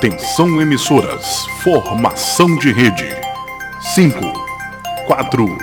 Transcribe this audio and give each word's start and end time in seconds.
Atenção 0.00 0.62
emissoras, 0.62 1.44
formação 1.62 2.56
de 2.56 2.72
rede. 2.72 3.06
5, 3.94 4.18
4, 5.06 5.58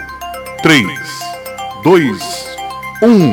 3, 0.61 0.87
2, 1.83 2.21
1. 3.01 3.31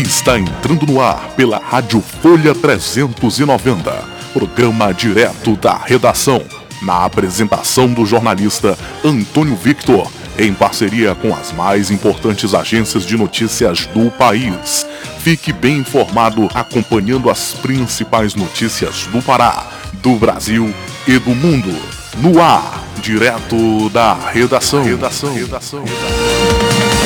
Está 0.00 0.38
entrando 0.38 0.86
no 0.86 1.02
ar 1.02 1.34
pela 1.36 1.58
Rádio 1.58 2.00
Folha 2.00 2.54
390, 2.54 4.04
programa 4.32 4.94
direto 4.94 5.54
da 5.54 5.76
redação, 5.76 6.42
na 6.80 7.04
apresentação 7.04 7.92
do 7.92 8.06
jornalista 8.06 8.74
Antônio 9.04 9.54
Victor 9.54 10.10
em 10.38 10.52
parceria 10.54 11.14
com 11.14 11.34
as 11.34 11.52
mais 11.52 11.90
importantes 11.90 12.54
agências 12.54 13.04
de 13.04 13.16
notícias 13.16 13.86
do 13.86 14.10
país. 14.10 14.86
Fique 15.18 15.52
bem 15.52 15.78
informado 15.78 16.48
acompanhando 16.54 17.30
as 17.30 17.52
principais 17.54 18.34
notícias 18.34 19.06
do 19.06 19.22
Pará, 19.22 19.66
do 19.94 20.14
Brasil 20.16 20.72
e 21.06 21.18
do 21.18 21.30
mundo. 21.34 21.74
No 22.18 22.40
ar, 22.40 22.84
direto 23.00 23.88
da 23.90 24.14
redação. 24.14 24.82
redação. 24.82 25.34
redação. 25.34 25.84
redação. 25.84 27.01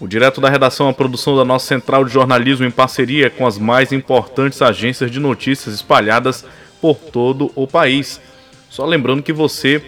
o 0.00 0.06
Direto 0.06 0.40
da 0.40 0.48
Redação 0.48 0.88
é 0.88 0.92
produção 0.92 1.36
da 1.36 1.44
nossa 1.44 1.66
central 1.66 2.04
de 2.04 2.12
jornalismo 2.12 2.64
em 2.64 2.70
parceria 2.70 3.28
com 3.28 3.46
as 3.46 3.58
mais 3.58 3.92
importantes 3.92 4.62
agências 4.62 5.10
de 5.10 5.18
notícias 5.18 5.74
espalhadas 5.74 6.44
por 6.80 6.96
todo 6.96 7.50
o 7.56 7.66
país. 7.66 8.20
Só 8.70 8.86
lembrando 8.86 9.22
que 9.22 9.32
você 9.32 9.82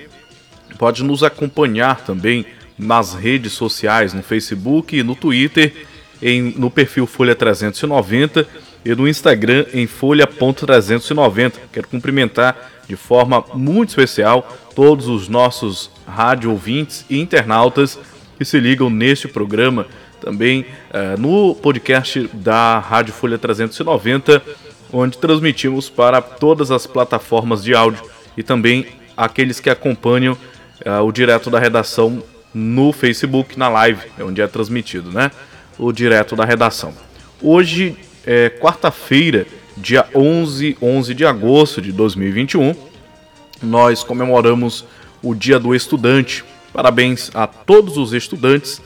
pode 0.78 1.04
nos 1.04 1.22
acompanhar 1.22 2.04
também 2.04 2.44
nas 2.76 3.14
redes 3.14 3.52
sociais, 3.52 4.12
no 4.12 4.22
Facebook 4.22 4.96
e 4.96 5.02
no 5.02 5.14
Twitter, 5.14 5.86
em, 6.20 6.54
no 6.56 6.70
perfil 6.70 7.06
Folha 7.06 7.34
390 7.34 8.46
e 8.84 8.94
no 8.94 9.06
Instagram 9.06 9.66
em 9.72 9.86
folha.390. 9.86 11.52
Quero 11.72 11.86
cumprimentar 11.86 12.70
de 12.88 12.96
forma 12.96 13.44
muito 13.54 13.90
especial 13.90 14.58
todos 14.74 15.06
os 15.06 15.28
nossos 15.28 15.90
rádio 16.06 16.50
ouvintes 16.50 17.04
e 17.08 17.20
internautas 17.20 17.98
que 18.36 18.44
se 18.44 18.58
ligam 18.58 18.88
neste 18.88 19.28
programa, 19.28 19.86
também 20.20 20.66
uh, 20.90 21.20
no 21.20 21.54
podcast 21.54 22.28
da 22.32 22.78
Rádio 22.78 23.12
Folha 23.12 23.38
390, 23.38 24.42
onde 24.92 25.18
transmitimos 25.18 25.88
para 25.88 26.20
todas 26.20 26.70
as 26.70 26.86
plataformas 26.86 27.64
de 27.64 27.74
áudio 27.74 28.02
e 28.36 28.42
também 28.42 28.86
aqueles 29.16 29.58
que 29.58 29.70
acompanham 29.70 30.34
uh, 30.34 31.02
o 31.04 31.10
direto 31.10 31.50
da 31.50 31.58
redação 31.58 32.22
no 32.52 32.92
Facebook, 32.92 33.58
na 33.58 33.68
live, 33.68 34.02
é 34.18 34.24
onde 34.24 34.40
é 34.40 34.46
transmitido, 34.46 35.10
né? 35.10 35.30
O 35.78 35.92
direto 35.92 36.36
da 36.36 36.44
redação. 36.44 36.92
Hoje 37.40 37.96
é 38.26 38.50
quarta-feira, 38.50 39.46
dia 39.76 40.06
11, 40.14 40.76
11 40.82 41.14
de 41.14 41.24
agosto 41.24 41.80
de 41.80 41.92
2021. 41.92 42.74
Nós 43.62 44.02
comemoramos 44.02 44.84
o 45.22 45.34
Dia 45.34 45.58
do 45.58 45.74
Estudante, 45.74 46.44
Parabéns 46.72 47.30
a 47.34 47.46
todos 47.46 47.96
os 47.96 48.12
estudantes 48.12 48.80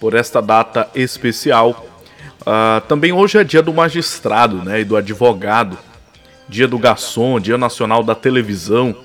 por 0.00 0.14
esta 0.14 0.40
data 0.40 0.88
especial. 0.94 1.86
Uh, 2.40 2.80
também 2.88 3.12
hoje 3.12 3.38
é 3.38 3.44
dia 3.44 3.62
do 3.62 3.72
magistrado 3.72 4.56
né, 4.64 4.80
e 4.80 4.84
do 4.84 4.96
advogado, 4.96 5.78
dia 6.48 6.66
do 6.66 6.78
garçom, 6.78 7.38
dia 7.38 7.58
nacional 7.58 8.02
da 8.02 8.14
televisão, 8.14 8.96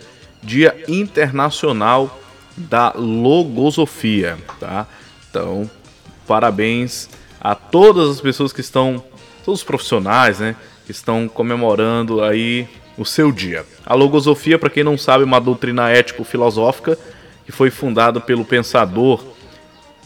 dia 0.41 0.75
internacional 0.88 2.17
da 2.56 2.94
logosofia. 2.95 4.38
Tá? 4.57 4.88
Então, 5.29 5.69
parabéns 6.25 7.09
a 7.41 7.53
todas 7.53 8.09
as 8.09 8.22
pessoas 8.22 8.53
que 8.53 8.62
estão, 8.62 9.03
todos 9.44 9.59
os 9.59 9.66
profissionais, 9.66 10.39
né, 10.39 10.56
que 10.85 10.91
estão 10.91 11.27
comemorando 11.27 12.23
aí 12.23 12.67
o 12.97 13.03
seu 13.03 13.33
dia. 13.33 13.65
A 13.86 13.94
logosofia, 13.94 14.57
para 14.57 14.69
quem 14.69 14.83
não 14.83 14.97
sabe, 14.97 15.24
é 15.24 15.27
uma 15.27 15.42
doutrina 15.42 15.89
ético-filosófica 15.89 16.97
que 17.45 17.51
foi 17.51 17.69
fundado 17.69 18.21
pelo 18.21 18.45
pensador 18.45 19.34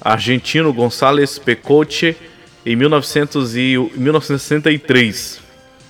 argentino 0.02 0.74
González 0.74 1.38
Pecoche 1.38 2.16
em 2.66 2.76
1900 2.76 3.56
e 3.56 3.92
1963, 3.96 5.40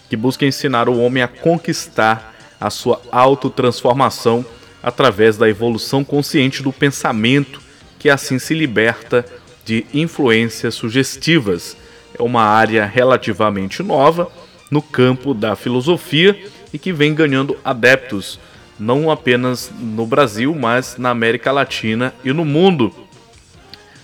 que 0.10 0.16
busca 0.16 0.46
ensinar 0.46 0.88
o 0.88 1.00
homem 1.00 1.24
a 1.24 1.28
conquistar 1.28 2.36
a 2.60 2.70
sua 2.70 3.02
autotransformação 3.12 4.46
através 4.82 5.38
da 5.38 5.50
evolução 5.50 6.04
consciente 6.04 6.64
do 6.64 6.72
pensamento, 6.72 7.62
que 7.98 8.10
assim 8.10 8.40
se 8.40 8.54
liberta 8.54 9.26
de 9.66 9.86
influências 9.94 10.76
sugestivas. 10.76 11.76
É 12.18 12.24
uma 12.24 12.44
área 12.44 12.86
relativamente 12.86 13.84
nova 13.84 14.32
no 14.72 14.82
campo 14.82 15.34
da 15.34 15.56
filosofia 15.56 16.38
e 16.74 16.78
que 16.78 16.94
vem 16.94 17.14
ganhando 17.14 17.58
adeptos 17.64 18.40
não 18.80 19.12
apenas 19.12 19.72
no 19.78 20.06
Brasil, 20.06 20.56
mas 20.56 20.96
na 20.98 21.10
América 21.10 21.52
Latina 21.52 22.14
e 22.24 22.32
no 22.32 22.46
mundo. 22.46 22.94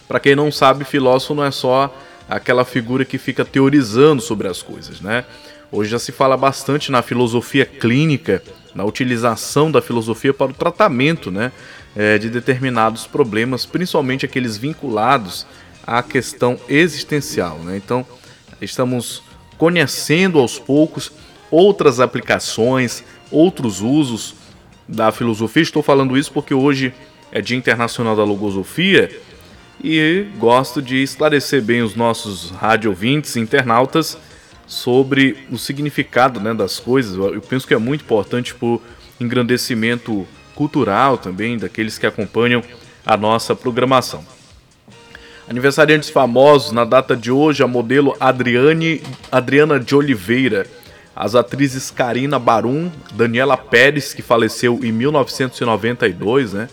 Para 0.07 0.19
quem 0.19 0.35
não 0.35 0.51
sabe, 0.51 0.85
filósofo 0.85 1.33
não 1.33 1.43
é 1.43 1.51
só 1.51 1.93
aquela 2.29 2.65
figura 2.65 3.05
que 3.05 3.17
fica 3.17 3.45
teorizando 3.45 4.21
sobre 4.21 4.47
as 4.47 4.61
coisas, 4.61 5.01
né? 5.01 5.25
Hoje 5.71 5.89
já 5.89 5.99
se 5.99 6.11
fala 6.11 6.37
bastante 6.37 6.91
na 6.91 7.01
filosofia 7.01 7.65
clínica, 7.65 8.41
na 8.73 8.85
utilização 8.85 9.71
da 9.71 9.81
filosofia 9.81 10.33
para 10.33 10.51
o 10.51 10.53
tratamento, 10.53 11.31
né? 11.31 11.51
é, 11.95 12.17
de 12.17 12.29
determinados 12.29 13.07
problemas, 13.07 13.65
principalmente 13.65 14.25
aqueles 14.25 14.57
vinculados 14.57 15.47
à 15.85 16.03
questão 16.03 16.59
existencial. 16.67 17.57
Né? 17.59 17.77
Então, 17.77 18.05
estamos 18.61 19.23
conhecendo 19.57 20.39
aos 20.39 20.59
poucos 20.59 21.11
outras 21.49 21.99
aplicações, 21.99 23.03
outros 23.31 23.79
usos 23.79 24.35
da 24.87 25.11
filosofia. 25.11 25.63
Estou 25.63 25.81
falando 25.81 26.17
isso 26.17 26.31
porque 26.31 26.53
hoje 26.53 26.93
é 27.31 27.41
Dia 27.41 27.57
Internacional 27.57 28.15
da 28.15 28.23
Logosofia 28.23 29.09
e 29.83 30.25
gosto 30.37 30.81
de 30.81 31.01
esclarecer 31.01 31.61
bem 31.61 31.81
os 31.81 31.95
nossos 31.95 32.51
rádio 32.51 32.95
internautas, 33.35 34.17
sobre 34.67 35.37
o 35.51 35.57
significado 35.57 36.39
né, 36.39 36.53
das 36.53 36.79
coisas. 36.79 37.15
Eu 37.15 37.41
penso 37.41 37.67
que 37.67 37.73
é 37.73 37.77
muito 37.77 38.01
importante 38.01 38.53
para 38.53 38.67
o 38.67 38.81
engrandecimento 39.19 40.27
cultural 40.55 41.17
também 41.17 41.57
daqueles 41.57 41.97
que 41.97 42.05
acompanham 42.05 42.63
a 43.05 43.15
nossa 43.15 43.55
programação. 43.55 44.25
Aniversariantes 45.47 46.09
famosos 46.09 46.71
na 46.71 46.83
data 46.83 47.15
de 47.15 47.29
hoje, 47.29 47.61
a 47.61 47.67
modelo 47.67 48.15
Adriane, 48.19 49.03
Adriana 49.31 49.79
de 49.79 49.95
Oliveira, 49.95 50.65
as 51.15 51.35
atrizes 51.35 51.91
Karina 51.91 52.39
Barum, 52.39 52.91
Daniela 53.13 53.55
Pérez, 53.55 54.13
que 54.13 54.23
faleceu 54.23 54.79
em 54.83 54.91
1992, 54.91 56.53
né? 56.53 56.67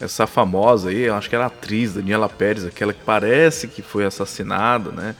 Essa 0.00 0.26
famosa 0.26 0.90
aí, 0.90 1.08
acho 1.08 1.28
que 1.28 1.36
era 1.36 1.46
atriz, 1.46 1.94
Daniela 1.94 2.28
Pérez, 2.28 2.64
aquela 2.64 2.92
que 2.92 3.04
parece 3.04 3.68
que 3.68 3.80
foi 3.80 4.04
assassinada, 4.04 4.90
né? 4.90 5.14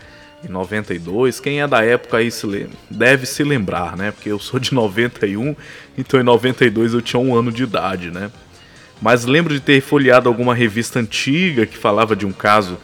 Em 0.45 0.49
92. 0.49 1.41
Quem 1.41 1.61
é 1.61 1.67
da 1.67 1.83
época 1.85 2.19
aí 2.19 2.31
se 2.31 2.69
deve 2.91 3.25
se 3.25 3.43
lembrar, 3.45 3.97
né? 3.97 4.11
Porque 4.11 4.31
eu 4.31 4.39
sou 4.39 4.59
de 4.59 4.75
91, 4.75 5.55
então 5.97 6.21
em 6.21 6.25
92 6.25 6.93
eu 6.93 7.01
tinha 7.01 7.21
um 7.21 7.35
ano 7.35 7.53
de 7.53 7.63
idade, 7.63 8.11
né? 8.11 8.31
Mas 9.01 9.25
lembro 9.25 9.55
de 9.55 9.61
ter 9.61 9.81
folheado 9.81 10.29
alguma 10.29 10.55
revista 10.55 10.99
antiga 10.99 11.67
que 11.67 11.77
falava 11.77 12.15
de 12.17 12.27
um 12.27 12.33
caso 12.33 12.79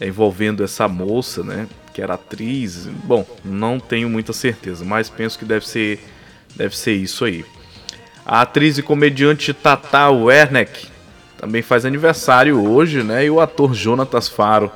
é, 0.00 0.06
envolvendo 0.06 0.62
essa 0.62 0.86
moça, 0.86 1.42
né? 1.42 1.68
Que 1.92 2.00
era 2.00 2.14
atriz. 2.14 2.86
Bom, 3.04 3.26
não 3.44 3.78
tenho 3.78 4.08
muita 4.08 4.32
certeza, 4.32 4.84
mas 4.84 5.10
penso 5.10 5.38
que 5.38 5.44
deve 5.44 5.66
ser, 5.66 6.00
deve 6.54 6.76
ser 6.76 6.94
isso 6.94 7.24
aí. 7.24 7.44
A 8.24 8.42
atriz 8.42 8.78
e 8.78 8.82
comediante 8.82 9.52
Tata 9.52 10.08
Werneck 10.08 10.91
também 11.42 11.60
faz 11.60 11.84
aniversário 11.84 12.70
hoje, 12.70 13.02
né? 13.02 13.24
E 13.24 13.30
o 13.30 13.40
ator 13.40 13.74
Jonatas 13.74 14.28
Faro. 14.28 14.70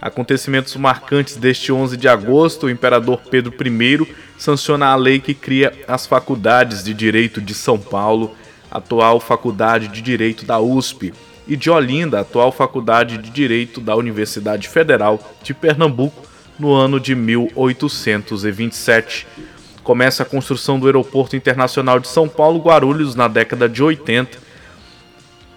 Acontecimentos 0.00 0.74
marcantes 0.76 1.36
deste 1.36 1.70
11 1.70 1.98
de 1.98 2.08
agosto, 2.08 2.64
o 2.64 2.70
imperador 2.70 3.20
Pedro 3.30 3.52
I 3.52 4.08
sanciona 4.38 4.86
a 4.86 4.96
lei 4.96 5.20
que 5.20 5.34
cria 5.34 5.70
as 5.86 6.06
faculdades 6.06 6.82
de 6.82 6.94
Direito 6.94 7.42
de 7.42 7.52
São 7.52 7.78
Paulo 7.78 8.34
atual 8.70 9.20
Faculdade 9.20 9.88
de 9.88 10.00
Direito 10.00 10.46
da 10.46 10.58
USP, 10.58 11.12
e 11.46 11.54
de 11.56 11.70
Olinda, 11.70 12.20
atual 12.20 12.52
Faculdade 12.52 13.18
de 13.18 13.28
Direito 13.28 13.78
da 13.78 13.94
Universidade 13.94 14.66
Federal 14.66 15.20
de 15.42 15.52
Pernambuco, 15.52 16.26
no 16.58 16.72
ano 16.72 16.98
de 16.98 17.14
1827. 17.14 19.26
Começa 19.82 20.22
a 20.22 20.26
construção 20.26 20.80
do 20.80 20.86
Aeroporto 20.86 21.36
Internacional 21.36 22.00
de 22.00 22.08
São 22.08 22.26
Paulo 22.28 22.60
Guarulhos 22.60 23.14
na 23.14 23.28
década 23.28 23.68
de 23.68 23.82
80. 23.82 24.47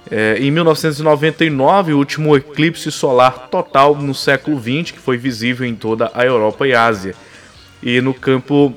É, 0.09 0.37
em 0.39 0.49
1999, 0.49 1.93
o 1.93 1.97
último 1.97 2.35
eclipse 2.35 2.91
solar 2.91 3.49
total 3.49 3.95
no 3.95 4.15
século 4.15 4.59
XX, 4.59 4.91
que 4.91 4.99
foi 4.99 5.17
visível 5.17 5.65
em 5.65 5.75
toda 5.75 6.11
a 6.13 6.25
Europa 6.25 6.67
e 6.67 6.73
Ásia. 6.73 7.15
E 7.83 8.01
no 8.01 8.13
campo 8.13 8.73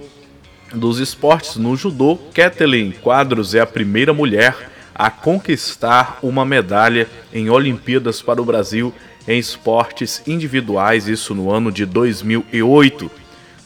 dos 0.72 0.98
esportes 0.98 1.56
no 1.56 1.76
judô, 1.76 2.18
Kathleen 2.34 2.92
Quadros 2.92 3.54
é 3.54 3.60
a 3.60 3.66
primeira 3.66 4.12
mulher 4.12 4.70
a 4.94 5.10
conquistar 5.10 6.18
uma 6.22 6.44
medalha 6.44 7.08
em 7.32 7.50
Olimpíadas 7.50 8.22
para 8.22 8.40
o 8.40 8.44
Brasil 8.44 8.94
em 9.26 9.38
esportes 9.38 10.22
individuais, 10.26 11.08
isso 11.08 11.34
no 11.34 11.50
ano 11.50 11.72
de 11.72 11.84
2008. 11.84 13.10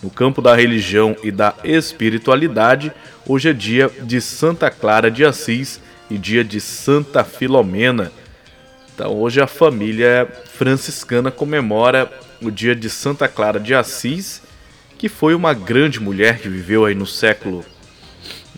No 0.02 0.10
campo 0.10 0.40
da 0.40 0.54
religião 0.54 1.16
e 1.22 1.30
da 1.30 1.54
espiritualidade, 1.64 2.92
hoje 3.26 3.48
é 3.48 3.52
dia 3.52 3.90
de 4.02 4.20
Santa 4.20 4.70
Clara 4.70 5.10
de 5.10 5.24
Assis 5.24 5.80
e 6.10 6.18
dia 6.18 6.44
de 6.44 6.60
Santa 6.60 7.24
Filomena. 7.24 8.12
Então, 8.94 9.16
hoje 9.16 9.40
a 9.40 9.46
família 9.46 10.28
franciscana 10.54 11.30
comemora 11.30 12.10
o 12.42 12.50
dia 12.50 12.74
de 12.74 12.88
Santa 12.90 13.28
Clara 13.28 13.60
de 13.60 13.74
Assis 13.74 14.42
que 14.98 15.08
foi 15.08 15.34
uma 15.34 15.54
grande 15.54 16.00
mulher 16.00 16.40
que 16.40 16.48
viveu 16.48 16.84
aí 16.84 16.94
no 16.94 17.06
século 17.06 17.64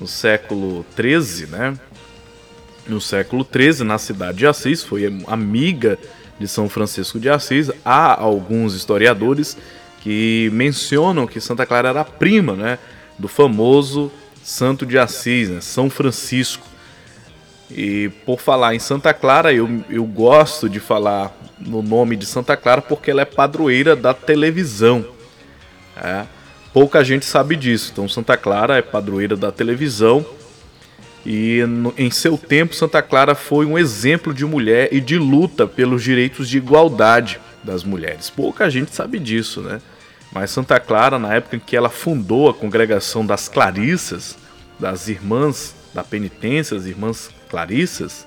no 0.01 0.07
século 0.07 0.85
13, 0.97 1.47
né? 1.49 1.79
No 2.89 2.99
século 3.03 3.45
13, 3.45 3.85
na 3.85 3.99
cidade 3.99 4.39
de 4.39 4.47
Assis, 4.47 4.83
foi 4.83 5.05
amiga 5.27 5.99
de 6.39 6.49
São 6.49 6.71
Francisco 6.71 7.21
de 7.21 7.29
Assis. 7.29 7.71
Há 7.85 8.19
alguns 8.19 8.75
historiadores 8.75 9.59
que 10.01 10.49
mencionam 10.55 11.27
que 11.27 11.39
Santa 11.39 11.67
Clara 11.67 11.91
era 11.91 12.03
prima, 12.03 12.55
né, 12.55 12.79
do 13.19 13.29
famoso 13.29 14.11
Santo 14.43 14.87
de 14.87 14.99
Assis, 14.99 15.51
né, 15.51 15.61
São 15.61 15.91
Francisco. 15.91 16.67
E 17.71 18.11
por 18.27 18.41
falar 18.41 18.75
em 18.75 18.79
Santa 18.79 19.15
Clara, 19.15 19.53
eu, 19.53 19.85
eu 19.89 20.05
gosto 20.05 20.69
de 20.69 20.81
falar 20.81 21.33
no 21.59 21.83
nome 21.83 22.17
de 22.17 22.27
Santa 22.27 22.57
Clara 22.57 22.83
porque 22.83 23.11
ela 23.11 23.23
é 23.23 23.25
padroeira 23.25 23.95
da 23.95 24.13
televisão. 24.13 25.05
É. 25.97 26.25
Pouca 26.73 27.05
gente 27.05 27.25
sabe 27.25 27.57
disso. 27.57 27.91
Então, 27.93 28.09
Santa 28.09 28.37
Clara 28.37 28.77
é 28.77 28.83
padroeira 28.83 29.37
da 29.37 29.53
televisão. 29.53 30.25
E 31.25 31.65
no, 31.67 31.93
em 31.99 32.11
seu 32.11 32.39
tempo, 32.39 32.75
Santa 32.75 33.03
Clara 33.03 33.35
foi 33.35 33.67
um 33.67 33.79
exemplo 33.79 34.33
de 34.33 34.45
mulher 34.45 34.89
e 34.91 35.01
de 35.01 35.19
luta 35.19 35.67
pelos 35.67 36.03
direitos 36.03 36.49
de 36.49 36.57
igualdade 36.57 37.41
das 37.63 37.85
mulheres. 37.85 38.31
Pouca 38.31 38.71
gente 38.71 38.95
sabe 38.95 39.19
disso, 39.19 39.61
né? 39.61 39.81
Mas 40.33 40.51
Santa 40.51 40.79
Clara, 40.79 41.19
na 41.19 41.35
época 41.35 41.57
em 41.57 41.61
que 41.61 41.77
ela 41.77 41.91
fundou 41.91 42.49
a 42.49 42.55
congregação 42.55 43.27
das 43.27 43.49
Clarissas, 43.49 44.39
das 44.79 45.09
Irmãs 45.09 45.75
da 45.93 46.05
Penitência, 46.05 46.77
as 46.77 46.87
Irmãs 46.87 47.31
Clarissas, 47.51 48.27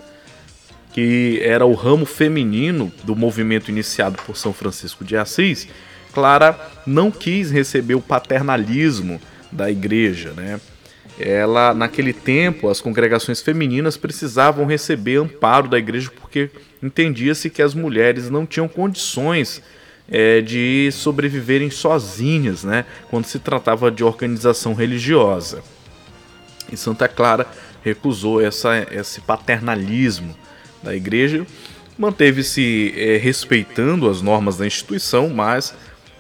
que 0.92 1.40
era 1.42 1.66
o 1.66 1.74
ramo 1.74 2.06
feminino 2.06 2.92
do 3.04 3.16
movimento 3.16 3.72
iniciado 3.72 4.18
por 4.26 4.38
São 4.38 4.54
Francisco 4.54 5.04
de 5.04 5.18
Assis, 5.18 5.68
Clara 6.14 6.60
não 6.86 7.10
quis 7.10 7.50
receber 7.50 7.96
o 7.96 8.02
paternalismo 8.02 9.20
da 9.52 9.72
igreja, 9.72 10.34
né? 10.34 10.60
Ela, 11.20 11.74
naquele 11.74 12.12
tempo, 12.12 12.70
as 12.70 12.82
congregações 12.82 13.42
femininas 13.42 13.98
precisavam 13.98 14.66
receber 14.66 15.18
amparo 15.18 15.68
da 15.68 15.78
igreja 15.78 16.12
porque 16.20 16.50
entendia-se 16.82 17.50
que 17.50 17.62
as 17.62 17.74
mulheres 17.74 18.30
não 18.30 18.46
tinham 18.46 18.68
condições 18.68 19.62
é, 20.10 20.42
de 20.42 20.90
sobreviverem 20.92 21.70
sozinhas, 21.70 22.64
né? 22.64 22.86
Quando 23.10 23.26
se 23.26 23.40
tratava 23.40 23.92
de 23.92 24.04
organização 24.04 24.74
religiosa. 24.74 25.64
E 26.72 26.78
Santa 26.78 27.08
Clara 27.08 27.48
recusou 27.84 28.42
essa, 28.42 28.88
esse 28.92 29.22
paternalismo 29.22 30.36
da 30.82 30.96
igreja, 30.96 31.46
manteve-se 31.98 32.94
é, 32.98 33.18
respeitando 33.18 34.10
as 34.10 34.22
normas 34.22 34.58
da 34.58 34.66
instituição, 34.66 35.30
mas 35.30 35.76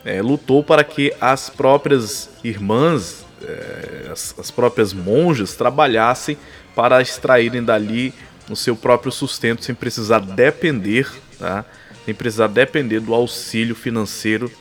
é, 0.06 0.22
lutou 0.22 0.64
para 0.64 0.84
que 0.84 1.14
as 1.20 1.50
próprias 1.50 2.30
irmãs, 2.44 3.26
é, 3.42 4.10
as, 4.12 4.36
as, 4.38 4.52
próprias 4.52 4.94
monjas, 4.94 5.56
trabalhassem 5.56 6.38
para 6.76 7.02
extraírem 7.02 7.64
dali 7.64 8.14
o 8.50 8.56
seu 8.56 8.76
próprio 8.76 9.12
sustento 9.12 9.64
sem 9.64 9.74
precisar 9.74 10.20
depender, 10.20 11.10
tá? 11.40 11.64
sem 12.06 12.14
precisar 12.14 12.48
depender 12.48 13.00
do 13.00 13.14
auxílio 13.14 13.76
financeiro 13.76 14.52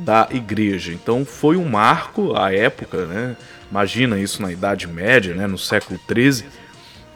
da 0.00 0.28
igreja. 0.30 0.92
Então 0.92 1.24
foi 1.24 1.56
um 1.56 1.68
marco 1.68 2.36
à 2.36 2.52
época, 2.52 3.06
né? 3.06 3.36
Imagina 3.70 4.18
isso 4.18 4.42
na 4.42 4.50
Idade 4.50 4.88
Média, 4.88 5.34
né? 5.34 5.46
no 5.46 5.56
século 5.58 5.98
XIII, 6.10 6.44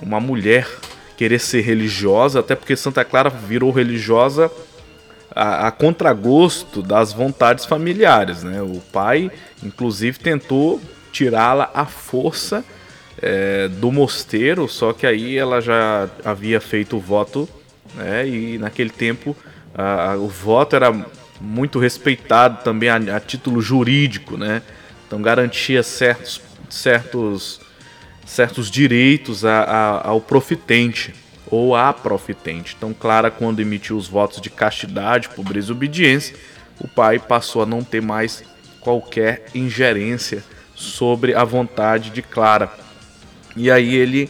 uma 0.01 0.21
mulher 0.21 0.69
querer 1.17 1.41
ser 1.41 1.63
religiosa, 1.63 2.41
até 2.41 2.55
porque 2.55 2.77
Santa 2.77 3.05
Clara 3.05 3.29
virou 3.29 3.73
religiosa 3.73 4.51
a, 5.35 5.67
a 5.67 5.71
contragosto 5.73 6.81
das 6.81 7.13
vontades 7.13 7.65
familiares. 7.65 8.45
Né? 8.45 8.63
O 8.63 8.81
pai, 8.93 9.31
inclusive, 9.63 10.19
tentou 10.19 10.81
tirá-la 11.11 11.71
à 11.75 11.87
força 11.87 12.65
é, 13.21 13.69
do 13.69 13.91
mosteiro, 13.91 14.69
só 14.69 14.93
que 14.93 15.07
aí 15.07 15.37
ela 15.37 15.61
já 15.61 16.09
havia 16.25 16.61
feito 16.61 16.97
o 16.97 17.01
voto, 17.01 17.49
né? 17.97 18.29
e 18.29 18.59
naquele 18.59 18.91
tempo 18.91 19.37
a, 19.75 20.13
a, 20.13 20.17
o 20.17 20.29
voto 20.29 20.77
era 20.77 20.93
muito 21.41 21.79
respeitado 21.79 22.63
também 22.63 22.89
a, 22.89 22.97
a 22.97 23.21
título 23.21 23.61
jurídico, 23.61 24.37
né? 24.37 24.63
então 25.07 25.21
garantia 25.21 25.83
certos, 25.83 26.41
certos, 26.69 27.61
certos 28.27 28.71
direitos 28.71 29.45
ao 29.45 30.21
profitente 30.21 31.15
ou 31.47 31.77
a 31.77 31.93
profitente. 31.93 32.75
Então, 32.77 32.93
Clara, 32.93 33.31
quando 33.31 33.61
emitiu 33.61 33.97
os 33.97 34.09
votos 34.09 34.41
de 34.41 34.51
castidade, 34.51 35.29
pobreza 35.29 35.71
e 35.71 35.73
obediência, 35.73 36.37
o 36.81 36.89
pai 36.89 37.19
passou 37.19 37.63
a 37.63 37.67
não 37.67 37.85
ter 37.85 38.03
mais 38.03 38.43
qualquer 38.81 39.47
ingerência 39.55 40.43
sobre 40.75 41.35
a 41.35 41.45
vontade 41.45 42.11
de 42.11 42.23
Clara. 42.23 42.73
E 43.57 43.71
aí 43.71 43.95
ele 43.95 44.29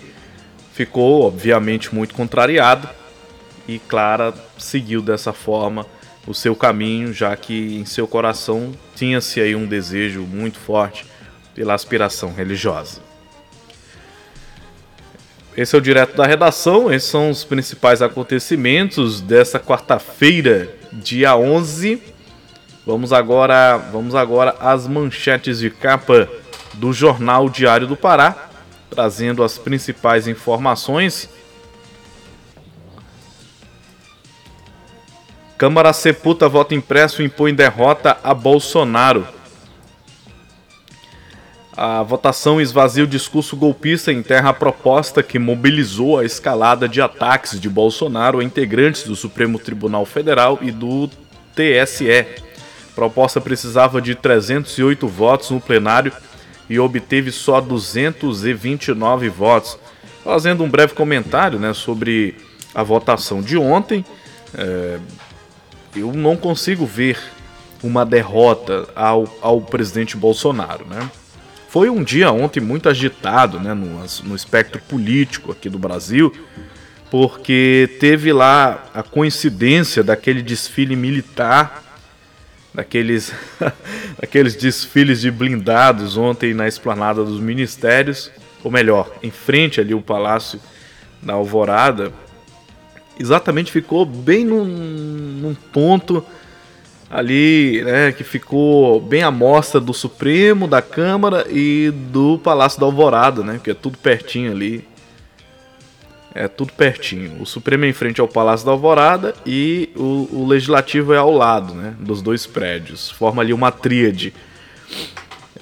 ficou, 0.75 1.23
obviamente, 1.23 1.95
muito 1.95 2.15
contrariado 2.15 2.89
e 3.67 3.79
Clara 3.79 4.35
seguiu 4.59 5.01
dessa 5.01 5.33
forma 5.33 5.87
o 6.27 6.35
seu 6.35 6.57
caminho, 6.57 7.13
já 7.13 7.35
que 7.37 7.77
em 7.77 7.85
seu 7.85 8.07
coração 8.07 8.73
tinha-se 8.95 9.41
aí 9.41 9.55
um 9.55 9.67
desejo 9.67 10.23
muito 10.23 10.59
forte 10.59 11.07
pela 11.55 11.75
aspiração 11.75 12.33
religiosa. 12.33 13.01
Esse 15.57 15.77
é 15.77 15.79
o 15.79 15.81
direto 15.81 16.17
da 16.17 16.27
redação, 16.27 16.93
esses 16.93 17.09
são 17.09 17.31
os 17.31 17.45
principais 17.45 18.03
acontecimentos 18.03 19.21
dessa 19.21 19.61
quarta-feira, 19.61 20.75
dia 20.93 21.37
11. 21.37 22.03
Vamos 22.85 23.13
agora, 23.13 23.77
vamos 23.77 24.17
agora 24.17 24.57
às 24.59 24.89
manchetes 24.89 25.61
de 25.61 25.71
capa 25.71 26.29
do 26.75 26.93
Jornal 26.93 27.49
Diário 27.49 27.87
do 27.87 27.97
Pará, 27.97 28.49
trazendo 28.91 29.45
as 29.45 29.57
principais 29.57 30.27
informações. 30.27 31.29
Câmara 35.57 35.93
sepulta 35.93 36.49
voto 36.49 36.75
impresso 36.75 37.23
e 37.23 37.27
impõe 37.27 37.55
derrota 37.55 38.19
a 38.25 38.35
Bolsonaro. 38.35 39.27
A 41.77 42.03
votação 42.03 42.61
esvazia 42.61 43.05
o 43.05 43.07
discurso 43.07 43.57
golpista 43.57 44.13
e 44.13 44.17
enterra 44.17 44.51
a 44.51 44.55
proposta 44.55 45.23
que 45.23 45.39
mobilizou 45.39 46.19
a 46.19 46.25
escalada 46.25 46.89
de 46.89 47.01
ataques 47.01 47.59
de 47.59 47.69
Bolsonaro 47.69 48.41
a 48.41 48.45
integrantes 48.45 49.05
do 49.05 49.17
Supremo 49.17 49.59
Tribunal 49.59 50.05
Federal 50.05 50.59
e 50.61 50.71
do 50.71 51.09
TSE. 51.55 52.11
A 52.11 52.95
proposta 52.95 53.41
precisava 53.41 54.01
de 54.01 54.15
308 54.15 55.07
votos 55.07 55.51
no 55.51 55.61
plenário 55.61 56.13
e 56.69 56.79
obteve 56.79 57.31
só 57.31 57.61
229 57.61 59.29
votos. 59.29 59.79
Fazendo 60.23 60.65
um 60.65 60.69
breve 60.69 60.95
comentário 60.95 61.59
né, 61.59 61.75
sobre 61.75 62.37
a 62.75 62.83
votação 62.83 63.43
de 63.43 63.59
ontem, 63.59 64.05
é, 64.57 64.99
eu 65.97 66.13
não 66.13 66.37
consigo 66.37 66.85
ver 66.87 67.19
uma 67.83 68.05
derrota 68.05 68.89
ao, 68.95 69.27
ao 69.41 69.61
presidente 69.61 70.17
Bolsonaro. 70.17 70.87
Né? 70.87 71.11
Foi 71.69 71.91
um 71.91 72.03
dia 72.03 72.31
ontem 72.33 72.61
muito 72.61 72.89
agitado 72.89 73.61
né, 73.61 73.75
no, 73.75 74.05
no 74.25 74.35
espectro 74.35 74.81
político 74.83 75.53
aqui 75.53 75.69
do 75.69 75.79
Brasil, 75.79 76.33
porque 77.11 77.97
teve 78.01 78.33
lá 78.33 78.85
a 78.95 79.03
coincidência 79.03 80.03
daquele 80.03 80.43
desfile 80.43 80.97
militar, 80.97 81.83
daqueles, 82.73 83.33
daqueles 84.19 84.57
desfiles 84.57 85.21
de 85.21 85.31
blindados 85.31 86.17
ontem 86.17 86.55
na 86.55 86.67
esplanada 86.67 87.23
dos 87.23 87.39
ministérios, 87.39 88.31
ou 88.65 88.71
melhor, 88.71 89.13
em 89.23 89.31
frente 89.31 89.81
ali 89.81 89.95
o 89.95 90.01
Palácio 90.01 90.59
da 91.23 91.35
Alvorada, 91.35 92.13
exatamente 93.19 93.71
ficou 93.73 94.05
bem 94.05 94.45
num, 94.45 94.65
num 94.65 95.55
ponto 95.55 96.25
ali, 97.11 97.83
né, 97.85 98.13
que 98.13 98.25
ficou 98.25 99.01
bem 99.01 99.23
à 99.23 99.31
mostra 99.31 99.81
do 99.81 99.95
Supremo, 99.95 100.67
da 100.67 100.83
Câmara 100.83 101.47
e 101.49 101.93
do 102.11 102.39
Palácio 102.39 102.81
da 102.81 102.87
Alvorada, 102.87 103.43
né, 103.43 103.61
que 103.63 103.71
é 103.71 103.75
tudo 103.75 103.99
pertinho 103.99 104.51
ali. 104.51 104.87
É 106.35 106.49
tudo 106.49 106.73
pertinho. 106.73 107.41
O 107.41 107.47
Supremo 107.47 107.85
é 107.85 107.89
em 107.89 107.93
frente 107.93 108.21
ao 108.21 108.27
Palácio 108.27 108.67
da 108.67 108.73
Alvorada 108.73 109.37
e 109.47 109.91
o, 109.95 110.29
o 110.33 110.47
Legislativo 110.49 111.13
é 111.13 111.17
ao 111.17 111.31
lado, 111.31 111.73
né, 111.75 111.95
dos 112.01 112.21
dois 112.21 112.45
prédios. 112.45 113.09
Forma 113.09 113.41
ali 113.41 113.53
uma 113.53 113.71
tríade. 113.71 114.35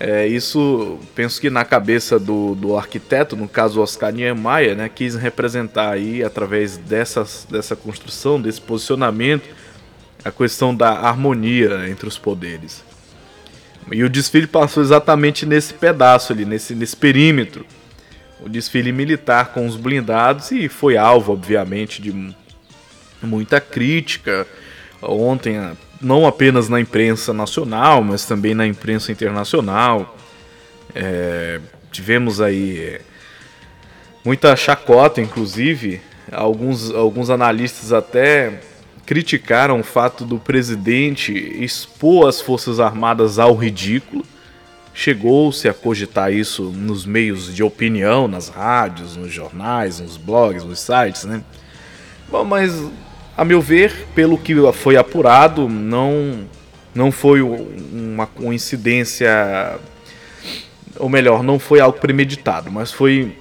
É, 0.00 0.26
isso, 0.26 0.98
penso 1.14 1.40
que 1.40 1.50
na 1.50 1.64
cabeça 1.64 2.18
do, 2.18 2.54
do 2.54 2.76
arquiteto, 2.76 3.36
no 3.36 3.46
caso 3.46 3.80
Oscar 3.80 4.12
Niemeyer, 4.12 4.74
né, 4.74 4.88
quis 4.88 5.14
representar 5.14 5.90
aí, 5.90 6.24
através 6.24 6.76
dessas, 6.78 7.46
dessa 7.50 7.76
construção, 7.76 8.40
desse 8.40 8.60
posicionamento, 8.60 9.48
a 10.24 10.30
questão 10.30 10.74
da 10.74 10.90
harmonia 10.90 11.88
entre 11.88 12.08
os 12.08 12.16
poderes. 12.16 12.82
E 13.90 14.02
o 14.02 14.08
desfile 14.08 14.46
passou 14.46 14.82
exatamente 14.82 15.44
nesse 15.44 15.74
pedaço 15.74 16.32
ali, 16.32 16.44
nesse, 16.44 16.74
nesse 16.74 16.96
perímetro. 16.96 17.66
O 18.40 18.48
desfile 18.48 18.92
militar 18.92 19.52
com 19.52 19.66
os 19.66 19.76
blindados 19.76 20.50
e 20.52 20.68
foi 20.68 20.96
alvo, 20.96 21.32
obviamente, 21.32 22.00
de 22.00 22.34
muita 23.22 23.60
crítica. 23.60 24.46
Ontem, 25.00 25.58
não 26.02 26.26
apenas 26.26 26.68
na 26.68 26.80
imprensa 26.80 27.32
nacional, 27.32 28.02
mas 28.02 28.26
também 28.26 28.54
na 28.54 28.66
imprensa 28.66 29.12
internacional. 29.12 30.16
É, 30.94 31.60
tivemos 31.90 32.40
aí 32.40 32.78
é, 32.78 33.00
muita 34.24 34.54
chacota, 34.56 35.20
inclusive. 35.20 36.00
Alguns, 36.30 36.90
alguns 36.90 37.30
analistas 37.30 37.92
até 37.92 38.60
criticaram 39.06 39.80
o 39.80 39.84
fato 39.84 40.24
do 40.24 40.38
presidente 40.38 41.32
expor 41.32 42.28
as 42.28 42.40
Forças 42.40 42.80
Armadas 42.80 43.38
ao 43.38 43.54
ridículo. 43.54 44.24
Chegou-se 44.94 45.68
a 45.68 45.74
cogitar 45.74 46.32
isso 46.32 46.64
nos 46.64 47.06
meios 47.06 47.54
de 47.54 47.62
opinião, 47.62 48.28
nas 48.28 48.48
rádios, 48.48 49.16
nos 49.16 49.32
jornais, 49.32 50.00
nos 50.00 50.16
blogs, 50.16 50.64
nos 50.64 50.80
sites, 50.80 51.24
né? 51.24 51.42
Bom, 52.30 52.44
mas 52.44 52.72
a 53.36 53.44
meu 53.44 53.60
ver, 53.60 54.06
pelo 54.14 54.36
que 54.36 54.54
foi 54.72 54.96
apurado, 54.96 55.68
não 55.68 56.46
não 56.94 57.10
foi 57.10 57.40
uma 57.40 58.26
coincidência, 58.26 59.78
ou 60.98 61.08
melhor, 61.08 61.42
não 61.42 61.58
foi 61.58 61.80
algo 61.80 61.98
premeditado, 61.98 62.70
mas 62.70 62.92
foi 62.92 63.34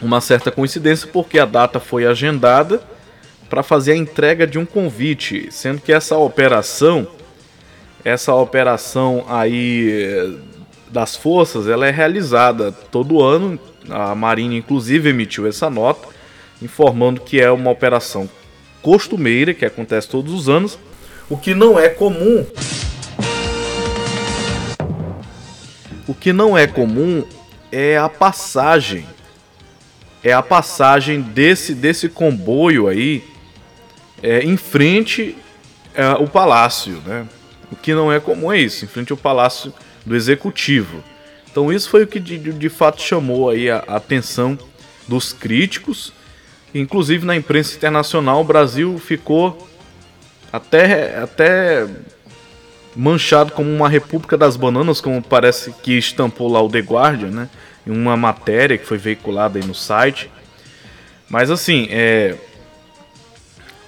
uma 0.00 0.20
certa 0.20 0.50
coincidência 0.50 1.08
porque 1.12 1.38
a 1.38 1.44
data 1.44 1.78
foi 1.78 2.06
agendada 2.06 2.80
para 3.48 3.62
fazer 3.62 3.92
a 3.92 3.96
entrega 3.96 4.46
de 4.46 4.58
um 4.58 4.64
convite, 4.64 5.48
sendo 5.50 5.80
que 5.80 5.92
essa 5.92 6.16
operação, 6.16 7.06
essa 8.04 8.34
operação 8.34 9.24
aí 9.28 9.90
eh, 9.90 10.30
das 10.90 11.14
forças, 11.14 11.68
ela 11.68 11.86
é 11.86 11.90
realizada 11.90 12.72
todo 12.72 13.22
ano. 13.22 13.58
A 13.88 14.14
Marinha 14.14 14.58
inclusive 14.58 15.10
emitiu 15.10 15.46
essa 15.46 15.70
nota 15.70 16.08
informando 16.60 17.20
que 17.20 17.40
é 17.40 17.50
uma 17.50 17.70
operação 17.70 18.28
costumeira 18.86 19.52
que 19.52 19.64
acontece 19.64 20.08
todos 20.08 20.32
os 20.32 20.48
anos, 20.48 20.78
o 21.28 21.36
que 21.36 21.56
não 21.56 21.76
é 21.76 21.88
comum. 21.88 22.46
O 26.06 26.14
que 26.14 26.32
não 26.32 26.56
é 26.56 26.68
comum 26.68 27.24
é 27.72 27.98
a 27.98 28.08
passagem 28.08 29.04
é 30.22 30.32
a 30.32 30.40
passagem 30.40 31.20
desse 31.20 31.74
desse 31.74 32.08
comboio 32.08 32.86
aí 32.86 33.24
é, 34.22 34.44
em 34.44 34.56
frente 34.56 35.36
ao 35.96 36.22
é, 36.22 36.26
palácio, 36.28 37.02
né? 37.04 37.26
O 37.72 37.74
que 37.74 37.92
não 37.92 38.12
é 38.12 38.20
comum 38.20 38.52
é 38.52 38.60
isso, 38.60 38.84
em 38.84 38.88
frente 38.88 39.10
ao 39.10 39.18
palácio 39.18 39.74
do 40.04 40.14
executivo. 40.14 41.02
Então 41.50 41.72
isso 41.72 41.90
foi 41.90 42.04
o 42.04 42.06
que 42.06 42.20
de, 42.20 42.38
de 42.38 42.68
fato 42.68 43.02
chamou 43.02 43.50
aí 43.50 43.68
a, 43.68 43.82
a 43.88 43.96
atenção 43.96 44.56
dos 45.08 45.32
críticos. 45.32 46.12
Inclusive 46.74 47.24
na 47.24 47.36
imprensa 47.36 47.76
internacional 47.76 48.40
o 48.40 48.44
Brasil 48.44 48.98
ficou 48.98 49.66
até, 50.52 51.18
até 51.18 51.86
manchado 52.94 53.52
como 53.52 53.70
uma 53.70 53.88
república 53.88 54.36
das 54.36 54.56
bananas, 54.56 55.00
como 55.00 55.22
parece 55.22 55.72
que 55.82 55.98
estampou 55.98 56.50
lá 56.50 56.62
o 56.62 56.68
The 56.68 56.80
Guardian, 56.80 57.30
né? 57.30 57.48
Em 57.86 57.90
uma 57.90 58.16
matéria 58.16 58.76
que 58.76 58.84
foi 58.84 58.98
veiculada 58.98 59.58
aí 59.58 59.64
no 59.64 59.74
site. 59.74 60.30
Mas 61.28 61.50
assim, 61.50 61.88
é, 61.90 62.34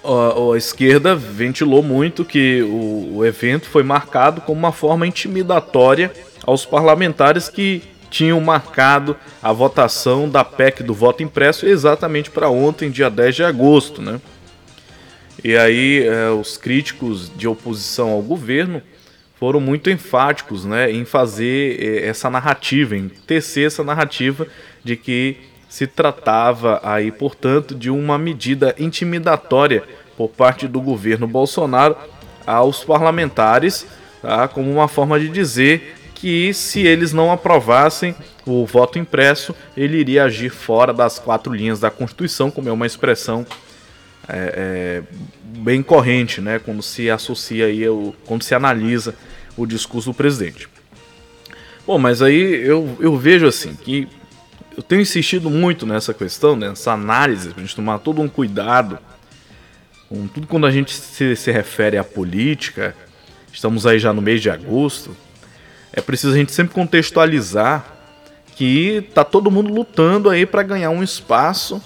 a, 0.05 0.53
a, 0.55 0.57
esquerda 0.57 1.15
ventilou 1.15 1.83
muito 1.83 2.25
que 2.25 2.63
o, 2.63 3.17
o 3.17 3.27
evento 3.27 3.69
foi 3.69 3.83
marcado 3.83 4.41
como 4.41 4.59
uma 4.59 4.73
forma 4.73 5.07
intimidatória 5.07 6.13
aos 6.45 6.65
parlamentares 6.65 7.49
que 7.49 7.83
tinham 8.11 8.41
marcado 8.41 9.17
a 9.43 9.53
votação 9.53 10.29
da 10.29 10.45
PEC 10.45 10.83
do 10.83 10.95
voto 10.95 11.23
impresso 11.23 11.67
exatamente 11.67 12.31
para 12.31 12.49
ontem, 12.49 12.91
dia 12.91 13.11
10 13.11 13.37
de 13.37 13.45
agosto, 13.45 14.01
né? 14.01 14.21
E 15.43 15.57
aí 15.57 16.05
é, 16.05 16.31
os 16.31 16.57
críticos 16.57 17.31
de 17.37 17.47
oposição 17.47 18.11
ao 18.11 18.23
governo 18.23 18.83
foram 19.39 19.61
muito 19.61 19.89
enfáticos, 19.89 20.65
né, 20.65 20.91
em 20.91 21.05
fazer 21.05 21.81
é, 21.81 22.09
essa 22.09 22.29
narrativa, 22.29 22.97
em 22.97 23.09
tecer 23.09 23.69
essa 23.69 23.85
narrativa 23.85 24.49
de 24.83 24.97
que 24.97 25.37
se 25.69 25.87
tratava 25.87 26.81
aí, 26.83 27.13
portanto, 27.13 27.75
de 27.75 27.89
uma 27.91 28.19
medida 28.19 28.75
intimidatória 28.79 29.85
por 30.17 30.29
parte 30.29 30.67
do 30.67 30.81
governo 30.81 31.29
Bolsonaro 31.29 31.97
aos 32.47 32.83
parlamentares, 32.83 33.87
tá? 34.21 34.49
como 34.49 34.71
uma 34.73 34.89
forma 34.89 35.21
de 35.21 35.29
dizer 35.29 35.98
que 36.21 36.53
se 36.53 36.81
eles 36.81 37.13
não 37.13 37.31
aprovassem 37.31 38.15
o 38.45 38.67
voto 38.67 38.99
impresso, 38.99 39.55
ele 39.77 39.99
iria 39.99 40.25
agir 40.25 40.51
fora 40.51 40.93
das 40.93 41.19
quatro 41.19 41.53
linhas 41.53 41.79
da 41.79 41.91
Constituição, 41.91 42.51
como 42.51 42.69
é 42.69 42.73
uma 42.73 42.87
expressão 42.87 43.47
é, 44.29 45.05
é, 45.07 45.59
bem 45.61 45.81
corrente, 45.81 46.41
né? 46.41 46.59
quando 46.59 46.83
se 46.83 47.09
associa 47.09 47.67
aí, 47.67 47.89
o, 47.89 48.13
quando 48.27 48.43
se 48.43 48.53
analisa 48.53 49.15
o 49.57 49.65
discurso 49.65 50.11
do 50.11 50.15
presidente. 50.15 50.69
Bom, 51.87 51.99
mas 51.99 52.21
aí 52.21 52.37
eu, 52.37 52.97
eu 52.99 53.17
vejo 53.17 53.47
assim 53.47 53.75
que 53.75 54.09
eu 54.77 54.83
tenho 54.83 55.01
insistido 55.01 55.49
muito 55.49 55.87
nessa 55.87 56.13
questão, 56.13 56.57
nessa 56.57 56.93
análise, 56.93 57.51
para 57.51 57.63
a 57.63 57.65
gente 57.65 57.77
tomar 57.77 58.01
todo 58.01 58.21
um 58.21 58.29
cuidado 58.29 58.99
com 60.09 60.27
tudo 60.27 60.49
quando 60.49 60.67
a 60.67 60.71
gente 60.71 60.93
se, 60.93 61.37
se 61.37 61.53
refere 61.53 61.97
à 61.97 62.03
política. 62.03 62.95
Estamos 63.53 63.87
aí 63.87 64.01
já 64.01 64.13
no 64.13 64.21
mês 64.21 64.43
de 64.43 64.51
agosto. 64.51 65.17
É 65.93 66.01
preciso 66.01 66.35
a 66.35 66.37
gente 66.37 66.53
sempre 66.53 66.75
contextualizar 66.75 67.85
que 68.55 69.09
tá 69.15 69.25
todo 69.25 69.51
mundo 69.51 69.73
lutando 69.73 70.29
aí 70.29 70.45
para 70.45 70.63
ganhar 70.63 70.91
um 70.91 71.03
espaço 71.03 71.81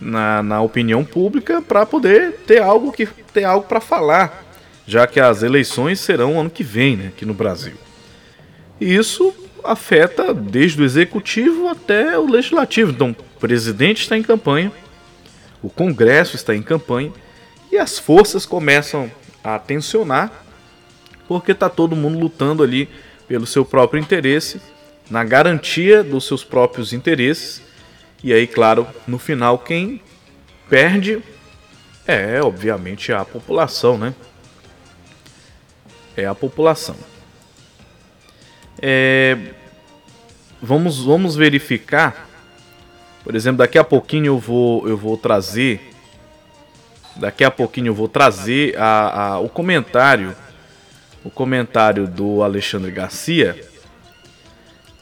na, 0.00 0.42
na 0.42 0.60
opinião 0.60 1.04
pública 1.04 1.62
para 1.62 1.86
poder 1.86 2.32
ter 2.46 2.60
algo 2.60 2.90
que 2.90 3.06
ter 3.32 3.44
algo 3.44 3.66
para 3.66 3.80
falar, 3.80 4.44
já 4.86 5.06
que 5.06 5.20
as 5.20 5.42
eleições 5.42 6.00
serão 6.00 6.40
ano 6.40 6.50
que 6.50 6.64
vem, 6.64 6.96
né, 6.96 7.06
aqui 7.08 7.24
no 7.24 7.34
Brasil. 7.34 7.74
E 8.80 8.92
isso 8.92 9.32
afeta 9.62 10.32
desde 10.34 10.80
o 10.80 10.84
executivo 10.84 11.68
até 11.68 12.18
o 12.18 12.28
legislativo. 12.28 12.90
Então, 12.90 13.10
o 13.10 13.38
presidente 13.38 14.02
está 14.02 14.16
em 14.16 14.22
campanha, 14.22 14.72
o 15.62 15.68
Congresso 15.68 16.34
está 16.34 16.56
em 16.56 16.62
campanha 16.62 17.12
e 17.70 17.76
as 17.76 17.98
forças 17.98 18.46
começam 18.46 19.10
a 19.44 19.58
tensionar 19.58 20.32
porque 21.28 21.52
está 21.52 21.68
todo 21.68 21.94
mundo 21.94 22.18
lutando 22.18 22.62
ali 22.62 22.88
pelo 23.30 23.46
seu 23.46 23.64
próprio 23.64 24.00
interesse, 24.00 24.60
na 25.08 25.22
garantia 25.22 26.02
dos 26.02 26.26
seus 26.26 26.42
próprios 26.42 26.92
interesses. 26.92 27.62
E 28.24 28.32
aí, 28.32 28.44
claro, 28.44 28.88
no 29.06 29.20
final 29.20 29.56
quem 29.56 30.02
perde 30.68 31.22
é, 32.08 32.42
obviamente, 32.42 33.12
a 33.12 33.24
população, 33.24 33.96
né? 33.96 34.12
É 36.16 36.26
a 36.26 36.34
população. 36.34 36.96
É, 38.82 39.38
vamos, 40.60 40.98
vamos 40.98 41.36
verificar. 41.36 42.28
Por 43.22 43.36
exemplo, 43.36 43.58
daqui 43.58 43.78
a 43.78 43.84
pouquinho 43.84 44.26
eu 44.26 44.38
vou, 44.40 44.88
eu 44.88 44.96
vou 44.96 45.16
trazer. 45.16 45.88
Daqui 47.14 47.44
a 47.44 47.50
pouquinho 47.50 47.90
eu 47.90 47.94
vou 47.94 48.08
trazer 48.08 48.76
a, 48.76 49.34
a, 49.34 49.38
o 49.38 49.48
comentário. 49.48 50.34
O 51.24 51.30
comentário 51.30 52.06
do 52.06 52.42
Alexandre 52.42 52.90
Garcia. 52.90 53.58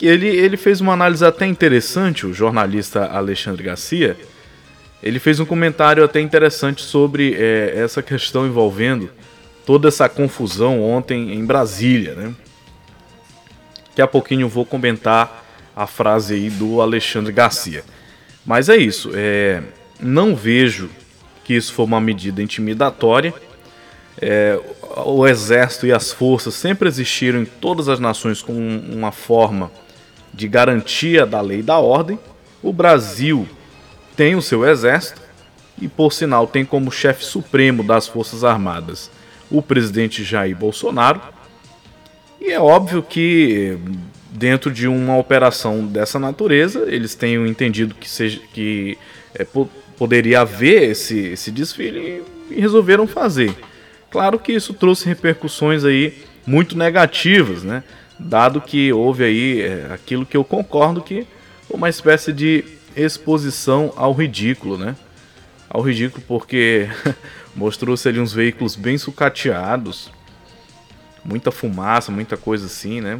Ele, 0.01 0.27
ele 0.27 0.57
fez 0.57 0.81
uma 0.81 0.93
análise 0.93 1.25
até 1.25 1.45
interessante, 1.45 2.25
o 2.25 2.33
jornalista 2.33 3.05
Alexandre 3.05 3.63
Garcia. 3.63 4.17
Ele 5.01 5.19
fez 5.19 5.39
um 5.39 5.45
comentário 5.45 6.03
até 6.03 6.19
interessante 6.19 6.81
sobre 6.81 7.35
é, 7.35 7.73
essa 7.75 8.01
questão 8.01 8.45
envolvendo 8.45 9.09
toda 9.65 9.87
essa 9.87 10.09
confusão 10.09 10.81
ontem 10.81 11.33
em 11.33 11.45
Brasília, 11.45 12.15
né? 12.15 12.33
Daqui 13.89 14.01
a 14.01 14.07
pouquinho 14.07 14.41
eu 14.41 14.49
vou 14.49 14.65
comentar 14.65 15.45
a 15.75 15.85
frase 15.87 16.33
aí 16.33 16.49
do 16.49 16.81
Alexandre 16.81 17.31
Garcia. 17.31 17.83
Mas 18.45 18.67
é 18.67 18.77
isso, 18.77 19.11
é, 19.13 19.61
não 19.99 20.35
vejo 20.35 20.89
que 21.43 21.53
isso 21.53 21.73
for 21.73 21.83
uma 21.83 22.01
medida 22.01 22.41
intimidatória. 22.41 23.33
É, 24.21 24.59
o 25.05 25.25
exército 25.25 25.87
e 25.87 25.93
as 25.93 26.11
forças 26.11 26.53
sempre 26.53 26.87
existiram 26.87 27.41
em 27.41 27.45
todas 27.45 27.87
as 27.87 27.99
nações 27.99 28.41
como 28.41 28.59
uma 28.59 29.11
forma 29.11 29.71
de 30.33 30.47
garantia 30.47 31.25
da 31.25 31.41
lei 31.41 31.59
e 31.59 31.63
da 31.63 31.79
ordem. 31.79 32.19
O 32.61 32.73
Brasil 32.73 33.47
tem 34.15 34.35
o 34.35 34.41
seu 34.41 34.65
exército 34.67 35.21
e, 35.81 35.87
por 35.87 36.11
sinal, 36.11 36.45
tem 36.45 36.65
como 36.65 36.91
chefe 36.91 37.23
supremo 37.23 37.83
das 37.83 38.07
Forças 38.07 38.43
Armadas 38.43 39.09
o 39.49 39.61
presidente 39.61 40.23
Jair 40.23 40.55
Bolsonaro 40.55 41.21
e 42.41 42.51
é 42.51 42.59
óbvio 42.59 43.03
que 43.03 43.77
dentro 44.31 44.71
de 44.71 44.87
uma 44.87 45.17
operação 45.17 45.85
dessa 45.85 46.17
natureza, 46.17 46.85
eles 46.87 47.13
tenham 47.13 47.45
entendido 47.45 47.93
que, 47.95 48.09
seja, 48.09 48.39
que 48.53 48.97
é, 49.35 49.45
poderia 49.97 50.41
haver 50.41 50.91
esse, 50.91 51.19
esse 51.19 51.51
desfile 51.51 52.23
e 52.49 52.61
resolveram 52.61 53.05
fazer. 53.05 53.53
Claro 54.09 54.39
que 54.39 54.51
isso 54.51 54.73
trouxe 54.73 55.05
repercussões 55.05 55.83
aí 55.83 56.25
muito 56.45 56.77
negativas, 56.77 57.63
né? 57.63 57.83
Dado 58.17 58.59
que 58.59 58.91
houve 58.91 59.23
aí 59.23 59.61
é, 59.61 59.87
aquilo 59.93 60.25
que 60.25 60.35
eu 60.35 60.43
concordo 60.43 61.01
que 61.01 61.25
uma 61.69 61.87
espécie 61.87 62.33
de 62.33 62.63
exposição 62.95 63.93
ao 63.95 64.13
ridículo, 64.13 64.77
né? 64.77 64.95
Ao 65.69 65.81
ridículo 65.81 66.23
porque 66.27 66.89
mostrou-se 67.55 68.07
ali 68.07 68.19
uns 68.19 68.33
veículos 68.33 68.75
bem 68.75 68.97
sucateados, 68.97 70.11
muita 71.23 71.51
fumaça, 71.51 72.11
muita 72.11 72.35
coisa 72.35 72.65
assim, 72.65 72.99
né? 72.99 73.19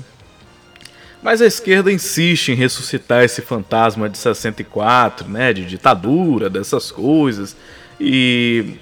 Mas 1.21 1.41
a 1.41 1.45
esquerda 1.45 1.91
insiste 1.91 2.49
em 2.49 2.55
ressuscitar 2.55 3.23
esse 3.23 3.41
fantasma 3.41 4.09
de 4.09 4.17
64, 4.17 5.27
né, 5.27 5.51
de 5.51 5.65
ditadura, 5.65 6.49
dessas 6.49 6.91
coisas, 6.91 7.57
e 7.99 8.75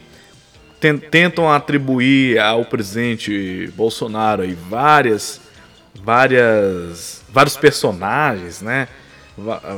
tentam 0.80 1.52
atribuir 1.52 2.40
ao 2.40 2.66
presidente 2.66 3.72
Bolsonaro 3.76 4.44
aí 4.44 4.54
várias, 4.54 5.42
várias, 5.96 7.24
vários 7.30 7.58
personagens, 7.58 8.62
né? 8.62 8.88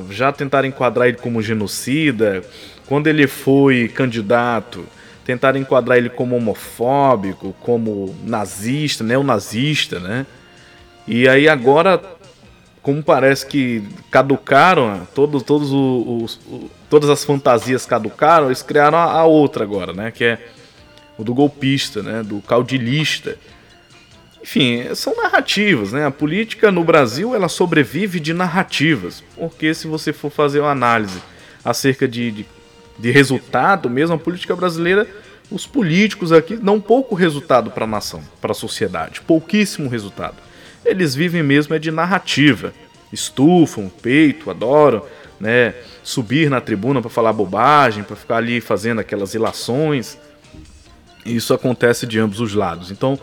Já 0.10 0.32
tentaram 0.32 0.68
enquadrar 0.68 1.08
ele 1.08 1.18
como 1.18 1.42
genocida. 1.42 2.42
Quando 2.86 3.08
ele 3.08 3.28
foi 3.28 3.88
candidato, 3.88 4.86
tentaram 5.26 5.60
enquadrar 5.60 5.98
ele 5.98 6.10
como 6.10 6.36
homofóbico, 6.36 7.54
como 7.62 8.16
nazista, 8.24 9.04
neonazista, 9.04 10.00
né? 10.00 10.26
E 11.08 11.28
aí 11.28 11.48
agora, 11.48 12.02
como 12.82 13.04
parece 13.04 13.46
que 13.46 13.84
caducaram, 14.12 15.08
todos, 15.14 15.44
todos 15.44 15.72
os, 15.72 16.24
os, 16.24 16.40
todas 16.90 17.10
as 17.10 17.24
fantasias 17.24 17.86
caducaram, 17.86 18.48
eles 18.48 18.62
criaram 18.62 18.98
a, 18.98 19.12
a, 19.12 19.26
outra 19.26 19.64
agora, 19.64 19.94
né? 19.94 20.12
Que 20.12 20.24
é 20.24 20.40
o 21.20 21.24
do 21.24 21.34
golpista, 21.34 22.02
né? 22.02 22.24
Do 22.24 22.42
caudilista. 22.42 23.38
Enfim, 24.42 24.96
são 24.96 25.16
narrativas, 25.16 25.92
né? 25.92 26.06
A 26.06 26.12
política 26.12 26.72
no 26.72 26.84
Brasil, 26.84 27.36
ela 27.36 27.50
sobrevive 27.50 28.20
de 28.20 28.34
narrativas. 28.34 29.24
Porque 29.36 29.74
se 29.74 29.88
você 29.88 30.12
for 30.12 30.32
fazer 30.32 30.62
uma 30.62 30.72
análise 30.72 31.22
acerca 31.64 32.08
de, 32.08 32.32
de 32.32 32.46
de 33.00 33.12
resultado 33.12 33.90
mesmo, 33.90 34.16
a 34.16 34.20
política 34.20 34.56
brasileira, 34.56 35.08
os 35.50 35.66
políticos 35.66 36.32
aqui 36.32 36.58
dão 36.58 36.80
pouco 36.82 37.16
resultado 37.16 37.72
para 37.72 37.86
a 37.86 37.88
nação, 37.88 38.22
para 38.42 38.52
a 38.52 38.56
sociedade, 38.56 39.22
pouquíssimo 39.22 39.90
resultado. 39.90 40.36
Eles 40.86 41.16
vivem 41.16 41.42
mesmo 41.42 41.74
é 41.74 41.80
de 41.80 41.92
narrativa, 41.92 42.74
estufam, 43.12 43.90
peito, 43.90 44.52
adoram, 44.52 45.04
né, 45.40 45.74
subir 46.04 46.50
na 46.50 46.60
tribuna 46.60 47.02
para 47.02 47.10
falar 47.10 47.34
bobagem, 47.34 48.04
para 48.04 48.16
ficar 48.16 48.38
ali 48.38 48.60
fazendo 48.60 49.00
aquelas 49.00 49.34
ilações. 49.34 50.18
Isso 51.36 51.54
acontece 51.54 52.06
de 52.06 52.20
ambos 52.20 52.40
os 52.40 52.54
lados. 52.54 52.92
Então, 52.92 53.20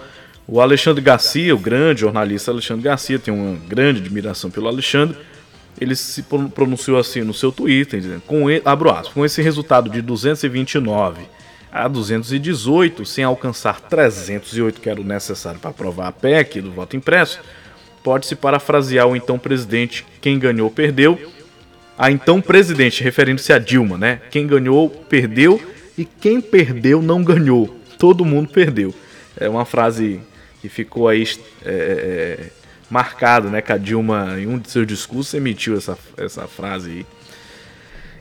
o 0.46 0.60
Alexandre 0.60 1.02
Garcia, 1.02 1.54
o 1.54 1.58
grande 1.58 2.02
jornalista 2.02 2.50
Alexandre 2.50 2.84
Garcia, 2.84 3.18
tem 3.18 3.32
uma 3.32 3.58
grande 3.66 4.00
admiração 4.00 4.50
pelo 4.50 4.68
Alexandre 4.68 5.16
ele 5.80 5.94
se 5.94 6.22
pronunciou 6.22 6.98
assim 6.98 7.22
no 7.22 7.34
seu 7.34 7.52
Twitter, 7.52 8.00
dizendo, 8.00 8.22
com, 8.22 8.46
abro 8.64 8.90
aspas, 8.90 9.08
com 9.08 9.24
esse 9.24 9.42
resultado 9.42 9.90
de 9.90 10.00
229 10.00 11.22
a 11.70 11.86
218, 11.88 13.04
sem 13.04 13.22
alcançar 13.24 13.80
308, 13.80 14.80
que 14.80 14.88
era 14.88 15.00
o 15.00 15.04
necessário 15.04 15.60
para 15.60 15.70
aprovar 15.70 16.08
a 16.08 16.12
PEC 16.12 16.62
do 16.62 16.72
voto 16.72 16.96
impresso, 16.96 17.40
pode-se 18.02 18.34
parafrasear 18.34 19.06
o 19.06 19.14
então 19.14 19.38
presidente, 19.38 20.06
quem 20.20 20.38
ganhou, 20.38 20.70
perdeu. 20.70 21.20
A 21.98 22.10
então 22.10 22.40
presidente, 22.40 23.02
referindo-se 23.02 23.52
a 23.52 23.58
Dilma, 23.58 23.98
né? 23.98 24.20
Quem 24.30 24.46
ganhou, 24.46 24.88
perdeu, 24.88 25.60
e 25.98 26.04
quem 26.04 26.40
perdeu, 26.40 27.02
não 27.02 27.22
ganhou. 27.22 27.74
Todo 27.98 28.24
mundo 28.24 28.48
perdeu. 28.48 28.94
É 29.36 29.48
uma 29.48 29.64
frase 29.64 30.20
que 30.60 30.68
ficou 30.68 31.08
aí 31.08 31.24
é, 31.64 31.70
é, 31.70 32.50
marcado, 32.90 33.48
né? 33.48 33.60
Que 33.60 33.72
a 33.72 33.78
Dilma, 33.78 34.38
em 34.38 34.46
um 34.46 34.58
de 34.58 34.70
seus 34.70 34.86
discursos, 34.86 35.34
emitiu 35.34 35.76
essa, 35.76 35.98
essa 36.16 36.46
frase 36.46 36.90
aí. 36.90 37.06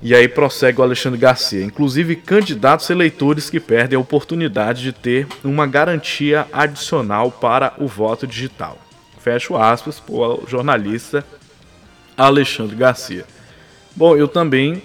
E 0.01 0.13
aí 0.13 0.27
prossegue 0.27 0.79
o 0.79 0.83
Alexandre 0.83 1.19
Garcia. 1.19 1.63
Inclusive, 1.63 2.15
candidatos 2.15 2.89
eleitores 2.89 3.49
que 3.49 3.59
perdem 3.59 3.97
a 3.97 3.99
oportunidade 3.99 4.83
de 4.83 4.91
ter 4.91 5.27
uma 5.43 5.65
garantia 5.65 6.45
adicional 6.51 7.31
para 7.31 7.73
o 7.77 7.87
voto 7.87 8.27
digital. 8.27 8.77
Fecho 9.19 9.55
aspas 9.55 9.99
para 9.99 10.13
o 10.13 10.43
jornalista 10.47 11.25
Alexandre 12.15 12.75
Garcia. 12.75 13.25
Bom, 13.95 14.15
eu 14.15 14.27
também 14.27 14.83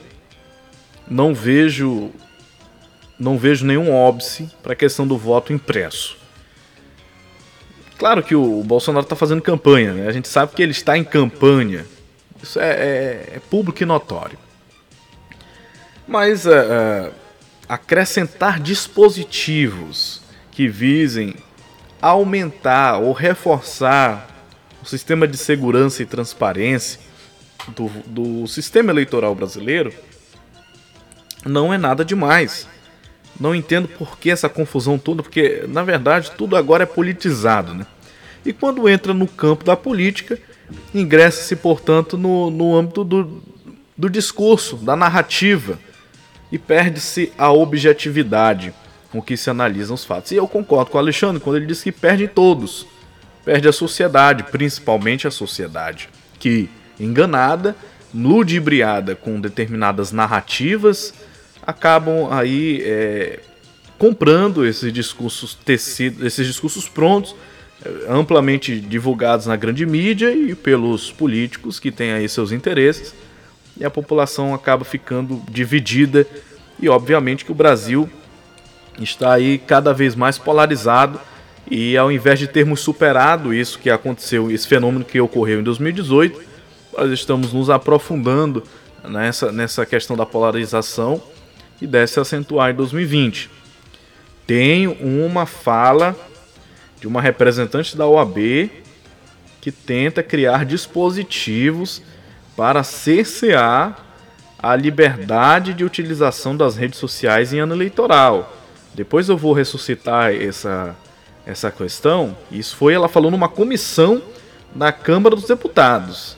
não 1.09 1.35
vejo 1.35 2.11
não 3.21 3.37
vejo 3.37 3.67
nenhum 3.67 3.93
óbice 3.93 4.51
para 4.63 4.73
a 4.73 4.77
questão 4.77 5.07
do 5.07 5.19
voto 5.19 5.53
impresso. 5.53 6.17
Claro 7.99 8.23
que 8.23 8.35
o 8.35 8.63
Bolsonaro 8.65 9.05
está 9.05 9.15
fazendo 9.15 9.43
campanha, 9.43 9.93
né? 9.93 10.09
a 10.09 10.13
gente 10.13 10.27
sabe 10.27 10.55
que 10.55 10.63
ele 10.63 10.73
está 10.73 10.97
em 10.97 11.05
campanha. 11.05 11.85
Isso 12.43 12.59
é, 12.59 12.71
é, 12.71 13.33
é 13.37 13.41
público 13.51 13.83
e 13.83 13.87
notório. 13.87 14.39
Mas 16.09 16.47
é, 16.47 16.51
é, 16.51 17.11
acrescentar 17.69 18.59
dispositivos 18.59 20.23
que 20.51 20.67
visem 20.67 21.37
aumentar 22.01 22.97
ou 22.97 23.13
reforçar 23.13 24.29
o 24.83 24.87
sistema 24.87 25.29
de 25.29 25.37
segurança 25.37 26.03
e 26.03 26.07
transparência 26.07 26.99
do, 27.69 27.89
do 28.07 28.47
sistema 28.47 28.91
eleitoral 28.91 29.35
brasileiro, 29.35 29.93
não 31.45 31.73
é 31.73 31.77
nada 31.77 32.03
demais. 32.03 32.67
Não 33.41 33.55
entendo 33.55 33.89
por 33.89 34.19
que 34.19 34.31
essa 34.31 34.49
confusão 34.49 34.99
toda, 34.99 35.23
porque 35.23 35.65
na 35.67 35.83
verdade 35.83 36.31
tudo 36.37 36.57
agora 36.57 36.83
é 36.83 36.87
politizado, 36.87 37.75
né? 37.75 37.87
E 38.45 38.53
quando 38.53 38.89
entra 38.89 39.15
no 39.15 39.27
campo 39.27 39.65
da 39.65 39.77
política, 39.77 40.39
ingressa-se, 40.95 41.57
portanto, 41.57 42.17
no, 42.17 42.51
no 42.51 42.77
âmbito 42.77 43.03
do, 43.03 43.43
do 43.97 44.09
discurso, 44.09 44.77
da 44.77 44.97
narrativa, 44.97 45.79
e 46.51 46.59
perde-se 46.59 47.33
a 47.39 47.53
objetividade 47.53 48.73
com 49.11 49.21
que 49.21 49.37
se 49.37 49.51
analisam 49.51 49.95
os 49.95 50.05
fatos. 50.05 50.33
E 50.33 50.37
eu 50.37 50.49
concordo 50.49 50.91
com 50.91 50.99
o 50.99 51.01
Alexandre 51.01 51.41
quando 51.41 51.57
ele 51.57 51.67
diz 51.67 51.83
que 51.83 51.93
perde 51.93 52.29
todos. 52.29 52.87
Perde 53.45 53.69
a 53.69 53.73
sociedade, 53.73 54.45
principalmente 54.45 55.27
a 55.27 55.31
sociedade, 55.31 56.09
que, 56.39 56.69
enganada, 56.99 57.75
ludibriada 58.15 59.15
com 59.15 59.41
determinadas 59.41 60.13
narrativas, 60.13 61.15
acabam 61.71 62.29
aí 62.31 62.83
é, 62.85 63.41
comprando 63.99 64.67
esses 64.67 64.93
discursos 64.93 65.55
tecidos, 65.55 66.25
esses 66.25 66.47
discursos 66.47 66.89
prontos, 66.89 67.35
é, 67.85 68.13
amplamente 68.13 68.79
divulgados 68.81 69.47
na 69.47 69.57
grande 69.57 69.87
mídia 69.87 70.33
e 70.33 70.55
pelos 70.55 71.11
políticos 71.11 71.79
que 71.79 71.91
têm 71.91 72.13
aí 72.13 72.29
seus 72.29 72.53
interesses, 72.53 73.15
e 73.79 73.85
a 73.85 73.91
população 73.91 74.53
acaba 74.53 74.85
ficando 74.85 75.43
dividida 75.49 76.27
e 76.79 76.89
obviamente 76.89 77.45
que 77.45 77.53
o 77.53 77.55
Brasil 77.55 78.09
está 78.99 79.33
aí 79.35 79.59
cada 79.59 79.95
vez 79.95 80.15
mais 80.15 80.39
polarizado. 80.39 81.21
E 81.71 81.97
ao 81.97 82.11
invés 82.11 82.39
de 82.39 82.49
termos 82.49 82.81
superado 82.81 83.55
isso 83.55 83.79
que 83.79 83.89
aconteceu, 83.89 84.51
esse 84.51 84.67
fenômeno 84.67 85.05
que 85.05 85.21
ocorreu 85.21 85.61
em 85.61 85.63
2018, 85.63 86.41
nós 86.97 87.11
estamos 87.13 87.53
nos 87.53 87.71
aprofundando 87.71 88.65
nessa, 89.09 89.53
nessa 89.53 89.87
questão 89.87 90.17
da 90.17 90.27
polarização 90.27 91.23
e 91.81 91.87
deve 91.87 92.07
se 92.09 92.21
acentuar 92.21 92.71
em 92.71 92.75
2020. 92.75 93.51
Tenho 94.47 94.93
uma 95.01 95.47
fala 95.47 96.17
de 97.01 97.07
uma 97.07 97.23
representante 97.23 97.97
da 97.97 98.07
OAB 98.07 98.71
que 99.61 99.71
tenta 99.71 100.23
criar 100.23 100.65
dispositivos 100.65 102.03
para 102.57 102.83
cercear 102.83 104.07
a 104.59 104.77
liberdade 104.77 105.73
de 105.73 105.85
utilização 105.85 106.57
das 106.57 106.77
redes 106.77 106.99
sociais 106.99 107.53
em 107.53 107.61
ano 107.61 107.75
eleitoral. 107.75 108.57
Depois 108.95 109.29
eu 109.29 109.37
vou 109.37 109.53
ressuscitar 109.53 110.35
essa, 110.35 110.95
essa 111.47 111.71
questão. 111.71 112.37
Isso 112.51 112.77
foi, 112.77 112.93
ela 112.93 113.09
falou 113.09 113.31
numa 113.31 113.49
comissão 113.49 114.21
na 114.75 114.93
Câmara 114.93 115.35
dos 115.35 115.47
Deputados. 115.47 116.37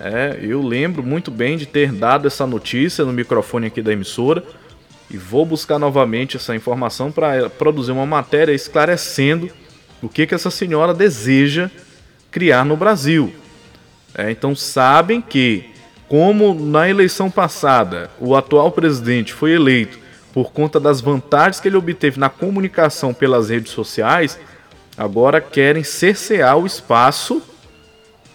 É, 0.00 0.38
eu 0.42 0.60
lembro 0.62 1.02
muito 1.02 1.30
bem 1.30 1.56
de 1.56 1.66
ter 1.66 1.92
dado 1.92 2.26
essa 2.26 2.46
notícia 2.46 3.04
no 3.04 3.12
microfone 3.12 3.68
aqui 3.68 3.80
da 3.80 3.92
emissora 3.92 4.42
e 5.12 5.18
vou 5.18 5.44
buscar 5.44 5.78
novamente 5.78 6.38
essa 6.38 6.56
informação 6.56 7.12
para 7.12 7.50
produzir 7.50 7.92
uma 7.92 8.06
matéria 8.06 8.52
esclarecendo 8.52 9.50
o 10.00 10.08
que, 10.08 10.26
que 10.26 10.34
essa 10.34 10.50
senhora 10.50 10.94
deseja 10.94 11.70
criar 12.30 12.64
no 12.64 12.76
Brasil. 12.76 13.32
É, 14.14 14.30
então 14.30 14.56
sabem 14.56 15.20
que, 15.20 15.70
como 16.08 16.54
na 16.54 16.88
eleição 16.88 17.30
passada 17.30 18.10
o 18.18 18.34
atual 18.34 18.72
presidente 18.72 19.32
foi 19.32 19.52
eleito 19.52 19.98
por 20.32 20.50
conta 20.50 20.80
das 20.80 21.00
vantagens 21.00 21.60
que 21.60 21.68
ele 21.68 21.76
obteve 21.76 22.18
na 22.18 22.30
comunicação 22.30 23.12
pelas 23.12 23.50
redes 23.50 23.72
sociais, 23.72 24.38
agora 24.96 25.42
querem 25.42 25.84
cercear 25.84 26.56
o 26.56 26.66
espaço, 26.66 27.42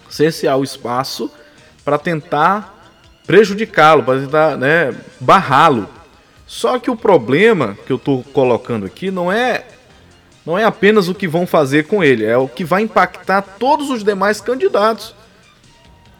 cercear 0.08 0.56
o 0.56 0.64
espaço 0.64 1.30
para 1.84 1.98
tentar 1.98 2.92
prejudicá-lo, 3.26 4.04
para 4.04 4.20
tentar 4.20 4.56
né, 4.56 4.94
barrá-lo. 5.18 5.88
Só 6.48 6.78
que 6.78 6.90
o 6.90 6.96
problema 6.96 7.76
que 7.86 7.92
eu 7.92 7.98
estou 7.98 8.24
colocando 8.24 8.86
aqui 8.86 9.10
não 9.10 9.30
é 9.30 9.66
não 10.46 10.56
é 10.56 10.64
apenas 10.64 11.06
o 11.06 11.14
que 11.14 11.28
vão 11.28 11.46
fazer 11.46 11.86
com 11.86 12.02
ele, 12.02 12.24
é 12.24 12.38
o 12.38 12.48
que 12.48 12.64
vai 12.64 12.80
impactar 12.80 13.42
todos 13.42 13.90
os 13.90 14.02
demais 14.02 14.40
candidatos 14.40 15.14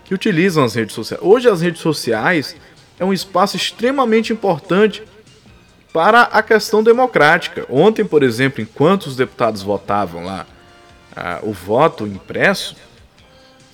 que 0.04 0.12
utilizam 0.12 0.62
as 0.62 0.74
redes 0.74 0.94
sociais. 0.94 1.24
Hoje 1.24 1.48
as 1.48 1.62
redes 1.62 1.80
sociais 1.80 2.54
é 3.00 3.04
um 3.06 3.12
espaço 3.12 3.56
extremamente 3.56 4.30
importante 4.30 5.02
para 5.94 6.24
a 6.24 6.42
questão 6.42 6.82
democrática. 6.82 7.64
Ontem, 7.70 8.04
por 8.04 8.22
exemplo, 8.22 8.60
enquanto 8.60 9.06
os 9.06 9.16
deputados 9.16 9.62
votavam 9.62 10.26
lá 10.26 10.46
ah, 11.16 11.38
o 11.42 11.54
voto 11.54 12.06
impresso, 12.06 12.76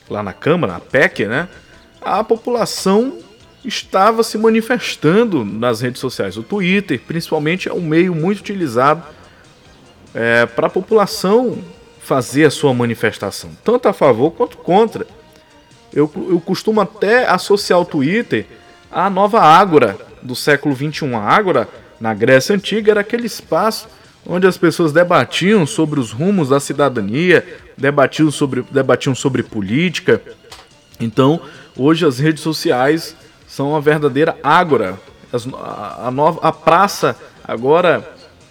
lá 0.08 0.22
na 0.22 0.32
Câmara, 0.32 0.76
a 0.76 0.80
PEC, 0.80 1.26
né? 1.26 1.48
A 2.00 2.22
população 2.22 3.18
estava 3.64 4.22
se 4.22 4.36
manifestando 4.36 5.44
nas 5.44 5.80
redes 5.80 6.00
sociais. 6.00 6.36
O 6.36 6.42
Twitter, 6.42 7.00
principalmente, 7.06 7.68
é 7.68 7.72
um 7.72 7.80
meio 7.80 8.14
muito 8.14 8.40
utilizado 8.40 9.02
é, 10.14 10.46
para 10.46 10.66
a 10.66 10.70
população 10.70 11.58
fazer 12.00 12.44
a 12.44 12.50
sua 12.50 12.74
manifestação, 12.74 13.50
tanto 13.64 13.88
a 13.88 13.92
favor 13.92 14.30
quanto 14.32 14.58
contra. 14.58 15.06
Eu, 15.92 16.10
eu 16.28 16.40
costumo 16.40 16.80
até 16.80 17.26
associar 17.26 17.80
o 17.80 17.84
Twitter 17.84 18.46
à 18.90 19.08
nova 19.08 19.40
Ágora 19.40 19.96
do 20.22 20.36
século 20.36 20.74
XXI. 20.74 21.14
A 21.14 21.20
Ágora 21.20 21.68
na 22.00 22.12
Grécia 22.12 22.54
Antiga 22.54 22.90
era 22.90 23.00
aquele 23.00 23.26
espaço 23.26 23.88
onde 24.26 24.46
as 24.46 24.56
pessoas 24.56 24.92
debatiam 24.92 25.66
sobre 25.66 26.00
os 26.00 26.10
rumos 26.10 26.48
da 26.48 26.58
cidadania, 26.58 27.46
debatiam 27.76 28.30
sobre, 28.30 28.62
debatiam 28.70 29.14
sobre 29.14 29.42
política. 29.42 30.20
Então, 30.98 31.40
hoje 31.76 32.06
as 32.06 32.18
redes 32.18 32.42
sociais 32.42 33.14
são 33.54 33.70
uma 33.70 33.80
verdadeira 33.80 34.36
ágora. 34.42 34.98
a, 35.32 36.08
a, 36.08 36.10
nova, 36.10 36.40
a 36.42 36.50
praça 36.50 37.16
agora, 37.44 38.04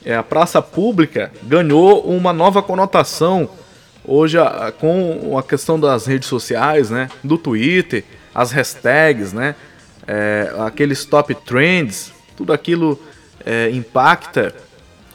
é, 0.05 0.15
a 0.15 0.23
praça 0.23 0.61
pública 0.61 1.29
ganhou 1.43 2.05
uma 2.05 2.31
nova 2.31 2.63
conotação 2.63 3.49
hoje 4.05 4.39
a, 4.39 4.71
com 4.71 5.37
a 5.37 5.43
questão 5.43 5.77
das 5.77 6.05
redes 6.05 6.29
sociais, 6.29 6.89
né, 6.89 7.09
do 7.21 7.37
Twitter, 7.37 8.05
as 8.33 8.51
hashtags, 8.51 9.33
né, 9.33 9.55
é, 10.07 10.53
aqueles 10.59 11.03
top 11.03 11.35
trends, 11.35 12.13
tudo 12.37 12.53
aquilo 12.53 12.97
é, 13.45 13.69
impacta, 13.71 14.55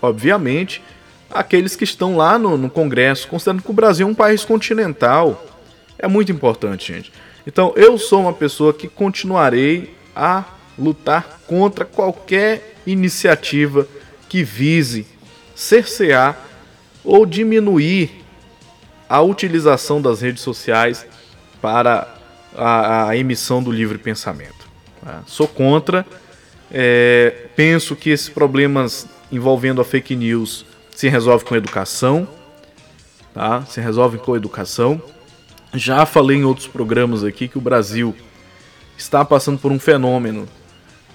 obviamente, 0.03 0.83
aqueles 1.31 1.75
que 1.75 1.85
estão 1.85 2.15
lá 2.15 2.39
no, 2.39 2.59
no 2.59 2.69
Congresso, 2.69 3.27
considerando 3.27 3.63
que 3.63 3.71
o 3.71 3.75
Brasil 3.75 4.07
é 4.07 4.11
um 4.11 4.15
país 4.15 4.45
continental. 4.45 5.47
É 5.99 6.07
muito 6.07 6.31
importante, 6.31 6.93
gente. 6.93 7.11
Então, 7.49 7.73
eu 7.77 7.97
sou 7.97 8.21
uma 8.21 8.33
pessoa 8.35 8.75
que 8.75 8.87
continuarei 8.87 9.97
a 10.15 10.45
lutar 10.79 11.41
contra 11.47 11.83
qualquer 11.83 12.75
iniciativa 12.87 13.89
que 14.29 14.45
vise 14.45 15.07
cercear 15.55 16.39
ou 17.03 17.25
diminuir 17.25 18.11
a 19.09 19.23
utilização 19.23 20.03
das 20.03 20.21
redes 20.21 20.43
sociais 20.43 21.07
para 21.63 22.15
a, 22.55 23.09
a 23.09 23.17
emissão 23.17 23.63
do 23.63 23.73
livre 23.73 23.97
pensamento. 23.97 24.69
Tá? 25.03 25.23
Sou 25.27 25.49
contra 25.49 26.05
é, 26.71 27.47
penso 27.57 27.97
que 27.97 28.11
esses 28.11 28.29
problemas 28.29 29.07
envolvendo 29.33 29.81
a 29.81 29.85
fake 29.87 30.15
news 30.15 30.67
se 30.95 31.09
resolvem 31.09 31.49
com 31.49 31.57
educação, 31.57 32.29
tá? 33.33 33.65
Se 33.65 33.81
resolvem 33.81 34.21
com 34.21 34.37
educação. 34.37 35.01
Já 35.75 36.07
falei 36.07 36.39
em 36.39 36.45
outros 36.45 36.67
programas 36.67 37.23
aqui 37.23 37.47
que 37.47 37.59
o 37.59 37.61
Brasil 37.61 38.15
está 38.97 39.25
passando 39.25 39.59
por 39.59 39.71
um 39.71 39.79
fenômeno 39.79 40.49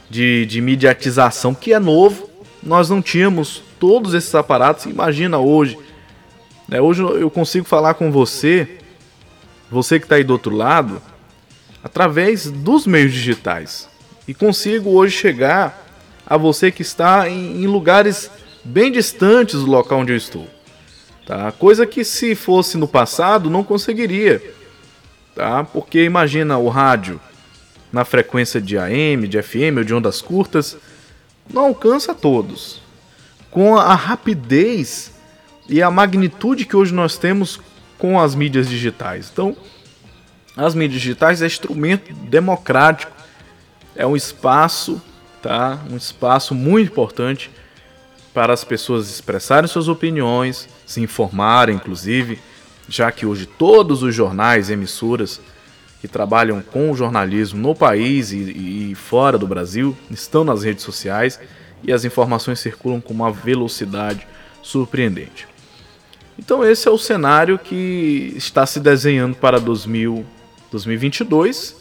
de, 0.10 0.46
de 0.46 0.62
mediatização 0.62 1.56
que 1.56 1.74
é 1.74 1.80
novo. 1.80 2.30
Nós 2.62 2.90
não 2.90 3.02
tínhamos 3.02 3.64
todos 3.80 4.14
esses 4.14 4.34
aparatos. 4.36 4.86
Imagina 4.86 5.40
hoje. 5.40 5.78
Né? 6.68 6.80
Hoje 6.80 7.02
eu 7.02 7.30
consigo 7.30 7.66
falar 7.66 7.96
com 7.96 8.12
você, 8.12 8.78
você 9.72 10.00
que 10.00 10.06
está 10.06 10.16
aí 10.16 10.24
do 10.24 10.34
outro 10.34 10.56
lado, 10.56 11.02
através 11.84 12.50
dos 12.50 12.88
meios 12.88 13.12
digitais 13.12 13.90
e 14.28 14.34
consigo 14.34 14.92
hoje 14.92 15.18
chegar 15.18 15.84
a 16.26 16.38
você 16.38 16.72
que 16.72 16.82
está 16.82 17.28
em, 17.28 17.64
em 17.64 17.68
lugares 17.68 18.32
bem 18.64 18.92
distantes 18.92 19.56
do 19.56 19.66
local 19.66 20.00
onde 20.00 20.14
eu 20.14 20.18
estou. 20.18 20.48
Tá? 21.26 21.52
Coisa 21.52 21.86
que 21.86 22.04
se 22.04 22.36
fosse 22.36 22.78
no 22.78 22.88
passado 22.88 23.50
não 23.50 23.64
conseguiria. 23.64 24.42
Tá? 25.36 25.64
Porque 25.64 26.04
imagina 26.04 26.58
o 26.58 26.70
rádio 26.70 27.20
na 27.92 28.04
frequência 28.04 28.60
de 28.60 28.78
AM, 28.78 29.28
de 29.28 29.42
FM 29.42 29.78
ou 29.78 29.84
de 29.84 29.94
ondas 29.94 30.22
curtas, 30.22 30.78
não 31.52 31.66
alcança 31.66 32.14
todos. 32.14 32.82
Com 33.52 33.78
a 33.78 33.94
rapidez 33.94 35.14
e 35.70 35.82
a 35.82 35.92
magnitude 35.92 36.66
que 36.66 36.76
hoje 36.76 36.94
nós 36.94 37.18
temos 37.18 37.60
com 37.98 38.20
as 38.20 38.36
mídias 38.36 38.68
digitais. 38.68 39.30
Então, 39.32 39.56
as 40.58 40.76
mídias 40.76 41.02
digitais 41.02 41.42
é 41.42 41.46
instrumento 41.46 42.14
democrático 42.14 43.24
é 43.96 44.06
um 44.06 44.16
espaço, 44.16 45.02
tá? 45.42 45.80
Um 45.90 45.98
espaço 45.98 46.56
muito 46.56 46.92
importante 46.92 47.52
para 48.34 48.54
as 48.54 48.64
pessoas 48.64 49.10
expressarem 49.10 49.68
suas 49.68 49.88
opiniões, 49.88 50.68
se 50.94 51.02
informarem, 51.02 51.76
inclusive, 51.76 52.40
já 52.88 53.12
que 53.12 53.26
hoje 53.26 53.46
todos 53.46 54.04
os 54.04 54.14
jornais, 54.14 54.70
emissoras 54.70 55.42
que 56.00 56.08
trabalham 56.08 56.62
com 56.62 56.92
o 56.92 56.96
jornalismo 56.96 57.60
no 57.60 57.74
país 57.74 58.32
e, 58.32 58.92
e 58.92 58.96
fora 58.96 59.38
do 59.38 59.48
Brasil 59.48 59.96
estão 60.12 60.44
nas 60.44 60.64
redes 60.64 60.84
sociais 60.84 61.40
e 61.82 61.92
as 61.92 62.06
informações 62.06 62.60
circulam 62.60 63.00
com 63.00 63.14
uma 63.14 63.32
velocidade 63.32 64.28
surpreendente. 64.62 65.48
Então 66.38 66.64
esse 66.64 66.88
é 66.88 66.92
o 66.92 66.98
cenário 66.98 67.58
que 67.58 68.34
está 68.36 68.66
se 68.66 68.80
desenhando 68.80 69.36
para 69.36 69.60
2000, 69.60 70.26
2022, 70.72 71.76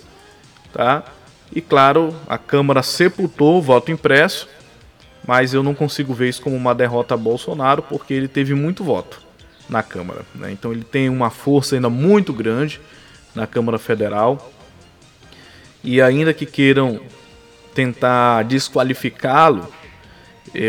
tá? 0.72 1.04
E 1.54 1.60
claro, 1.60 2.14
a 2.28 2.38
Câmara 2.38 2.82
sepultou 2.82 3.58
o 3.58 3.62
voto 3.62 3.90
impresso, 3.90 4.48
mas 5.26 5.54
eu 5.54 5.62
não 5.62 5.74
consigo 5.74 6.12
ver 6.12 6.28
isso 6.28 6.42
como 6.42 6.56
uma 6.56 6.74
derrota 6.74 7.14
a 7.14 7.16
Bolsonaro, 7.16 7.82
porque 7.82 8.12
ele 8.12 8.28
teve 8.28 8.54
muito 8.54 8.82
voto 8.82 9.20
na 9.68 9.82
Câmara. 9.82 10.22
Né? 10.34 10.52
Então 10.52 10.72
ele 10.72 10.84
tem 10.84 11.08
uma 11.08 11.30
força 11.30 11.74
ainda 11.74 11.88
muito 11.88 12.32
grande 12.32 12.80
na 13.34 13.46
Câmara 13.46 13.78
Federal. 13.78 14.52
E 15.84 16.00
ainda 16.00 16.32
que 16.32 16.46
queiram 16.46 17.00
tentar 17.74 18.44
desqualificá-lo, 18.44 19.66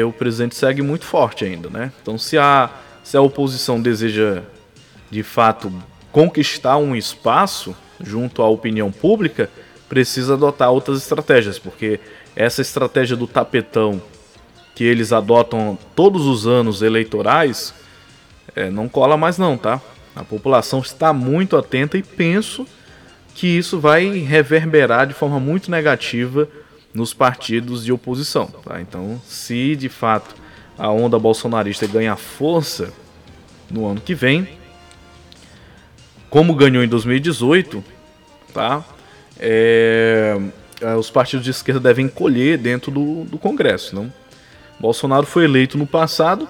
o 0.07 0.13
presidente 0.13 0.55
segue 0.55 0.81
muito 0.81 1.05
forte 1.05 1.43
ainda, 1.43 1.69
né? 1.69 1.91
Então 2.01 2.17
se 2.17 2.37
a, 2.37 2.69
se 3.03 3.17
a 3.17 3.21
oposição 3.21 3.81
deseja 3.81 4.43
de 5.11 5.21
fato 5.21 5.71
conquistar 6.11 6.77
um 6.77 6.95
espaço 6.95 7.75
junto 8.01 8.41
à 8.41 8.47
opinião 8.47 8.91
pública, 8.91 9.49
precisa 9.89 10.33
adotar 10.33 10.71
outras 10.71 10.99
estratégias, 10.99 11.59
porque 11.59 11.99
essa 12.35 12.61
estratégia 12.61 13.15
do 13.15 13.27
tapetão 13.27 14.01
que 14.75 14.83
eles 14.83 15.11
adotam 15.11 15.77
todos 15.95 16.25
os 16.25 16.47
anos 16.47 16.81
eleitorais 16.81 17.73
é, 18.55 18.69
não 18.69 18.87
cola 18.87 19.17
mais 19.17 19.37
não, 19.37 19.57
tá? 19.57 19.81
A 20.15 20.23
população 20.23 20.79
está 20.79 21.11
muito 21.11 21.57
atenta 21.57 21.97
e 21.97 22.03
penso 22.03 22.67
que 23.33 23.47
isso 23.47 23.79
vai 23.79 24.19
reverberar 24.19 25.07
de 25.07 25.13
forma 25.13 25.39
muito 25.39 25.71
negativa 25.71 26.47
nos 26.93 27.13
partidos 27.13 27.83
de 27.83 27.91
oposição. 27.91 28.45
Tá? 28.45 28.79
Então, 28.79 29.19
se 29.25 29.75
de 29.75 29.89
fato 29.89 30.35
a 30.77 30.89
onda 30.89 31.17
bolsonarista 31.17 31.87
ganhar 31.87 32.15
força 32.15 32.93
no 33.71 33.87
ano 33.87 34.01
que 34.01 34.13
vem, 34.13 34.47
como 36.29 36.53
ganhou 36.53 36.83
em 36.83 36.87
2018, 36.87 37.83
tá? 38.53 38.83
É, 39.39 40.39
é, 40.81 40.95
os 40.95 41.09
partidos 41.09 41.43
de 41.43 41.51
esquerda 41.51 41.79
devem 41.79 42.07
colher 42.07 42.57
dentro 42.57 42.91
do, 42.91 43.23
do 43.23 43.37
Congresso. 43.39 43.95
Não? 43.95 44.13
Bolsonaro 44.83 45.25
foi 45.25 45.45
eleito 45.45 45.77
no 45.77 45.87
passado 45.87 46.45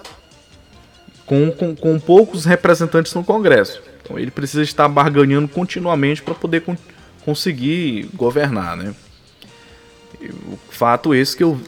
com, 1.23 1.51
com, 1.51 1.75
com 1.75 1.99
poucos 1.99 2.45
representantes 2.45 3.13
no 3.13 3.23
Congresso. 3.23 3.79
Então 4.01 4.17
ele 4.17 4.31
precisa 4.31 4.63
estar 4.63 4.87
barganhando 4.87 5.47
continuamente 5.47 6.23
para 6.23 6.33
poder 6.33 6.61
con 6.61 6.75
conseguir 7.23 8.09
governar. 8.15 8.75
Né? 8.75 8.95
O 10.19 10.57
fato 10.71 11.13
esse 11.13 11.37
que 11.37 11.43
eu 11.43 11.61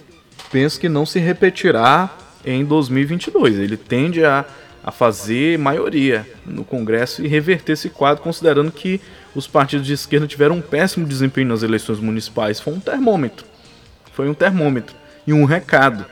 penso 0.51 0.79
que 0.79 0.89
não 0.89 1.05
se 1.05 1.19
repetirá 1.19 2.09
em 2.43 2.65
2022. 2.65 3.59
Ele 3.59 3.77
tende 3.77 4.25
a, 4.25 4.43
a 4.83 4.91
fazer 4.91 5.59
maioria 5.59 6.27
no 6.43 6.65
Congresso 6.65 7.23
e 7.23 7.27
reverter 7.27 7.73
esse 7.73 7.89
quadro, 7.91 8.23
considerando 8.23 8.71
que 8.71 8.99
os 9.35 9.45
partidos 9.45 9.85
de 9.85 9.93
esquerda 9.93 10.25
tiveram 10.25 10.55
um 10.55 10.61
péssimo 10.61 11.05
desempenho 11.05 11.47
nas 11.47 11.61
eleições 11.61 11.99
municipais. 11.99 12.59
Foi 12.59 12.73
um 12.73 12.79
termômetro. 12.79 13.45
Foi 14.13 14.27
um 14.27 14.33
termômetro 14.33 14.95
e 15.27 15.31
um 15.31 15.45
recado. 15.45 16.05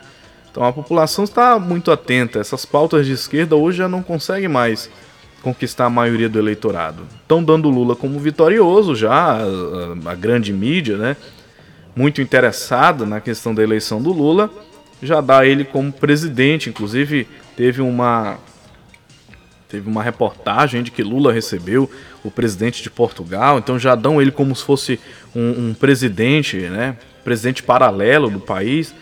Então 0.54 0.64
a 0.64 0.72
população 0.72 1.24
está 1.24 1.58
muito 1.58 1.92
atenta. 1.92 2.38
Essas 2.38 2.64
pautas 2.64 3.08
de 3.08 3.12
esquerda 3.12 3.56
hoje 3.56 3.80
já 3.80 3.90
não 3.90 4.04
conseguem 4.04 4.48
mais 4.48 4.88
conquistar 5.42 5.86
a 5.86 5.90
maioria 5.90 6.30
do 6.30 6.38
eleitorado. 6.38 7.08
Estão 7.24 7.44
dando 7.44 7.72
Lula 7.72 7.96
como 7.96 8.20
vitorioso 8.20 8.96
já, 8.96 9.40
a, 9.40 10.12
a 10.12 10.16
grande 10.16 10.54
mídia, 10.54 10.96
né? 10.96 11.18
Muito 11.96 12.22
interessada 12.22 13.04
na 13.04 13.20
questão 13.20 13.54
da 13.54 13.64
eleição 13.64 14.00
do 14.00 14.14
Lula, 14.14 14.50
já 15.02 15.22
dá 15.22 15.44
ele 15.44 15.66
como 15.66 15.92
presidente. 15.92 16.70
Inclusive 16.70 17.28
teve 17.58 17.82
uma 17.82 18.38
teve 19.68 19.90
uma 19.90 20.04
reportagem 20.04 20.84
de 20.84 20.92
que 20.92 21.02
Lula 21.02 21.34
recebeu 21.34 21.90
o 22.24 22.30
presidente 22.30 22.84
de 22.84 22.92
Portugal, 22.92 23.58
então 23.58 23.80
já 23.80 23.96
dão 23.96 24.22
ele 24.22 24.30
como 24.30 24.56
se 24.56 24.64
fosse 24.64 25.00
um, 25.36 25.70
um 25.70 25.74
presidente, 25.74 26.58
né? 26.58 26.96
Presidente 27.24 27.64
paralelo 27.64 28.30
do 28.30 28.40
país. 28.40 28.94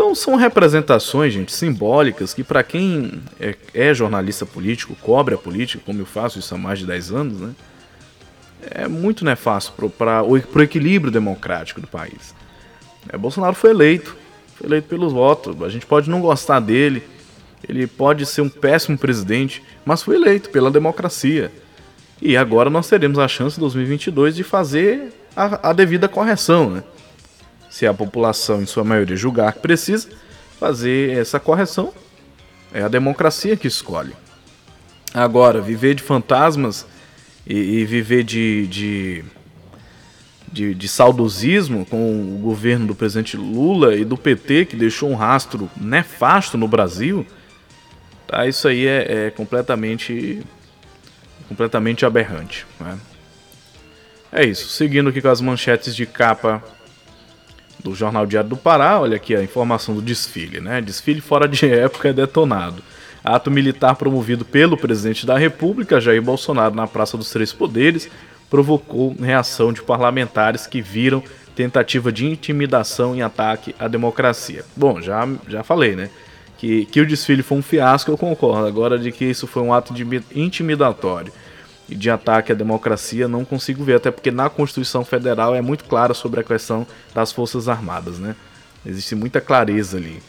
Então 0.00 0.14
são 0.14 0.34
representações, 0.34 1.30
gente, 1.30 1.52
simbólicas 1.52 2.32
que 2.32 2.42
para 2.42 2.62
quem 2.62 3.20
é, 3.38 3.54
é, 3.74 3.92
jornalista 3.92 4.46
político, 4.46 4.96
cobre 4.96 5.34
a 5.34 5.38
política, 5.38 5.82
como 5.84 6.00
eu 6.00 6.06
faço 6.06 6.38
isso 6.38 6.54
há 6.54 6.58
mais 6.58 6.78
de 6.78 6.86
10 6.86 7.12
anos, 7.12 7.38
né? 7.38 7.54
É 8.70 8.88
muito 8.88 9.26
nefasto 9.26 9.74
para 9.90 10.22
o 10.22 10.38
equilíbrio 10.62 11.12
democrático 11.12 11.82
do 11.82 11.86
país. 11.86 12.34
É, 13.10 13.18
Bolsonaro 13.18 13.54
foi 13.54 13.70
eleito, 13.70 14.16
foi 14.56 14.68
eleito 14.68 14.88
pelos 14.88 15.12
votos. 15.12 15.62
A 15.62 15.68
gente 15.68 15.84
pode 15.84 16.08
não 16.08 16.22
gostar 16.22 16.60
dele, 16.60 17.02
ele 17.68 17.86
pode 17.86 18.24
ser 18.24 18.40
um 18.40 18.48
péssimo 18.48 18.96
presidente, 18.96 19.62
mas 19.84 20.02
foi 20.02 20.16
eleito 20.16 20.48
pela 20.48 20.70
democracia. 20.70 21.52
E 22.22 22.38
agora 22.38 22.70
nós 22.70 22.88
teremos 22.88 23.18
a 23.18 23.28
chance 23.28 23.58
em 23.58 23.60
2022 23.60 24.34
de 24.34 24.44
fazer 24.44 25.12
a, 25.36 25.68
a 25.68 25.72
devida 25.74 26.08
correção, 26.08 26.70
né? 26.70 26.84
Se 27.70 27.86
a 27.86 27.94
população, 27.94 28.60
em 28.60 28.66
sua 28.66 28.82
maioria, 28.82 29.16
julgar 29.16 29.52
que 29.52 29.60
precisa 29.60 30.08
fazer 30.58 31.16
essa 31.16 31.38
correção, 31.38 31.94
é 32.74 32.82
a 32.82 32.88
democracia 32.88 33.56
que 33.56 33.68
escolhe. 33.68 34.12
Agora, 35.14 35.60
viver 35.60 35.94
de 35.94 36.02
fantasmas 36.02 36.84
e, 37.46 37.54
e 37.54 37.84
viver 37.84 38.24
de, 38.24 38.66
de, 38.66 39.24
de, 40.52 40.74
de, 40.74 40.88
saudosismo 40.88 41.86
com 41.86 42.36
o 42.36 42.38
governo 42.38 42.88
do 42.88 42.94
presidente 42.94 43.36
Lula 43.36 43.94
e 43.94 44.04
do 44.04 44.16
PT, 44.16 44.66
que 44.66 44.76
deixou 44.76 45.10
um 45.10 45.14
rastro 45.14 45.70
nefasto 45.76 46.58
no 46.58 46.68
Brasil, 46.68 47.26
tá? 48.26 48.46
isso 48.46 48.68
aí 48.68 48.86
é, 48.86 49.26
é 49.26 49.30
completamente, 49.30 50.42
completamente 51.48 52.04
aberrante. 52.04 52.66
Né? 52.78 52.98
É 54.32 54.44
isso. 54.44 54.68
Seguindo 54.68 55.08
aqui 55.08 55.20
com 55.20 55.28
as 55.28 55.40
manchetes 55.40 55.94
de 55.94 56.06
capa 56.06 56.62
do 57.82 57.94
Jornal 57.94 58.26
Diário 58.26 58.50
do 58.50 58.56
Pará, 58.56 59.00
olha 59.00 59.16
aqui 59.16 59.34
a 59.34 59.42
informação 59.42 59.94
do 59.94 60.02
desfile, 60.02 60.60
né? 60.60 60.80
Desfile 60.80 61.20
fora 61.20 61.48
de 61.48 61.66
época 61.70 62.08
é 62.08 62.12
detonado. 62.12 62.82
Ato 63.22 63.50
militar 63.50 63.96
promovido 63.96 64.44
pelo 64.44 64.76
presidente 64.76 65.26
da 65.26 65.36
República, 65.36 66.00
Jair 66.00 66.22
Bolsonaro, 66.22 66.74
na 66.74 66.86
Praça 66.86 67.16
dos 67.18 67.30
Três 67.30 67.52
Poderes, 67.52 68.08
provocou 68.48 69.14
reação 69.20 69.72
de 69.72 69.82
parlamentares 69.82 70.66
que 70.66 70.80
viram 70.80 71.22
tentativa 71.54 72.10
de 72.10 72.26
intimidação 72.26 73.14
e 73.14 73.20
ataque 73.20 73.74
à 73.78 73.86
democracia. 73.86 74.64
Bom, 74.74 75.00
já, 75.00 75.28
já 75.48 75.62
falei, 75.62 75.94
né? 75.94 76.08
Que, 76.56 76.86
que 76.86 77.00
o 77.00 77.06
desfile 77.06 77.42
foi 77.42 77.58
um 77.58 77.62
fiasco, 77.62 78.10
eu 78.10 78.18
concordo. 78.18 78.66
Agora, 78.66 78.98
de 78.98 79.12
que 79.12 79.24
isso 79.24 79.46
foi 79.46 79.62
um 79.62 79.72
ato 79.72 79.92
de 79.92 80.04
intimidatório 80.34 81.32
de 81.90 82.10
ataque 82.10 82.52
à 82.52 82.54
democracia 82.54 83.28
não 83.28 83.44
consigo 83.44 83.84
ver, 83.84 83.96
até 83.96 84.10
porque 84.10 84.30
na 84.30 84.48
Constituição 84.48 85.04
Federal 85.04 85.54
é 85.54 85.60
muito 85.60 85.84
clara 85.84 86.14
sobre 86.14 86.40
a 86.40 86.44
questão 86.44 86.86
das 87.14 87.32
Forças 87.32 87.68
Armadas, 87.68 88.18
né? 88.18 88.34
Existe 88.84 89.14
muita 89.14 89.40
clareza 89.40 89.96
ali. 89.96 90.22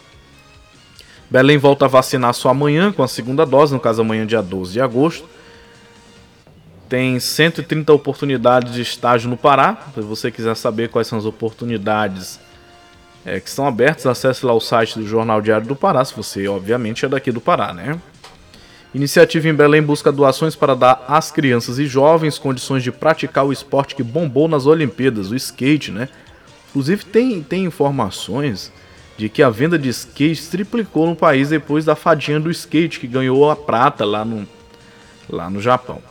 Belém 1.29 1.57
volta 1.57 1.85
a 1.85 1.87
vacinar 1.87 2.33
só 2.33 2.49
amanhã 2.49 2.91
com 2.91 3.01
a 3.01 3.07
segunda 3.07 3.45
dose, 3.45 3.73
no 3.73 3.79
caso 3.79 4.01
amanhã 4.01 4.25
dia 4.25 4.41
12 4.41 4.73
de 4.73 4.81
agosto. 4.81 5.25
Tem 6.89 7.17
130 7.17 7.93
oportunidades 7.93 8.73
de 8.73 8.81
estágio 8.81 9.29
no 9.29 9.37
Pará. 9.37 9.77
Se 9.93 10.01
você 10.01 10.29
quiser 10.29 10.55
saber 10.57 10.89
quais 10.89 11.07
são 11.07 11.17
as 11.17 11.23
oportunidades 11.23 12.37
é, 13.25 13.39
que 13.39 13.47
estão 13.47 13.65
abertas, 13.65 14.05
acesse 14.05 14.45
lá 14.45 14.53
o 14.53 14.59
site 14.59 14.99
do 14.99 15.07
Jornal 15.07 15.41
Diário 15.41 15.65
do 15.65 15.75
Pará, 15.75 16.03
se 16.03 16.13
você 16.13 16.47
obviamente 16.49 17.05
é 17.05 17.07
daqui 17.07 17.31
do 17.31 17.39
Pará, 17.39 17.73
né? 17.73 17.97
Iniciativa 18.93 19.47
em 19.47 19.53
Belém 19.53 19.81
busca 19.81 20.11
doações 20.11 20.53
para 20.53 20.75
dar 20.75 21.05
às 21.07 21.31
crianças 21.31 21.79
e 21.79 21.85
jovens 21.85 22.37
condições 22.37 22.83
de 22.83 22.91
praticar 22.91 23.45
o 23.45 23.53
esporte 23.53 23.95
que 23.95 24.03
bombou 24.03 24.49
nas 24.49 24.65
Olimpíadas, 24.65 25.31
o 25.31 25.35
skate, 25.35 25.91
né? 25.91 26.09
Inclusive 26.69 27.05
tem, 27.05 27.41
tem 27.41 27.63
informações 27.63 28.71
de 29.17 29.29
que 29.29 29.41
a 29.41 29.49
venda 29.49 29.79
de 29.79 29.87
skate 29.89 30.49
triplicou 30.49 31.07
no 31.07 31.15
país 31.15 31.49
depois 31.49 31.85
da 31.85 31.95
fadinha 31.95 32.39
do 32.39 32.51
skate 32.51 32.99
que 32.99 33.07
ganhou 33.07 33.49
a 33.49 33.55
prata 33.55 34.03
lá 34.03 34.25
no, 34.25 34.45
lá 35.29 35.49
no 35.49 35.61
Japão. 35.61 36.01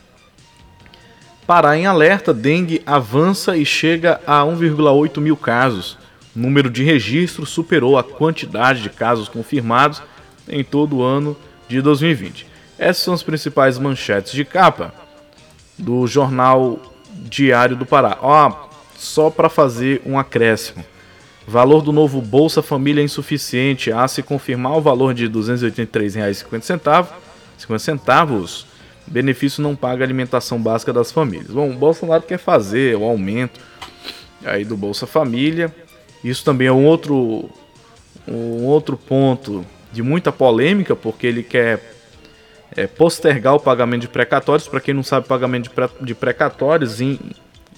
Pará 1.46 1.76
em 1.76 1.84
alerta, 1.84 2.32
dengue 2.32 2.80
avança 2.86 3.56
e 3.56 3.66
chega 3.66 4.20
a 4.26 4.40
1,8 4.42 5.20
mil 5.20 5.36
casos. 5.36 5.98
O 6.34 6.38
número 6.38 6.70
de 6.70 6.82
registros 6.82 7.50
superou 7.50 7.98
a 7.98 8.04
quantidade 8.04 8.82
de 8.82 8.88
casos 8.88 9.28
confirmados 9.28 10.00
em 10.48 10.64
todo 10.64 10.98
o 10.98 11.02
ano 11.02 11.36
de 11.68 11.82
2020. 11.82 12.49
Essas 12.80 13.04
são 13.04 13.12
as 13.12 13.22
principais 13.22 13.78
manchetes 13.78 14.32
de 14.32 14.42
capa 14.42 14.94
do 15.76 16.06
jornal 16.06 16.80
Diário 17.12 17.76
do 17.76 17.84
Pará. 17.84 18.16
Ó, 18.22 18.70
só 18.96 19.28
para 19.28 19.50
fazer 19.50 20.00
um 20.06 20.18
acréscimo. 20.18 20.82
Valor 21.46 21.82
do 21.82 21.92
novo 21.92 22.22
Bolsa 22.22 22.62
Família 22.62 23.02
é 23.02 23.04
insuficiente. 23.04 23.92
A 23.92 24.08
se 24.08 24.22
confirmar 24.22 24.78
o 24.78 24.80
valor 24.80 25.12
de 25.12 25.26
R$ 25.26 25.30
283,50 25.30 27.78
centavos, 27.78 28.66
benefício 29.06 29.62
não 29.62 29.76
paga 29.76 30.02
alimentação 30.02 30.58
básica 30.58 30.90
das 30.90 31.12
famílias. 31.12 31.50
Bom, 31.50 31.70
o 31.70 31.76
Bolsonaro 31.76 32.22
quer 32.22 32.38
fazer 32.38 32.96
o 32.96 33.04
aumento 33.04 33.60
aí 34.42 34.64
do 34.64 34.74
Bolsa 34.74 35.06
Família. 35.06 35.70
Isso 36.24 36.42
também 36.42 36.68
é 36.68 36.72
um 36.72 36.86
outro, 36.86 37.50
um 38.26 38.64
outro 38.64 38.96
ponto 38.96 39.66
de 39.92 40.02
muita 40.02 40.32
polêmica, 40.32 40.96
porque 40.96 41.26
ele 41.26 41.42
quer 41.42 41.99
é, 42.76 42.87
postergar 42.87 43.54
o 43.54 43.61
pagamento 43.61 44.02
de 44.02 44.09
precatórios. 44.09 44.68
Para 44.68 44.80
quem 44.80 44.94
não 44.94 45.02
sabe, 45.02 45.26
pagamento 45.26 45.70
de, 45.70 46.04
de 46.06 46.14
precatórios, 46.14 47.00
em, 47.00 47.18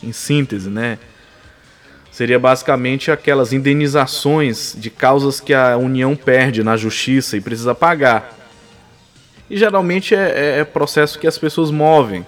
em 0.02 0.12
síntese, 0.12 0.68
né? 0.68 0.98
Seria 2.10 2.38
basicamente 2.38 3.10
aquelas 3.10 3.54
indenizações 3.54 4.76
de 4.78 4.90
causas 4.90 5.40
que 5.40 5.54
a 5.54 5.78
União 5.78 6.14
perde 6.14 6.62
na 6.62 6.76
justiça 6.76 7.38
e 7.38 7.40
precisa 7.40 7.74
pagar. 7.74 8.38
E 9.48 9.56
geralmente 9.56 10.14
é, 10.14 10.56
é, 10.56 10.58
é 10.60 10.64
processo 10.64 11.18
que 11.18 11.26
as 11.26 11.38
pessoas 11.38 11.70
movem 11.70 12.26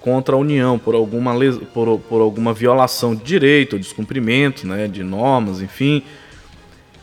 contra 0.00 0.34
a 0.34 0.38
União 0.38 0.78
por 0.78 0.94
alguma, 0.94 1.34
por, 1.74 1.98
por 2.00 2.22
alguma 2.22 2.54
violação 2.54 3.14
de 3.14 3.22
direito, 3.22 3.78
descumprimento 3.78 4.66
né, 4.66 4.88
de 4.88 5.02
normas, 5.02 5.60
enfim. 5.60 6.02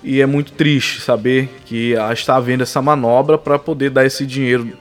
E 0.03 0.19
é 0.19 0.25
muito 0.25 0.51
triste 0.53 1.01
saber 1.01 1.49
que 1.65 1.93
está 2.11 2.35
havendo 2.37 2.63
essa 2.63 2.81
manobra 2.81 3.37
para 3.37 3.59
poder 3.59 3.91
dar 3.91 4.05
esse 4.05 4.25
dinheiro 4.25 4.75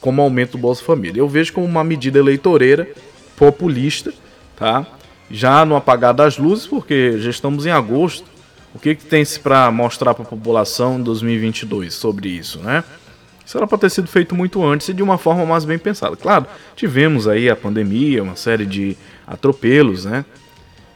como 0.00 0.22
aumento 0.22 0.52
do 0.52 0.58
Bolsa 0.58 0.82
Família. 0.82 1.20
Eu 1.20 1.28
vejo 1.28 1.52
como 1.52 1.66
uma 1.66 1.84
medida 1.84 2.18
eleitoreira, 2.18 2.88
populista, 3.36 4.12
tá? 4.56 4.86
Já 5.30 5.64
no 5.64 5.76
apagar 5.76 6.14
das 6.14 6.38
luzes, 6.38 6.66
porque 6.66 7.18
já 7.18 7.30
estamos 7.30 7.66
em 7.66 7.70
agosto. 7.70 8.24
O 8.74 8.78
que, 8.78 8.94
que 8.94 9.04
tem-se 9.04 9.40
para 9.40 9.70
mostrar 9.70 10.14
para 10.14 10.22
a 10.22 10.26
população 10.26 10.98
em 10.98 11.02
2022 11.02 11.94
sobre 11.94 12.28
isso, 12.28 12.58
né? 12.60 12.84
Isso 13.44 13.56
era 13.56 13.66
para 13.66 13.78
ter 13.78 13.90
sido 13.90 14.08
feito 14.08 14.34
muito 14.34 14.64
antes 14.64 14.88
e 14.88 14.92
de 14.92 15.02
uma 15.02 15.16
forma 15.16 15.46
mais 15.46 15.64
bem 15.64 15.78
pensada. 15.78 16.16
Claro, 16.16 16.46
tivemos 16.74 17.28
aí 17.28 17.48
a 17.48 17.54
pandemia, 17.54 18.22
uma 18.22 18.34
série 18.34 18.66
de 18.66 18.96
atropelos, 19.26 20.04
né? 20.04 20.24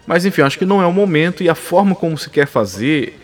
Mas 0.04 0.24
enfim, 0.24 0.42
acho 0.42 0.58
que 0.58 0.66
não 0.66 0.82
é 0.82 0.86
o 0.86 0.92
momento 0.92 1.44
e 1.44 1.48
a 1.48 1.54
forma 1.54 1.94
como 1.94 2.18
se 2.18 2.28
quer 2.28 2.46
fazer 2.46 3.18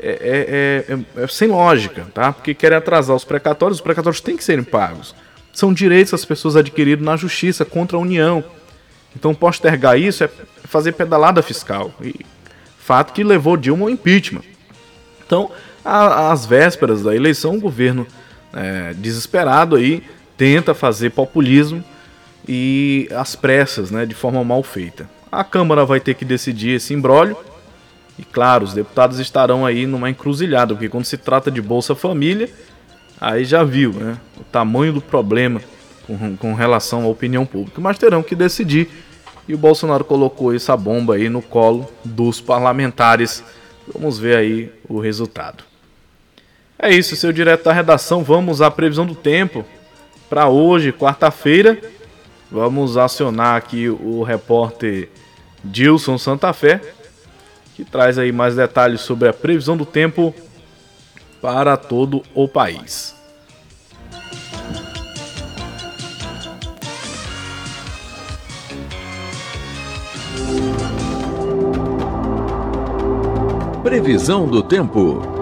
é, 0.00 0.84
é, 0.88 0.94
é, 0.94 1.22
é, 1.22 1.26
sem 1.26 1.48
lógica, 1.48 2.06
tá? 2.14 2.32
Porque 2.32 2.54
querem 2.54 2.78
atrasar 2.78 3.16
os 3.16 3.24
precatórios, 3.24 3.78
os 3.78 3.82
precatórios 3.82 4.20
têm 4.20 4.36
que 4.36 4.44
serem 4.44 4.64
pagos. 4.64 5.14
São 5.52 5.72
direitos 5.72 6.12
das 6.12 6.24
pessoas 6.24 6.56
adquiridos 6.56 7.04
na 7.04 7.16
justiça 7.16 7.64
contra 7.64 7.96
a 7.96 8.00
União. 8.00 8.44
Então 9.16 9.34
postergar 9.34 9.98
isso 9.98 10.24
é 10.24 10.30
fazer 10.64 10.92
pedalada 10.92 11.42
fiscal. 11.42 11.92
E 12.00 12.14
fato 12.78 13.12
que 13.12 13.22
levou 13.22 13.56
Dilma 13.56 13.84
ao 13.84 13.90
impeachment. 13.90 14.44
Então, 15.26 15.50
às 15.84 16.46
vésperas 16.46 17.02
da 17.02 17.14
eleição, 17.14 17.56
o 17.56 17.60
governo 17.60 18.06
é, 18.52 18.94
desesperado 18.94 19.76
aí 19.76 20.02
tenta 20.38 20.72
fazer 20.72 21.10
populismo 21.10 21.84
e 22.48 23.06
às 23.14 23.36
pressas, 23.36 23.90
né, 23.90 24.06
de 24.06 24.14
forma 24.14 24.42
mal 24.42 24.62
feita. 24.62 25.08
A 25.30 25.44
Câmara 25.44 25.84
vai 25.84 26.00
ter 26.00 26.14
que 26.14 26.24
decidir 26.24 26.76
esse 26.76 26.94
imbróglio 26.94 27.36
e 28.18 28.24
claro, 28.24 28.64
os 28.64 28.74
deputados 28.74 29.18
estarão 29.18 29.64
aí 29.64 29.86
numa 29.86 30.10
encruzilhada, 30.10 30.74
porque 30.74 30.88
quando 30.88 31.04
se 31.04 31.16
trata 31.16 31.50
de 31.50 31.62
Bolsa 31.62 31.94
Família, 31.94 32.50
aí 33.20 33.44
já 33.44 33.62
viu 33.62 33.92
né, 33.92 34.18
o 34.36 34.44
tamanho 34.44 34.92
do 34.92 35.00
problema 35.00 35.60
com, 36.06 36.36
com 36.36 36.54
relação 36.54 37.04
à 37.04 37.06
opinião 37.06 37.46
pública. 37.46 37.80
Mas 37.80 37.98
terão 37.98 38.22
que 38.22 38.34
decidir. 38.34 38.88
E 39.46 39.54
o 39.54 39.58
Bolsonaro 39.58 40.04
colocou 40.04 40.54
essa 40.54 40.76
bomba 40.76 41.14
aí 41.14 41.28
no 41.28 41.40
colo 41.40 41.88
dos 42.04 42.40
parlamentares. 42.40 43.42
Vamos 43.94 44.18
ver 44.18 44.36
aí 44.36 44.72
o 44.88 44.98
resultado. 44.98 45.64
É 46.78 46.90
isso, 46.90 47.16
seu 47.16 47.32
direto 47.32 47.64
da 47.64 47.72
redação. 47.72 48.22
Vamos 48.22 48.60
à 48.60 48.70
previsão 48.70 49.06
do 49.06 49.14
tempo 49.14 49.64
para 50.28 50.48
hoje, 50.48 50.92
quarta-feira. 50.92 51.78
Vamos 52.50 52.96
acionar 52.96 53.56
aqui 53.56 53.88
o 53.88 54.22
repórter 54.22 55.08
Dilson 55.64 56.18
Santa 56.18 56.52
Fé 56.52 56.80
que 57.78 57.84
traz 57.84 58.18
aí 58.18 58.32
mais 58.32 58.56
detalhes 58.56 59.02
sobre 59.02 59.28
a 59.28 59.32
previsão 59.32 59.76
do 59.76 59.86
tempo 59.86 60.34
para 61.40 61.76
todo 61.76 62.24
o 62.34 62.48
país. 62.48 63.14
Previsão 73.84 74.48
do 74.48 74.60
tempo. 74.60 75.37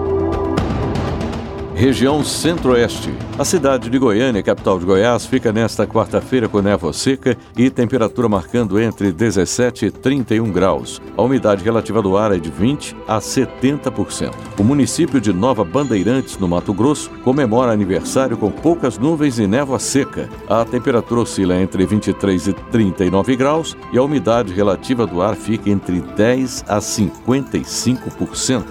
Região 1.77 2.23
Centro-Oeste. 2.23 3.13
A 3.37 3.45
cidade 3.45 3.87
de 3.87 3.99
Goiânia, 3.99 4.41
capital 4.41 4.79
de 4.79 4.85
Goiás, 4.85 5.27
fica 5.27 5.53
nesta 5.53 5.85
quarta-feira 5.85 6.49
com 6.49 6.59
névoa 6.59 6.91
seca 6.91 7.37
e 7.55 7.69
temperatura 7.69 8.27
marcando 8.27 8.79
entre 8.79 9.11
17 9.11 9.85
e 9.85 9.91
31 9.91 10.51
graus. 10.51 10.99
A 11.15 11.21
umidade 11.21 11.63
relativa 11.63 12.01
do 12.01 12.17
ar 12.17 12.31
é 12.31 12.39
de 12.39 12.49
20 12.49 12.95
a 13.07 13.19
70%. 13.19 14.33
O 14.57 14.63
município 14.63 15.21
de 15.21 15.31
Nova 15.31 15.63
Bandeirantes, 15.63 16.39
no 16.39 16.47
Mato 16.47 16.73
Grosso, 16.73 17.11
comemora 17.23 17.73
aniversário 17.73 18.37
com 18.37 18.49
poucas 18.49 18.97
nuvens 18.97 19.37
e 19.37 19.45
névoa 19.45 19.77
seca. 19.77 20.27
A 20.49 20.65
temperatura 20.65 21.21
oscila 21.21 21.61
entre 21.61 21.85
23 21.85 22.47
e 22.47 22.53
39 22.53 23.35
graus 23.35 23.77
e 23.93 23.99
a 23.99 24.03
umidade 24.03 24.51
relativa 24.51 25.05
do 25.05 25.21
ar 25.21 25.35
fica 25.35 25.69
entre 25.69 26.01
10 26.01 26.65
a 26.67 26.79
55%. 26.79 28.65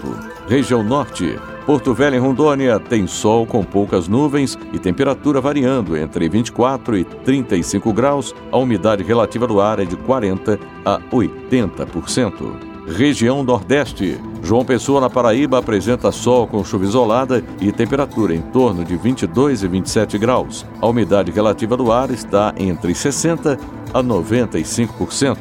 Região 0.49 0.83
Norte. 0.83 1.39
Porto 1.67 1.93
Velho 1.93 2.15
em 2.15 2.21
Rondônia 2.21 2.79
tem 2.79 3.09
sol 3.09 3.45
com 3.45 3.65
poucas 3.65 4.07
nuvens 4.07 4.57
e 4.73 4.79
temperatura 4.79 5.41
variando 5.41 5.97
entre 5.97 6.29
24 6.29 6.97
e 6.97 7.03
35 7.05 7.93
graus. 7.93 8.33
A 8.53 8.57
umidade 8.57 9.03
relativa 9.03 9.49
do 9.49 9.61
ar 9.61 9.81
é 9.81 9.85
de 9.85 9.97
40 9.97 10.61
a 10.85 11.01
80%. 11.11 12.77
Região 12.87 13.43
Nordeste. 13.43 14.17
João 14.45 14.65
Pessoa, 14.65 15.01
na 15.01 15.11
Paraíba, 15.11 15.59
apresenta 15.59 16.13
sol 16.13 16.47
com 16.47 16.63
chuva 16.63 16.85
isolada 16.85 17.43
e 17.61 17.73
temperatura 17.73 18.33
em 18.33 18.41
torno 18.41 18.85
de 18.85 18.97
22 18.97 19.65
e 19.65 19.67
27 19.67 20.19
graus. 20.19 20.65
A 20.81 20.87
umidade 20.87 21.33
relativa 21.33 21.77
do 21.77 21.91
ar 21.91 22.13
está 22.13 22.55
entre 22.57 22.95
60 22.95 23.59
a 23.93 24.03
95%. 24.05 25.37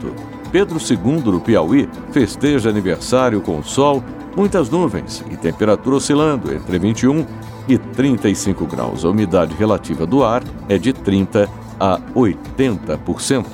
Pedro 0.51 0.79
II, 0.79 1.21
do 1.21 1.39
Piauí, 1.39 1.87
festeja 2.11 2.69
aniversário 2.69 3.41
com 3.41 3.61
sol 3.61 4.03
muitas 4.35 4.69
nuvens 4.69 5.23
e 5.31 5.37
temperatura 5.37 5.95
oscilando 5.95 6.53
entre 6.53 6.77
21 6.77 7.25
e 7.67 7.77
35 7.77 8.65
graus. 8.65 9.05
A 9.05 9.09
umidade 9.09 9.55
relativa 9.55 10.05
do 10.05 10.23
ar 10.23 10.43
é 10.69 10.77
de 10.77 10.93
30 10.93 11.49
a 11.79 11.99
80%. 12.13 13.45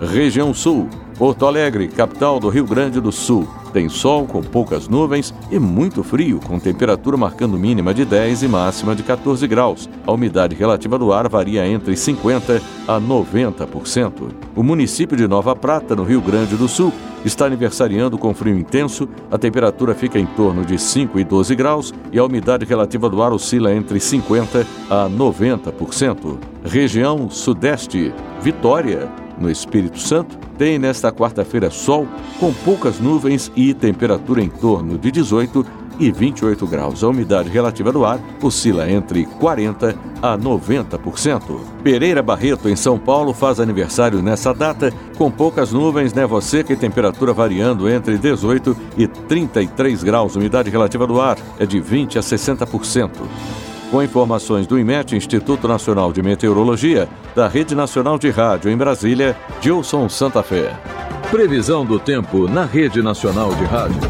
Região 0.00 0.52
Sul. 0.52 0.88
Porto 1.16 1.46
Alegre, 1.46 1.88
capital 1.88 2.40
do 2.40 2.48
Rio 2.48 2.66
Grande 2.66 3.00
do 3.00 3.12
Sul. 3.12 3.46
Tem 3.72 3.88
sol 3.88 4.26
com 4.26 4.42
poucas 4.42 4.86
nuvens 4.86 5.34
e 5.50 5.58
muito 5.58 6.02
frio, 6.02 6.38
com 6.40 6.58
temperatura 6.58 7.16
marcando 7.16 7.58
mínima 7.58 7.94
de 7.94 8.04
10 8.04 8.42
e 8.42 8.48
máxima 8.48 8.94
de 8.94 9.02
14 9.02 9.46
graus. 9.46 9.88
A 10.06 10.12
umidade 10.12 10.54
relativa 10.54 10.98
do 10.98 11.12
ar 11.12 11.28
varia 11.28 11.66
entre 11.66 11.96
50 11.96 12.60
a 12.86 13.00
90%. 13.00 14.30
O 14.54 14.62
município 14.62 15.16
de 15.16 15.26
Nova 15.26 15.56
Prata, 15.56 15.96
no 15.96 16.04
Rio 16.04 16.20
Grande 16.20 16.54
do 16.54 16.68
Sul, 16.68 16.92
está 17.24 17.46
aniversariando 17.46 18.18
com 18.18 18.34
frio 18.34 18.58
intenso. 18.58 19.08
A 19.30 19.38
temperatura 19.38 19.94
fica 19.94 20.18
em 20.18 20.26
torno 20.26 20.64
de 20.64 20.78
5 20.78 21.18
e 21.18 21.24
12 21.24 21.54
graus 21.54 21.94
e 22.12 22.18
a 22.18 22.24
umidade 22.24 22.64
relativa 22.64 23.08
do 23.08 23.22
ar 23.22 23.32
oscila 23.32 23.72
entre 23.72 23.98
50 23.98 24.66
a 24.90 25.08
90%. 25.08 26.38
Região 26.64 27.30
Sudeste, 27.30 28.12
Vitória, 28.40 29.08
no 29.42 29.50
Espírito 29.50 29.98
Santo, 29.98 30.38
tem 30.56 30.78
nesta 30.78 31.12
quarta-feira 31.12 31.70
sol 31.70 32.06
com 32.38 32.52
poucas 32.52 32.98
nuvens 33.00 33.50
e 33.54 33.74
temperatura 33.74 34.42
em 34.42 34.48
torno 34.48 34.96
de 34.96 35.10
18 35.10 35.66
e 35.98 36.10
28 36.10 36.66
graus. 36.66 37.04
A 37.04 37.08
umidade 37.08 37.48
relativa 37.48 37.92
do 37.92 38.04
ar 38.04 38.20
oscila 38.42 38.90
entre 38.90 39.24
40 39.24 39.94
a 40.22 40.38
90%. 40.38 41.60
Pereira 41.82 42.22
Barreto, 42.22 42.68
em 42.68 42.76
São 42.76 42.98
Paulo, 42.98 43.32
faz 43.32 43.60
aniversário 43.60 44.22
nessa 44.22 44.54
data, 44.54 44.92
com 45.16 45.30
poucas 45.30 45.72
nuvens, 45.72 46.12
névoa 46.12 46.40
seca 46.40 46.72
e 46.72 46.76
temperatura 46.76 47.32
variando 47.32 47.88
entre 47.88 48.18
18 48.18 48.76
e 48.96 49.06
33 49.06 50.02
graus. 50.02 50.36
A 50.36 50.38
umidade 50.38 50.70
relativa 50.70 51.06
do 51.06 51.20
ar 51.20 51.36
é 51.58 51.66
de 51.66 51.80
20 51.80 52.18
a 52.18 52.22
60%. 52.22 53.10
Com 53.92 54.02
informações 54.02 54.66
do 54.66 54.78
IMET, 54.78 55.14
Instituto 55.14 55.68
Nacional 55.68 56.14
de 56.14 56.22
Meteorologia, 56.22 57.06
da 57.36 57.46
Rede 57.46 57.74
Nacional 57.74 58.18
de 58.18 58.30
Rádio 58.30 58.70
em 58.70 58.76
Brasília, 58.76 59.36
Gilson 59.60 60.08
Santa 60.08 60.42
Fé. 60.42 60.74
Previsão 61.30 61.84
do 61.84 62.00
tempo 62.00 62.48
na 62.48 62.64
Rede 62.64 63.02
Nacional 63.02 63.54
de 63.54 63.64
Rádio. 63.64 64.00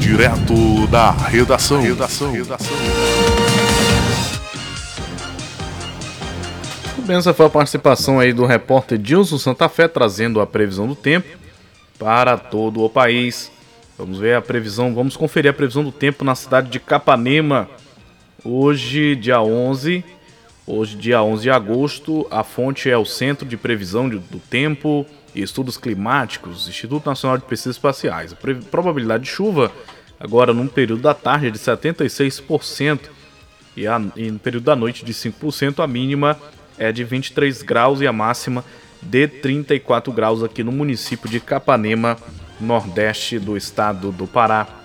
Direto 0.00 0.86
da 0.86 1.10
redação. 1.10 1.82
redação. 1.82 2.32
redação. 2.32 2.74
Bem, 7.00 7.16
essa 7.16 7.34
foi 7.34 7.44
a 7.44 7.50
participação 7.50 8.18
aí 8.18 8.32
do 8.32 8.46
repórter 8.46 8.98
Gilson 9.04 9.36
Santa 9.36 9.68
Fé 9.68 9.86
trazendo 9.86 10.40
a 10.40 10.46
previsão 10.46 10.88
do 10.88 10.94
tempo 10.94 11.28
para 11.98 12.38
todo 12.38 12.82
o 12.82 12.88
país. 12.88 13.52
Vamos 13.98 14.18
ver 14.18 14.34
a 14.34 14.40
previsão, 14.40 14.94
vamos 14.94 15.14
conferir 15.14 15.50
a 15.50 15.54
previsão 15.54 15.84
do 15.84 15.92
tempo 15.92 16.24
na 16.24 16.34
cidade 16.34 16.70
de 16.70 16.80
Capanema, 16.80 17.68
Hoje, 18.44 19.14
dia 19.14 19.40
11, 19.40 20.04
Hoje, 20.64 20.96
dia 20.96 21.20
11 21.20 21.42
de 21.42 21.50
agosto, 21.50 22.26
a 22.30 22.44
fonte 22.44 22.88
é 22.88 22.96
o 22.96 23.04
Centro 23.04 23.44
de 23.44 23.56
Previsão 23.56 24.08
do 24.08 24.38
Tempo 24.38 25.04
e 25.34 25.42
Estudos 25.42 25.76
Climáticos, 25.76 26.68
Instituto 26.68 27.06
Nacional 27.06 27.36
de 27.36 27.44
Pesquisas 27.44 27.76
Espaciais. 27.76 28.32
A 28.32 28.36
probabilidade 28.70 29.24
de 29.24 29.30
chuva, 29.30 29.72
agora 30.20 30.54
num 30.54 30.68
período 30.68 31.02
da 31.02 31.14
tarde, 31.14 31.48
é 31.48 31.50
de 31.50 31.58
76%, 31.58 33.00
e, 33.76 33.88
a, 33.88 34.00
e 34.14 34.30
no 34.30 34.38
período 34.38 34.64
da 34.64 34.76
noite 34.76 35.04
de 35.04 35.12
5%, 35.12 35.82
a 35.82 35.86
mínima 35.86 36.38
é 36.78 36.92
de 36.92 37.02
23 37.02 37.60
graus 37.62 38.00
e 38.00 38.06
a 38.06 38.12
máxima 38.12 38.64
de 39.02 39.26
34 39.26 40.12
graus 40.12 40.44
aqui 40.44 40.62
no 40.62 40.70
município 40.70 41.28
de 41.28 41.40
Capanema, 41.40 42.16
nordeste 42.60 43.36
do 43.38 43.56
estado 43.56 44.12
do 44.12 44.28
Pará. 44.28 44.81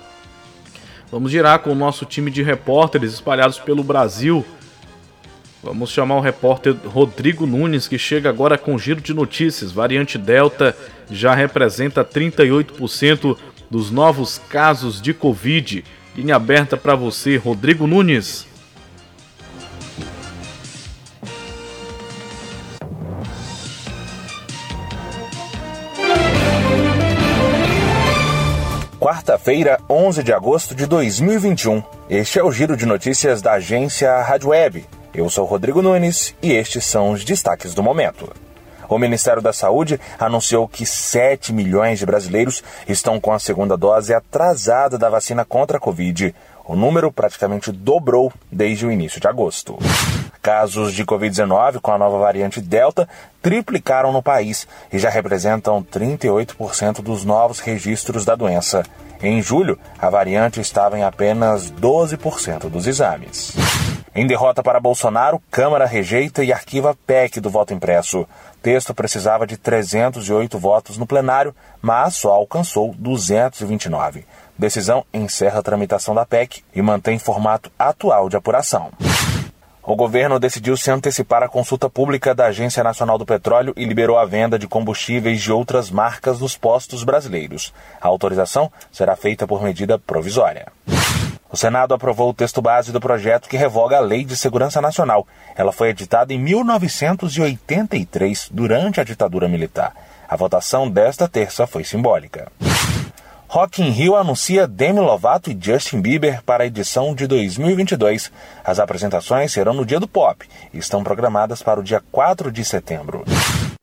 Vamos 1.11 1.31
girar 1.31 1.59
com 1.59 1.71
o 1.71 1.75
nosso 1.75 2.05
time 2.05 2.29
de 2.29 2.43
repórteres 2.43 3.13
espalhados 3.13 3.57
pelo 3.57 3.83
Brasil. 3.83 4.45
Vamos 5.63 5.89
chamar 5.89 6.15
o 6.17 6.21
repórter 6.21 6.75
Rodrigo 6.85 7.45
Nunes, 7.45 7.87
que 7.87 7.97
chega 7.97 8.29
agora 8.29 8.57
com 8.57 8.77
giro 8.77 9.01
de 9.01 9.13
notícias. 9.13 9.71
Variante 9.71 10.17
Delta 10.17 10.75
já 11.09 11.33
representa 11.33 12.03
38% 12.03 13.37
dos 13.69 13.89
novos 13.89 14.39
casos 14.49 15.01
de 15.01 15.13
Covid. 15.13 15.83
Linha 16.15 16.35
aberta 16.35 16.75
para 16.75 16.95
você, 16.95 17.37
Rodrigo 17.37 17.87
Nunes. 17.87 18.45
Quarta-feira, 29.07 29.79
11 29.89 30.21
de 30.21 30.33
agosto 30.33 30.75
de 30.75 30.85
2021. 30.85 31.81
Este 32.09 32.39
é 32.39 32.43
o 32.43 32.51
giro 32.51 32.75
de 32.75 32.85
notícias 32.85 33.41
da 33.41 33.53
agência 33.53 34.21
Rádio 34.21 34.49
Web. 34.49 34.85
Eu 35.13 35.29
sou 35.29 35.45
Rodrigo 35.45 35.81
Nunes 35.81 36.35
e 36.41 36.51
estes 36.51 36.83
são 36.83 37.11
os 37.11 37.23
destaques 37.23 37.73
do 37.73 37.81
momento. 37.81 38.29
O 38.89 38.97
Ministério 38.97 39.41
da 39.41 39.53
Saúde 39.53 39.97
anunciou 40.19 40.67
que 40.67 40.85
7 40.85 41.53
milhões 41.53 41.99
de 41.99 42.05
brasileiros 42.05 42.61
estão 42.85 43.17
com 43.17 43.31
a 43.31 43.39
segunda 43.39 43.77
dose 43.77 44.13
atrasada 44.13 44.97
da 44.97 45.09
vacina 45.09 45.45
contra 45.45 45.77
a 45.77 45.79
Covid. 45.79 46.35
O 46.65 46.75
número 46.75 47.09
praticamente 47.09 47.71
dobrou 47.71 48.29
desde 48.51 48.85
o 48.85 48.91
início 48.91 49.21
de 49.21 49.27
agosto. 49.29 49.77
Casos 50.47 50.93
de 50.93 51.03
Covid-19 51.03 51.81
com 51.81 51.91
a 51.91 51.97
nova 51.97 52.17
variante 52.19 52.61
Delta 52.61 53.05
triplicaram 53.41 54.13
no 54.13 54.23
país 54.23 54.65
e 54.93 54.97
já 54.97 55.09
representam 55.09 55.83
38% 55.83 57.01
dos 57.01 57.25
novos 57.25 57.59
registros 57.59 58.23
da 58.23 58.33
doença. 58.33 58.81
Em 59.21 59.41
julho, 59.41 59.77
a 59.99 60.09
variante 60.09 60.61
estava 60.61 60.97
em 60.97 61.03
apenas 61.03 61.69
12% 61.69 62.69
dos 62.69 62.87
exames. 62.87 63.57
Em 64.15 64.25
derrota 64.25 64.63
para 64.63 64.79
Bolsonaro, 64.79 65.41
Câmara 65.51 65.85
rejeita 65.85 66.41
e 66.45 66.53
arquiva 66.53 66.97
PEC 67.05 67.41
do 67.41 67.49
voto 67.49 67.73
impresso. 67.73 68.25
Texto 68.61 68.93
precisava 68.93 69.45
de 69.45 69.57
308 69.57 70.57
votos 70.57 70.97
no 70.97 71.05
plenário, 71.05 71.53
mas 71.81 72.15
só 72.15 72.31
alcançou 72.31 72.95
229. 72.97 74.23
Decisão 74.57 75.05
encerra 75.13 75.59
a 75.59 75.63
tramitação 75.63 76.15
da 76.15 76.25
PEC 76.25 76.63
e 76.73 76.81
mantém 76.81 77.19
formato 77.19 77.69
atual 77.77 78.29
de 78.29 78.37
apuração. 78.37 78.93
O 79.89 79.95
governo 79.95 80.37
decidiu 80.37 80.75
se 80.75 80.91
antecipar 80.91 81.41
à 81.41 81.47
consulta 81.47 81.89
pública 81.89 82.35
da 82.35 82.47
Agência 82.47 82.83
Nacional 82.83 83.17
do 83.17 83.25
Petróleo 83.25 83.73
e 83.77 83.85
liberou 83.85 84.19
a 84.19 84.25
venda 84.25 84.59
de 84.59 84.67
combustíveis 84.67 85.41
de 85.41 85.49
outras 85.49 85.89
marcas 85.89 86.41
nos 86.41 86.57
postos 86.57 87.05
brasileiros. 87.05 87.73
A 88.01 88.07
autorização 88.09 88.69
será 88.91 89.15
feita 89.15 89.47
por 89.47 89.63
medida 89.63 89.97
provisória. 89.97 90.67
O 91.49 91.55
Senado 91.55 91.93
aprovou 91.93 92.31
o 92.31 92.33
texto 92.33 92.61
base 92.61 92.91
do 92.91 92.99
projeto 92.99 93.47
que 93.47 93.55
revoga 93.55 93.95
a 93.95 94.01
Lei 94.01 94.25
de 94.25 94.35
Segurança 94.35 94.81
Nacional. 94.81 95.25
Ela 95.55 95.71
foi 95.71 95.91
editada 95.91 96.33
em 96.33 96.37
1983, 96.37 98.49
durante 98.51 98.99
a 98.99 99.05
ditadura 99.05 99.47
militar. 99.47 99.93
A 100.27 100.35
votação 100.35 100.89
desta 100.89 101.29
terça 101.29 101.65
foi 101.65 101.85
simbólica. 101.85 102.51
Rock 103.49 103.81
in 103.81 103.91
Rio 103.91 104.17
anuncia 104.17 104.67
Demi 104.67 104.99
Lovato 104.99 105.49
e 105.49 105.57
Justin 105.59 106.01
Bieber 106.01 106.43
para 106.43 106.65
a 106.65 106.67
edição 106.67 107.15
de 107.15 107.25
2022. 107.27 108.29
As 108.61 108.77
apresentações 108.77 109.53
serão 109.53 109.73
no 109.73 109.85
dia 109.85 110.01
do 110.01 110.07
pop 110.07 110.45
e 110.73 110.77
estão 110.77 111.01
programadas 111.01 111.63
para 111.63 111.79
o 111.79 111.83
dia 111.83 112.03
4 112.11 112.51
de 112.51 112.65
setembro. 112.65 113.23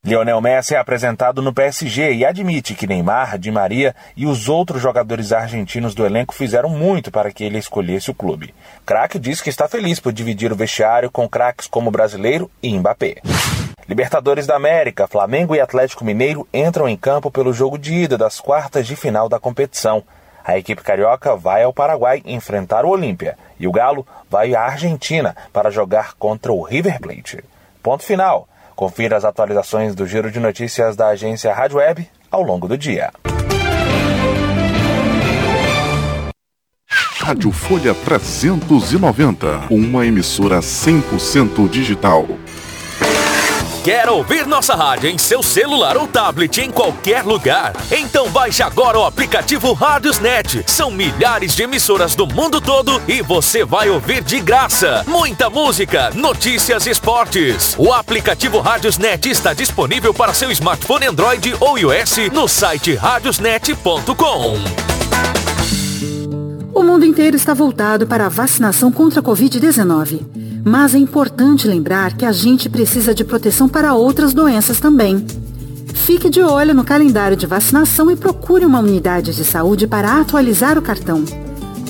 Lionel 0.04 0.38
Messi 0.42 0.74
é 0.74 0.78
apresentado 0.78 1.40
no 1.40 1.50
PSG 1.50 2.12
e 2.12 2.26
admite 2.26 2.74
que 2.74 2.86
Neymar, 2.86 3.38
Di 3.38 3.50
Maria 3.50 3.96
e 4.14 4.26
os 4.26 4.50
outros 4.50 4.82
jogadores 4.82 5.32
argentinos 5.32 5.94
do 5.94 6.04
elenco 6.04 6.34
fizeram 6.34 6.68
muito 6.68 7.10
para 7.10 7.32
que 7.32 7.42
ele 7.42 7.56
escolhesse 7.56 8.10
o 8.10 8.14
clube. 8.14 8.54
Craque 8.84 9.18
diz 9.18 9.40
que 9.40 9.48
está 9.48 9.66
feliz 9.66 9.98
por 9.98 10.12
dividir 10.12 10.52
o 10.52 10.56
vestiário 10.56 11.10
com 11.10 11.26
craques 11.26 11.66
como 11.66 11.88
o 11.88 11.92
brasileiro 11.92 12.50
e 12.62 12.78
Mbappé. 12.78 13.22
Libertadores 13.86 14.46
da 14.46 14.56
América, 14.56 15.06
Flamengo 15.06 15.54
e 15.54 15.60
Atlético 15.60 16.04
Mineiro 16.04 16.48
entram 16.54 16.88
em 16.88 16.96
campo 16.96 17.30
pelo 17.30 17.52
jogo 17.52 17.76
de 17.76 17.92
ida 17.92 18.16
das 18.16 18.40
quartas 18.40 18.86
de 18.86 18.96
final 18.96 19.28
da 19.28 19.38
competição. 19.38 20.02
A 20.42 20.56
equipe 20.56 20.82
carioca 20.82 21.36
vai 21.36 21.62
ao 21.62 21.72
Paraguai 21.72 22.22
enfrentar 22.24 22.86
o 22.86 22.88
Olímpia 22.88 23.36
e 23.60 23.68
o 23.68 23.72
Galo 23.72 24.06
vai 24.30 24.54
à 24.54 24.62
Argentina 24.62 25.36
para 25.52 25.70
jogar 25.70 26.14
contra 26.14 26.50
o 26.50 26.62
River 26.62 26.98
Plate. 26.98 27.44
Ponto 27.82 28.02
final. 28.02 28.48
Confira 28.74 29.16
as 29.16 29.24
atualizações 29.24 29.94
do 29.94 30.06
Giro 30.06 30.30
de 30.30 30.40
Notícias 30.40 30.96
da 30.96 31.08
agência 31.08 31.52
Rádio 31.52 31.76
Web 31.76 32.08
ao 32.30 32.42
longo 32.42 32.66
do 32.66 32.76
dia. 32.78 33.12
Rádio 37.20 37.52
Folha 37.52 37.94
390, 37.94 39.66
uma 39.70 40.04
emissora 40.06 40.58
100% 40.58 41.68
digital. 41.70 42.26
Quer 43.84 44.08
ouvir 44.08 44.46
nossa 44.46 44.74
rádio 44.74 45.10
em 45.10 45.18
seu 45.18 45.42
celular 45.42 45.98
ou 45.98 46.08
tablet 46.08 46.58
em 46.58 46.70
qualquer 46.70 47.22
lugar? 47.22 47.74
Então 47.92 48.30
baixe 48.30 48.62
agora 48.62 48.98
o 48.98 49.04
aplicativo 49.04 49.74
Rádiosnet. 49.74 50.64
São 50.66 50.90
milhares 50.90 51.54
de 51.54 51.64
emissoras 51.64 52.14
do 52.14 52.26
mundo 52.26 52.62
todo 52.62 52.98
e 53.06 53.20
você 53.20 53.62
vai 53.62 53.90
ouvir 53.90 54.24
de 54.24 54.40
graça. 54.40 55.04
Muita 55.06 55.50
música, 55.50 56.10
notícias 56.14 56.86
e 56.86 56.90
esportes. 56.92 57.76
O 57.78 57.92
aplicativo 57.92 58.58
Rádiosnet 58.58 59.28
está 59.28 59.52
disponível 59.52 60.14
para 60.14 60.32
seu 60.32 60.50
smartphone 60.50 61.04
Android 61.04 61.54
ou 61.60 61.76
iOS 61.76 62.30
no 62.32 62.48
site 62.48 62.94
radiosnet.com. 62.94 64.54
O 66.72 66.82
mundo 66.82 67.04
inteiro 67.04 67.36
está 67.36 67.52
voltado 67.52 68.06
para 68.06 68.24
a 68.24 68.30
vacinação 68.30 68.90
contra 68.90 69.20
a 69.20 69.22
Covid-19. 69.22 70.43
Mas 70.64 70.94
é 70.94 70.98
importante 70.98 71.68
lembrar 71.68 72.16
que 72.16 72.24
a 72.24 72.32
gente 72.32 72.70
precisa 72.70 73.14
de 73.14 73.22
proteção 73.22 73.68
para 73.68 73.92
outras 73.92 74.32
doenças 74.32 74.80
também. 74.80 75.24
Fique 75.92 76.30
de 76.30 76.40
olho 76.40 76.74
no 76.74 76.82
calendário 76.82 77.36
de 77.36 77.46
vacinação 77.46 78.10
e 78.10 78.16
procure 78.16 78.64
uma 78.64 78.78
unidade 78.78 79.34
de 79.34 79.44
saúde 79.44 79.86
para 79.86 80.20
atualizar 80.20 80.78
o 80.78 80.82
cartão. 80.82 81.22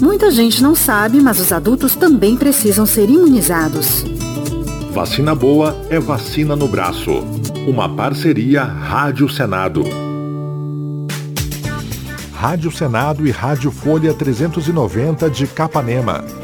Muita 0.00 0.28
gente 0.32 0.60
não 0.60 0.74
sabe, 0.74 1.20
mas 1.20 1.38
os 1.38 1.52
adultos 1.52 1.94
também 1.94 2.36
precisam 2.36 2.84
ser 2.84 3.08
imunizados. 3.08 4.04
Vacina 4.92 5.34
boa 5.36 5.76
é 5.88 6.00
vacina 6.00 6.56
no 6.56 6.66
braço. 6.66 7.12
Uma 7.68 7.88
parceria 7.88 8.64
Rádio 8.64 9.28
Senado. 9.28 9.84
Rádio 12.32 12.72
Senado 12.72 13.26
e 13.26 13.30
Rádio 13.30 13.70
Folha 13.70 14.12
390 14.12 15.30
de 15.30 15.46
Capanema 15.46 16.43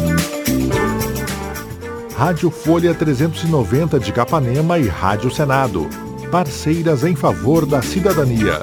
Rádio 2.21 2.51
Folha 2.51 2.93
390 2.93 3.99
de 3.99 4.13
Capanema 4.13 4.77
e 4.77 4.87
Rádio 4.87 5.31
Senado. 5.31 5.89
Parceiras 6.31 7.03
em 7.03 7.15
favor 7.15 7.65
da 7.65 7.81
cidadania. 7.81 8.61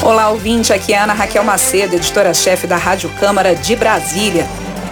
Olá, 0.00 0.28
ouvinte. 0.28 0.72
Aqui 0.72 0.92
é 0.92 0.98
Ana 1.00 1.14
Raquel 1.14 1.42
Macedo, 1.42 1.96
editora-chefe 1.96 2.68
da 2.68 2.76
Rádio 2.76 3.10
Câmara 3.18 3.56
de 3.56 3.74
Brasília. 3.74 4.46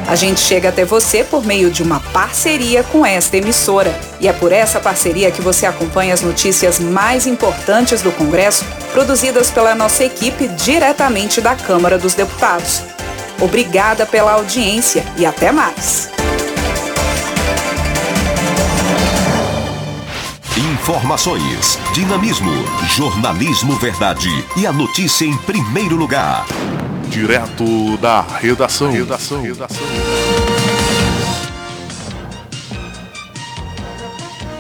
A 0.06 0.14
gente 0.14 0.40
chega 0.40 0.68
até 0.68 0.84
você 0.84 1.24
por 1.24 1.44
meio 1.44 1.70
de 1.70 1.82
uma 1.82 1.98
parceria 1.98 2.84
com 2.84 3.04
esta 3.06 3.36
emissora. 3.36 3.98
E 4.20 4.28
é 4.28 4.32
por 4.32 4.52
essa 4.52 4.78
parceria 4.78 5.30
que 5.30 5.40
você 5.40 5.66
acompanha 5.66 6.12
as 6.12 6.20
notícias 6.20 6.78
mais 6.78 7.26
importantes 7.26 8.02
do 8.02 8.12
Congresso, 8.12 8.64
produzidas 8.92 9.50
pela 9.50 9.74
nossa 9.74 10.04
equipe 10.04 10.46
diretamente 10.48 11.40
da 11.40 11.56
Câmara 11.56 11.98
dos 11.98 12.14
Deputados. 12.14 12.82
Obrigada 13.40 14.06
pela 14.06 14.32
audiência 14.32 15.04
e 15.16 15.24
até 15.24 15.50
mais. 15.50 16.10
Informações, 20.56 21.78
dinamismo, 21.92 22.52
jornalismo 22.94 23.74
verdade 23.76 24.28
e 24.56 24.66
a 24.66 24.72
notícia 24.72 25.24
em 25.24 25.36
primeiro 25.38 25.96
lugar. 25.96 26.46
Direto 27.14 27.96
da 27.98 28.22
redação. 28.22 28.90
redação. 28.90 29.40
redação. 29.40 29.86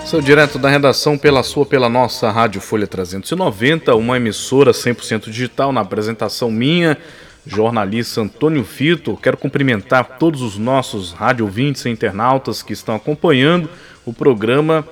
Sou 0.06 0.20
direto 0.20 0.56
da 0.56 0.68
redação 0.68 1.18
pela 1.18 1.42
sua, 1.42 1.66
pela 1.66 1.88
nossa 1.88 2.30
Rádio 2.30 2.60
Folha 2.60 2.86
390, 2.86 3.96
uma 3.96 4.18
emissora 4.18 4.70
100% 4.70 5.24
digital 5.30 5.72
na 5.72 5.80
apresentação 5.80 6.48
minha, 6.48 6.96
jornalista 7.44 8.20
Antônio 8.20 8.62
Fito. 8.62 9.18
Quero 9.20 9.36
cumprimentar 9.36 10.16
todos 10.20 10.40
os 10.40 10.56
nossos 10.56 11.10
rádio 11.10 11.46
ouvintes 11.46 11.84
e 11.86 11.90
internautas 11.90 12.62
que 12.62 12.72
estão 12.72 12.94
acompanhando 12.94 13.68
o 14.06 14.12
programa 14.12 14.86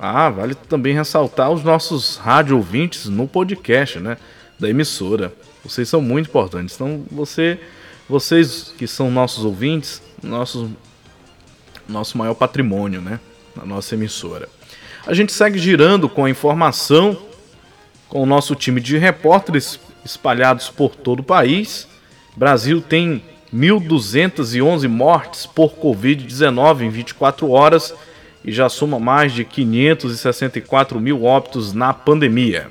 Ah, 0.00 0.30
vale 0.30 0.54
também 0.54 0.94
ressaltar 0.94 1.50
os 1.50 1.64
nossos 1.64 2.18
rádio 2.18 2.56
ouvintes 2.56 3.06
no 3.06 3.26
podcast, 3.26 3.98
né, 3.98 4.16
da 4.56 4.70
emissora. 4.70 5.34
Vocês 5.64 5.88
são 5.88 6.00
muito 6.00 6.28
importantes. 6.28 6.76
Então, 6.76 7.02
você, 7.10 7.58
vocês 8.08 8.72
que 8.78 8.86
são 8.86 9.10
nossos 9.10 9.44
ouvintes, 9.44 10.00
nossos 10.22 10.70
nosso 11.88 12.16
maior 12.16 12.34
patrimônio, 12.34 13.00
né? 13.00 13.18
Na 13.56 13.66
nossa 13.66 13.96
emissora. 13.96 14.48
A 15.06 15.14
gente 15.14 15.32
segue 15.32 15.58
girando 15.58 16.08
com 16.08 16.24
a 16.24 16.30
informação 16.30 17.16
com 18.08 18.22
o 18.22 18.26
nosso 18.26 18.54
time 18.54 18.80
de 18.80 18.98
repórteres 18.98 19.80
espalhados 20.04 20.68
por 20.68 20.94
todo 20.94 21.20
o 21.20 21.24
país. 21.24 21.88
Brasil 22.36 22.82
tem 22.82 23.22
1.211 23.54 24.88
mortes 24.88 25.46
por 25.46 25.72
Covid-19 25.72 26.82
em 26.82 26.90
24 26.90 27.50
horas 27.50 27.94
e 28.44 28.52
já 28.52 28.68
soma 28.68 28.98
mais 28.98 29.32
de 29.32 29.44
564 29.44 31.00
mil 31.00 31.24
óbitos 31.24 31.72
na 31.72 31.92
pandemia. 31.94 32.68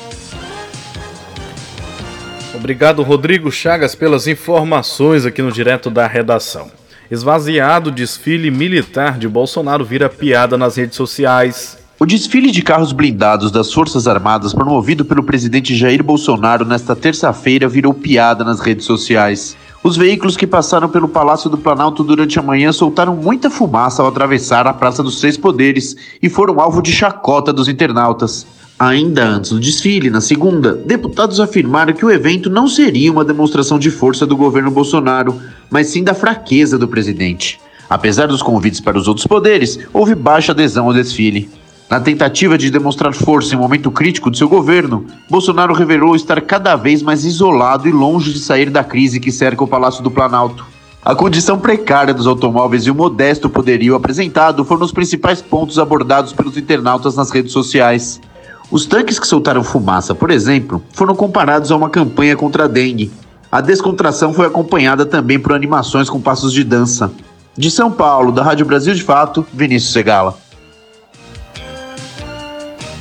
Obrigado, 2.55 3.03
Rodrigo 3.03 3.51
Chagas, 3.51 3.93
pelas 3.93 4.27
informações 4.27 5.25
aqui 5.25 5.43
no 5.43 5.51
Direto 5.51 5.91
da 5.91 6.07
Redação. 6.07 6.71
Esvaziado 7.11 7.91
desfile 7.91 8.49
militar 8.49 9.19
de 9.19 9.27
Bolsonaro 9.27 9.85
vira 9.85 10.09
piada 10.09 10.57
nas 10.57 10.75
redes 10.75 10.95
sociais. 10.95 11.77
O 11.99 12.05
desfile 12.05 12.49
de 12.49 12.61
carros 12.61 12.91
blindados 12.91 13.51
das 13.51 13.71
Forças 13.71 14.07
Armadas 14.07 14.53
promovido 14.53 15.05
pelo 15.05 15.21
presidente 15.23 15.75
Jair 15.75 16.03
Bolsonaro 16.03 16.65
nesta 16.65 16.95
terça-feira 16.95 17.67
virou 17.67 17.93
piada 17.93 18.43
nas 18.43 18.59
redes 18.59 18.85
sociais. 18.85 19.55
Os 19.81 19.95
veículos 19.95 20.35
que 20.35 20.45
passaram 20.45 20.89
pelo 20.89 21.07
Palácio 21.07 21.49
do 21.49 21.57
Planalto 21.57 22.03
durante 22.03 22.37
a 22.37 22.43
manhã 22.43 22.71
soltaram 22.71 23.15
muita 23.15 23.49
fumaça 23.49 24.01
ao 24.01 24.09
atravessar 24.09 24.67
a 24.67 24.73
Praça 24.73 25.01
dos 25.01 25.21
Três 25.21 25.37
Poderes 25.37 25.95
e 26.21 26.29
foram 26.29 26.59
alvo 26.59 26.81
de 26.81 26.91
chacota 26.91 27.53
dos 27.53 27.69
internautas. 27.69 28.45
Ainda 28.77 29.23
antes 29.23 29.51
do 29.51 29.59
desfile, 29.59 30.09
na 30.09 30.19
segunda, 30.19 30.73
deputados 30.73 31.39
afirmaram 31.39 31.93
que 31.93 32.05
o 32.05 32.11
evento 32.11 32.49
não 32.49 32.67
seria 32.67 33.11
uma 33.11 33.23
demonstração 33.23 33.79
de 33.79 33.89
força 33.89 34.25
do 34.25 34.35
governo 34.35 34.69
Bolsonaro, 34.69 35.39
mas 35.69 35.87
sim 35.87 36.03
da 36.03 36.13
fraqueza 36.13 36.77
do 36.77 36.87
presidente. 36.87 37.59
Apesar 37.89 38.27
dos 38.27 38.43
convites 38.43 38.81
para 38.81 38.97
os 38.97 39.07
outros 39.07 39.25
poderes, 39.25 39.79
houve 39.93 40.13
baixa 40.13 40.51
adesão 40.51 40.87
ao 40.87 40.93
desfile. 40.93 41.49
Na 41.89 41.99
tentativa 41.99 42.55
de 42.55 42.69
demonstrar 42.69 43.15
força 43.15 43.55
em 43.55 43.57
um 43.57 43.61
momento 43.61 43.89
crítico 43.89 44.29
de 44.29 44.37
seu 44.37 44.47
governo, 44.47 45.07
Bolsonaro 45.27 45.73
revelou 45.73 46.15
estar 46.15 46.39
cada 46.39 46.75
vez 46.75 47.01
mais 47.01 47.25
isolado 47.25 47.89
e 47.89 47.91
longe 47.91 48.31
de 48.31 48.37
sair 48.37 48.69
da 48.69 48.83
crise 48.83 49.19
que 49.19 49.31
cerca 49.31 49.63
o 49.63 49.67
Palácio 49.67 50.03
do 50.03 50.11
Planalto. 50.11 50.67
A 51.03 51.15
condição 51.15 51.57
precária 51.57 52.13
dos 52.13 52.27
automóveis 52.27 52.85
e 52.85 52.91
o 52.91 52.95
modesto 52.95 53.49
poderio 53.49 53.95
apresentado 53.95 54.63
foram 54.63 54.83
os 54.83 54.91
principais 54.91 55.41
pontos 55.41 55.79
abordados 55.79 56.31
pelos 56.31 56.57
internautas 56.57 57.15
nas 57.15 57.31
redes 57.31 57.53
sociais. 57.53 58.21
Os 58.69 58.85
tanques 58.85 59.17
que 59.17 59.25
soltaram 59.25 59.63
fumaça, 59.63 60.13
por 60.13 60.29
exemplo, 60.29 60.83
foram 60.93 61.15
comparados 61.15 61.71
a 61.71 61.75
uma 61.75 61.89
campanha 61.89 62.35
contra 62.35 62.65
a 62.65 62.67
dengue. 62.67 63.11
A 63.51 63.61
descontração 63.61 64.31
foi 64.31 64.45
acompanhada 64.45 65.07
também 65.07 65.39
por 65.39 65.53
animações 65.53 66.07
com 66.07 66.21
passos 66.21 66.53
de 66.53 66.63
dança. 66.63 67.11
De 67.57 67.71
São 67.71 67.91
Paulo, 67.91 68.31
da 68.31 68.43
Rádio 68.43 68.67
Brasil 68.67 68.93
de 68.93 69.01
Fato, 69.01 69.43
Vinícius 69.51 69.91
Segala. 69.91 70.48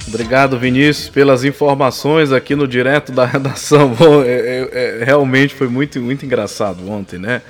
Obrigado, 0.08 0.58
Vinícius, 0.58 1.10
pelas 1.10 1.44
informações 1.44 2.32
aqui 2.32 2.56
no 2.56 2.66
direto 2.66 3.12
da 3.12 3.26
redação. 3.26 3.90
Bom, 3.92 4.22
é, 4.22 4.30
é, 4.30 4.68
é, 4.72 5.04
realmente 5.04 5.54
foi 5.54 5.68
muito, 5.68 6.00
muito 6.00 6.24
engraçado 6.24 6.90
ontem, 6.90 7.18
né? 7.18 7.42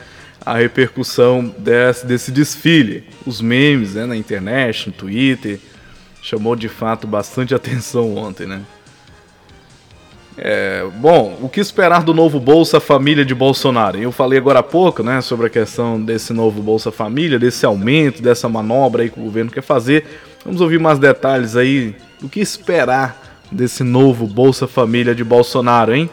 A 0.45 0.57
repercussão 0.57 1.55
desse, 1.57 2.05
desse 2.05 2.33
desfile, 2.33 3.05
os 3.25 3.41
memes 3.41 3.95
né, 3.95 4.07
na 4.07 4.17
internet, 4.17 4.89
no 4.89 4.93
Twitter, 4.93 5.61
chamou 6.21 6.57
de 6.57 6.69
fato 6.69 7.07
bastante 7.07 7.55
atenção 7.55 8.17
ontem, 8.17 8.49
né? 8.49 8.61
É, 10.37 10.85
bom, 10.97 11.39
o 11.41 11.49
que 11.49 11.61
esperar 11.61 12.03
do 12.03 12.13
novo 12.13 12.41
Bolsa 12.41 12.81
Família 12.81 13.25
de 13.25 13.37
Bolsonaro? 13.37 13.99
Eu 13.99 14.11
falei 14.11 14.37
agora 14.37 14.59
há 14.59 14.65
pouco, 14.65 15.05
né, 15.05 15.21
sobre 15.21 15.47
a 15.47 15.51
questão 15.51 16.01
desse 16.01 16.33
novo 16.33 16.61
Bolsa 16.61 16.91
Família, 16.91 17.39
desse 17.39 17.65
aumento, 17.65 18.21
dessa 18.21 18.49
manobra 18.49 19.05
aí 19.05 19.11
que 19.11 19.21
o 19.21 19.23
governo 19.23 19.51
quer 19.51 19.63
fazer. 19.63 20.05
Vamos 20.45 20.61
ouvir 20.61 20.81
mais 20.81 20.99
detalhes 20.99 21.55
aí 21.55 21.95
do 22.21 22.29
que 22.29 22.41
esperar 22.41 23.17
desse 23.51 23.83
novo 23.83 24.27
Bolsa 24.27 24.67
Família 24.67 25.15
de 25.15 25.25
Bolsonaro, 25.25 25.95
hein? 25.95 26.11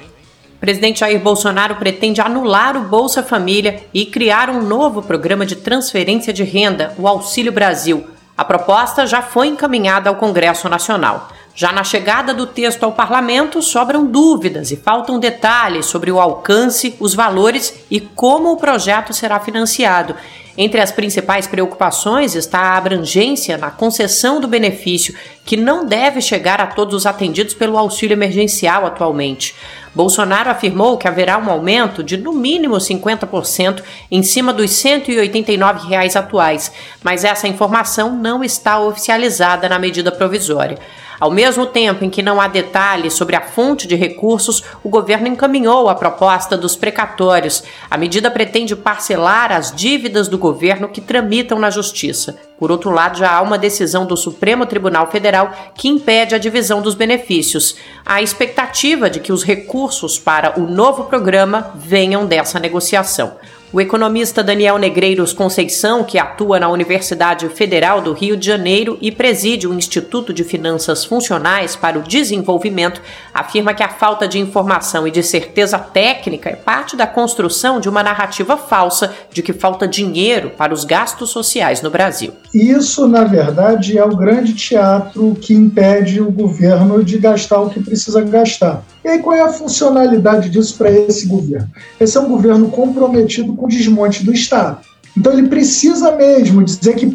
O 0.56 0.60
presidente 0.60 1.02
Jair 1.02 1.20
Bolsonaro 1.20 1.76
pretende 1.76 2.22
anular 2.22 2.78
o 2.78 2.86
Bolsa 2.86 3.22
Família 3.22 3.84
e 3.94 4.06
criar 4.06 4.50
um 4.50 4.62
novo 4.62 5.02
programa 5.02 5.46
de 5.46 5.58
transferência 5.58 6.32
de 6.32 6.44
renda, 6.44 6.94
o 6.98 7.08
Auxílio 7.08 7.52
Brasil. 7.52 8.08
A 8.38 8.44
proposta 8.44 9.06
já 9.06 9.22
foi 9.22 9.48
encaminhada 9.48 10.10
ao 10.10 10.16
Congresso 10.16 10.68
Nacional. 10.68 11.30
Já 11.54 11.72
na 11.72 11.86
chegada 11.86 12.34
do 12.34 12.46
texto 12.46 12.84
ao 12.84 12.92
parlamento, 12.92 13.62
sobram 13.62 14.06
dúvidas 14.06 14.72
e 14.72 14.76
faltam 14.76 15.18
detalhes 15.18 15.86
sobre 15.86 16.12
o 16.12 16.20
alcance, 16.20 16.96
os 17.00 17.14
valores 17.14 17.86
e 17.90 18.02
como 18.02 18.52
o 18.52 18.58
projeto 18.58 19.14
será 19.14 19.40
financiado. 19.40 20.16
Entre 20.58 20.80
as 20.80 20.92
principais 20.92 21.48
preocupações 21.48 22.34
está 22.34 22.60
a 22.60 22.78
abrangência 22.78 23.58
na 23.58 23.70
concessão 23.70 24.40
do 24.40 24.48
benefício, 24.48 25.14
que 25.44 25.58
não 25.58 25.86
deve 25.86 26.22
chegar 26.22 26.62
a 26.62 26.68
todos 26.68 26.96
os 26.96 27.06
atendidos 27.06 27.54
pelo 27.54 27.78
auxílio 27.78 28.16
emergencial 28.16 28.86
atualmente. 28.86 29.54
Bolsonaro 29.94 30.50
afirmou 30.50 30.98
que 30.98 31.08
haverá 31.08 31.38
um 31.38 31.50
aumento 31.50 32.02
de 32.02 32.16
no 32.16 32.32
mínimo 32.32 32.76
50% 32.76 33.82
em 34.10 34.24
cima 34.24 34.54
dos 34.54 34.72
189 34.72 35.90
reais 35.90 36.16
atuais, 36.16 36.72
mas 37.04 37.24
essa 37.26 37.48
informação 37.48 38.16
não 38.16 38.44
está 38.44 38.80
oficializada 38.80 39.68
na 39.68 39.78
medida 39.78 40.12
provisória. 40.12 40.78
Ao 41.20 41.32
mesmo 41.32 41.66
tempo 41.66 42.04
em 42.04 42.10
que 42.10 42.22
não 42.22 42.42
há 42.42 42.48
detalhes 42.48 43.14
sobre 43.14 43.36
a 43.36 43.42
fonte 43.42 43.88
de 43.88 43.96
recursos, 43.96 44.64
o 44.84 44.90
governo 44.90 45.28
encaminhou 45.28 45.90
a 45.90 45.96
proposta 45.96 46.58
dos 46.58 46.76
precatórios. 46.76 47.64
A 47.90 47.98
medida 47.98 48.30
pretende 48.30 48.76
parcelar 48.76 49.52
as 49.52 49.74
dívidas 49.74 50.28
do 50.28 50.38
governo 50.38 50.90
que 50.90 51.02
tramitam 51.02 51.58
na 51.60 51.70
Justiça. 51.70 52.38
Por 52.58 52.72
outro 52.72 52.90
lado, 52.92 53.18
já 53.18 53.32
há 53.32 53.42
uma 53.42 53.58
decisão 53.58 54.06
do 54.06 54.16
Supremo 54.16 54.66
Tribunal 54.66 55.10
Federal 55.12 55.52
que 55.74 55.90
impede 55.90 56.36
a 56.36 56.38
divisão 56.38 56.82
dos 56.82 56.96
benefícios. 56.96 57.76
Há 58.06 58.22
expectativa 58.22 59.10
de 59.10 59.20
que 59.20 59.34
os 59.34 59.44
recursos 59.44 60.18
para 60.18 60.60
o 60.60 60.64
novo 60.64 61.06
programa 61.06 61.72
venham 61.76 62.26
dessa 62.26 62.60
negociação. 62.60 63.36
O 63.76 63.82
economista 63.82 64.42
Daniel 64.42 64.78
Negreiros 64.78 65.34
Conceição, 65.34 66.02
que 66.02 66.18
atua 66.18 66.58
na 66.62 66.70
Universidade 66.70 67.50
Federal 67.50 68.00
do 68.00 68.14
Rio 68.14 68.38
de 68.38 68.46
Janeiro 68.46 68.98
e 69.02 69.12
preside 69.12 69.68
o 69.68 69.74
Instituto 69.74 70.32
de 70.32 70.46
Finanças 70.46 71.04
Funcionais 71.04 71.76
para 71.76 72.00
o 72.00 72.02
Desenvolvimento, 72.02 73.02
afirma 73.34 73.74
que 73.74 73.84
a 73.84 73.90
falta 73.90 74.30
de 74.30 74.40
informação 74.40 75.06
e 75.06 75.12
de 75.12 75.22
certeza 75.22 75.78
técnica 75.78 76.50
é 76.50 76.56
parte 76.56 76.96
da 76.96 77.06
construção 77.06 77.82
de 77.82 77.90
uma 77.90 78.02
narrativa 78.02 78.56
falsa 78.56 79.14
de 79.30 79.44
que 79.44 79.52
falta 79.52 79.86
dinheiro 79.86 80.52
para 80.52 80.74
os 80.74 80.86
gastos 80.86 81.32
sociais 81.32 81.82
no 81.82 81.90
Brasil. 81.90 82.32
Isso, 82.54 83.06
na 83.10 83.26
verdade, 83.26 83.98
é 83.98 84.06
o 84.06 84.16
grande 84.16 84.54
teatro 84.54 85.36
que 85.42 85.54
impede 85.54 86.22
o 86.22 86.32
governo 86.32 87.04
de 87.04 87.18
gastar 87.18 87.60
o 87.60 87.70
que 87.70 87.84
precisa 87.84 88.22
gastar. 88.22 88.86
E 89.06 89.08
aí, 89.08 89.20
qual 89.20 89.36
é 89.36 89.42
a 89.42 89.54
funcionalidade 89.54 90.50
disso 90.50 90.76
para 90.80 90.90
esse 90.90 91.28
governo? 91.28 91.70
Esse 92.00 92.18
é 92.18 92.20
um 92.20 92.28
governo 92.28 92.70
comprometido 92.70 93.54
com 93.54 93.68
o 93.68 93.70
desmonte 93.70 94.26
do 94.26 94.34
Estado. 94.34 94.80
Então, 95.16 95.32
ele 95.32 95.48
precisa 95.48 96.16
mesmo 96.16 96.64
dizer 96.64 96.96
que, 96.96 97.08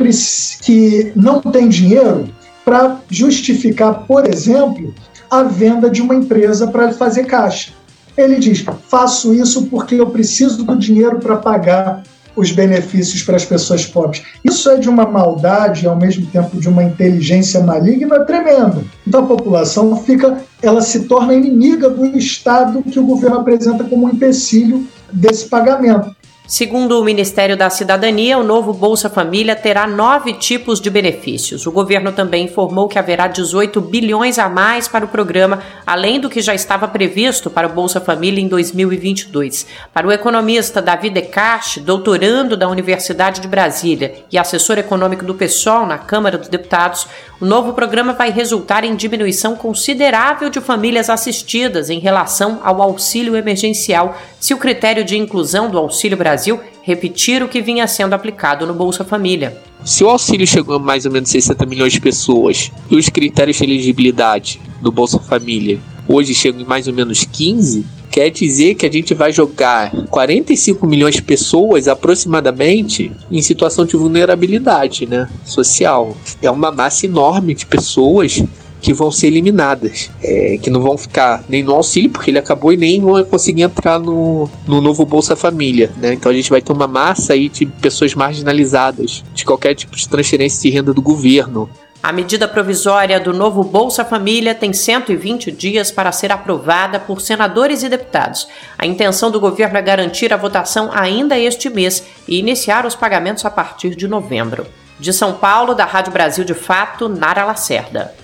que 0.62 1.12
não 1.16 1.40
tem 1.40 1.68
dinheiro 1.68 2.28
para 2.64 3.00
justificar, 3.10 4.06
por 4.06 4.24
exemplo, 4.24 4.94
a 5.28 5.42
venda 5.42 5.90
de 5.90 6.00
uma 6.00 6.14
empresa 6.14 6.68
para 6.68 6.92
fazer 6.92 7.24
caixa. 7.24 7.72
Ele 8.16 8.36
diz: 8.36 8.64
faço 8.86 9.34
isso 9.34 9.66
porque 9.66 9.96
eu 9.96 10.10
preciso 10.10 10.62
do 10.62 10.76
dinheiro 10.76 11.18
para 11.18 11.38
pagar 11.38 12.04
os 12.36 12.52
benefícios 12.52 13.22
para 13.22 13.36
as 13.36 13.44
pessoas 13.44 13.86
pobres. 13.86 14.22
Isso 14.44 14.70
é 14.70 14.76
de 14.76 14.88
uma 14.88 15.06
maldade 15.06 15.84
e 15.84 15.88
ao 15.88 15.96
mesmo 15.96 16.26
tempo 16.26 16.58
de 16.58 16.68
uma 16.68 16.82
inteligência 16.82 17.60
maligna 17.60 18.24
tremenda. 18.24 18.82
Então 19.06 19.24
a 19.24 19.26
população 19.26 19.96
fica, 20.02 20.38
ela 20.62 20.80
se 20.80 21.06
torna 21.06 21.34
inimiga 21.34 21.88
do 21.90 22.06
Estado 22.06 22.82
que 22.82 22.98
o 22.98 23.06
governo 23.06 23.40
apresenta 23.40 23.84
como 23.84 24.06
um 24.06 24.10
empecilho 24.10 24.86
desse 25.12 25.46
pagamento. 25.46 26.14
Segundo 26.50 26.98
o 26.98 27.04
Ministério 27.04 27.56
da 27.56 27.70
Cidadania, 27.70 28.36
o 28.36 28.42
novo 28.42 28.72
Bolsa 28.72 29.08
Família 29.08 29.54
terá 29.54 29.86
nove 29.86 30.32
tipos 30.32 30.80
de 30.80 30.90
benefícios. 30.90 31.64
O 31.64 31.70
governo 31.70 32.10
também 32.10 32.46
informou 32.46 32.88
que 32.88 32.98
haverá 32.98 33.28
18 33.28 33.80
bilhões 33.80 34.36
a 34.36 34.48
mais 34.48 34.88
para 34.88 35.04
o 35.04 35.08
programa, 35.08 35.62
além 35.86 36.18
do 36.18 36.28
que 36.28 36.40
já 36.40 36.52
estava 36.52 36.88
previsto 36.88 37.48
para 37.48 37.68
o 37.68 37.72
Bolsa 37.72 38.00
Família 38.00 38.42
em 38.42 38.48
2022. 38.48 39.64
Para 39.94 40.08
o 40.08 40.10
economista 40.10 40.82
Davi 40.82 41.08
Decache, 41.08 41.78
doutorando 41.78 42.56
da 42.56 42.66
Universidade 42.66 43.40
de 43.40 43.46
Brasília 43.46 44.16
e 44.32 44.36
assessor 44.36 44.76
econômico 44.76 45.24
do 45.24 45.36
PSOL 45.36 45.86
na 45.86 45.98
Câmara 45.98 46.36
dos 46.36 46.48
Deputados, 46.48 47.06
o 47.40 47.46
novo 47.46 47.74
programa 47.74 48.12
vai 48.12 48.32
resultar 48.32 48.82
em 48.82 48.96
diminuição 48.96 49.54
considerável 49.54 50.50
de 50.50 50.60
famílias 50.60 51.08
assistidas 51.08 51.90
em 51.90 52.00
relação 52.00 52.60
ao 52.64 52.82
auxílio 52.82 53.36
emergencial, 53.36 54.18
se 54.40 54.52
o 54.52 54.58
critério 54.58 55.04
de 55.04 55.16
inclusão 55.16 55.70
do 55.70 55.78
Auxílio 55.78 56.18
Brasil 56.18 56.39
repetir 56.82 57.42
o 57.42 57.48
que 57.48 57.60
vinha 57.60 57.86
sendo 57.86 58.14
aplicado 58.14 58.66
no 58.66 58.74
Bolsa 58.74 59.04
Família. 59.04 59.60
Se 59.84 60.04
o 60.04 60.08
auxílio 60.08 60.46
chegou 60.46 60.76
a 60.76 60.78
mais 60.78 61.06
ou 61.06 61.12
menos 61.12 61.30
60 61.30 61.64
milhões 61.66 61.92
de 61.92 62.00
pessoas 62.00 62.70
e 62.90 62.96
os 62.96 63.08
critérios 63.08 63.56
de 63.56 63.64
elegibilidade 63.64 64.60
do 64.80 64.92
Bolsa 64.92 65.18
Família 65.18 65.78
hoje 66.06 66.34
chegam 66.34 66.60
em 66.60 66.64
mais 66.64 66.86
ou 66.86 66.92
menos 66.92 67.24
15, 67.24 67.84
Quer 68.10 68.28
dizer 68.28 68.74
que 68.74 68.84
a 68.84 68.90
gente 68.90 69.14
vai 69.14 69.32
jogar 69.32 69.92
45 70.10 70.84
milhões 70.84 71.14
de 71.14 71.22
pessoas 71.22 71.86
aproximadamente 71.86 73.12
em 73.30 73.40
situação 73.40 73.86
de 73.86 73.96
vulnerabilidade 73.96 75.06
né, 75.06 75.28
social. 75.44 76.16
É 76.42 76.50
uma 76.50 76.72
massa 76.72 77.06
enorme 77.06 77.54
de 77.54 77.64
pessoas 77.64 78.42
que 78.80 78.92
vão 78.92 79.10
ser 79.10 79.28
eliminadas, 79.28 80.10
é, 80.22 80.58
que 80.60 80.70
não 80.70 80.80
vão 80.80 80.96
ficar 80.96 81.44
nem 81.48 81.62
no 81.62 81.74
auxílio, 81.74 82.10
porque 82.10 82.30
ele 82.30 82.38
acabou 82.38 82.72
e 82.72 82.76
nem 82.76 83.00
vão 83.00 83.22
conseguir 83.24 83.62
entrar 83.62 83.98
no, 83.98 84.48
no 84.66 84.80
novo 84.80 85.04
Bolsa 85.04 85.36
Família. 85.36 85.90
Né? 85.96 86.14
Então 86.14 86.30
a 86.30 86.34
gente 86.34 86.50
vai 86.50 86.60
ter 86.60 86.72
uma 86.72 86.86
massa 86.86 87.34
aí 87.34 87.48
de 87.48 87.66
pessoas 87.66 88.14
marginalizadas 88.14 89.22
de 89.34 89.44
qualquer 89.44 89.74
tipo 89.74 89.96
de 89.96 90.08
transferência 90.08 90.62
de 90.62 90.74
renda 90.74 90.92
do 90.94 91.02
governo. 91.02 91.68
A 92.02 92.12
medida 92.12 92.48
provisória 92.48 93.20
do 93.20 93.30
novo 93.30 93.62
Bolsa 93.62 94.06
Família 94.06 94.54
tem 94.54 94.72
120 94.72 95.52
dias 95.52 95.90
para 95.90 96.10
ser 96.10 96.32
aprovada 96.32 96.98
por 96.98 97.20
senadores 97.20 97.82
e 97.82 97.90
deputados. 97.90 98.48
A 98.78 98.86
intenção 98.86 99.30
do 99.30 99.38
governo 99.38 99.76
é 99.76 99.82
garantir 99.82 100.32
a 100.32 100.38
votação 100.38 100.88
ainda 100.94 101.38
este 101.38 101.68
mês 101.68 102.02
e 102.26 102.38
iniciar 102.38 102.86
os 102.86 102.94
pagamentos 102.94 103.44
a 103.44 103.50
partir 103.50 103.94
de 103.94 104.08
novembro. 104.08 104.66
De 104.98 105.12
São 105.12 105.34
Paulo, 105.34 105.74
da 105.74 105.84
Rádio 105.84 106.12
Brasil 106.12 106.42
de 106.42 106.54
Fato, 106.54 107.06
Nara 107.06 107.44
Lacerda. 107.44 108.14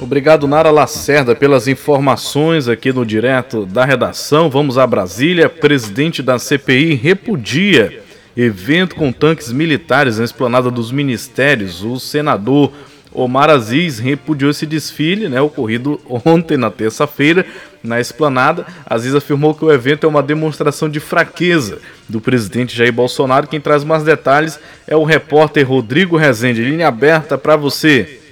Obrigado, 0.00 0.46
Nara 0.46 0.70
Lacerda, 0.70 1.34
pelas 1.34 1.66
informações 1.66 2.68
aqui 2.68 2.92
no 2.92 3.04
direto 3.04 3.66
da 3.66 3.84
redação. 3.84 4.48
Vamos 4.48 4.78
a 4.78 4.86
Brasília. 4.86 5.48
Presidente 5.48 6.22
da 6.22 6.38
CPI 6.38 6.94
repudia 6.94 8.00
evento 8.36 8.94
com 8.94 9.10
tanques 9.10 9.50
militares 9.50 10.18
na 10.18 10.24
esplanada 10.24 10.70
dos 10.70 10.92
ministérios. 10.92 11.82
O 11.82 11.98
senador 11.98 12.72
Omar 13.12 13.50
Aziz 13.50 13.98
repudiou 13.98 14.52
esse 14.52 14.64
desfile, 14.64 15.28
né, 15.28 15.40
ocorrido 15.40 16.00
ontem, 16.24 16.56
na 16.56 16.70
terça-feira, 16.70 17.44
na 17.82 18.00
esplanada. 18.00 18.64
Aziz 18.86 19.16
afirmou 19.16 19.52
que 19.52 19.64
o 19.64 19.72
evento 19.72 20.06
é 20.06 20.08
uma 20.08 20.22
demonstração 20.22 20.88
de 20.88 21.00
fraqueza 21.00 21.80
do 22.08 22.20
presidente 22.20 22.76
Jair 22.76 22.92
Bolsonaro. 22.92 23.48
Quem 23.48 23.60
traz 23.60 23.82
mais 23.82 24.04
detalhes 24.04 24.60
é 24.86 24.94
o 24.94 25.02
repórter 25.02 25.68
Rodrigo 25.68 26.16
Rezende. 26.16 26.62
Linha 26.62 26.86
aberta 26.86 27.36
para 27.36 27.56
você. 27.56 28.27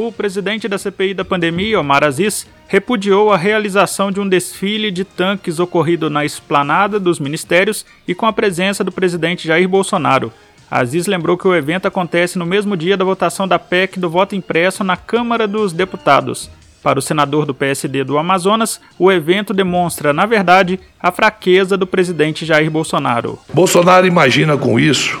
O 0.00 0.12
presidente 0.12 0.68
da 0.68 0.78
CPI 0.78 1.12
da 1.12 1.24
pandemia, 1.24 1.80
Omar 1.80 2.04
Aziz, 2.04 2.46
repudiou 2.68 3.32
a 3.32 3.36
realização 3.36 4.12
de 4.12 4.20
um 4.20 4.28
desfile 4.28 4.92
de 4.92 5.02
tanques 5.02 5.58
ocorrido 5.58 6.08
na 6.08 6.24
esplanada 6.24 7.00
dos 7.00 7.18
ministérios 7.18 7.84
e 8.06 8.14
com 8.14 8.24
a 8.24 8.32
presença 8.32 8.84
do 8.84 8.92
presidente 8.92 9.48
Jair 9.48 9.68
Bolsonaro. 9.68 10.32
Aziz 10.70 11.08
lembrou 11.08 11.36
que 11.36 11.48
o 11.48 11.54
evento 11.54 11.88
acontece 11.88 12.38
no 12.38 12.46
mesmo 12.46 12.76
dia 12.76 12.96
da 12.96 13.04
votação 13.04 13.48
da 13.48 13.58
PEC 13.58 13.98
do 13.98 14.08
voto 14.08 14.36
impresso 14.36 14.84
na 14.84 14.96
Câmara 14.96 15.48
dos 15.48 15.72
Deputados. 15.72 16.48
Para 16.80 17.00
o 17.00 17.02
senador 17.02 17.44
do 17.44 17.52
PSD 17.52 18.04
do 18.04 18.18
Amazonas, 18.18 18.80
o 19.00 19.10
evento 19.10 19.52
demonstra, 19.52 20.12
na 20.12 20.26
verdade, 20.26 20.78
a 21.02 21.10
fraqueza 21.10 21.76
do 21.76 21.88
presidente 21.88 22.46
Jair 22.46 22.70
Bolsonaro. 22.70 23.36
Bolsonaro 23.52 24.06
imagina 24.06 24.56
com 24.56 24.78
isso 24.78 25.18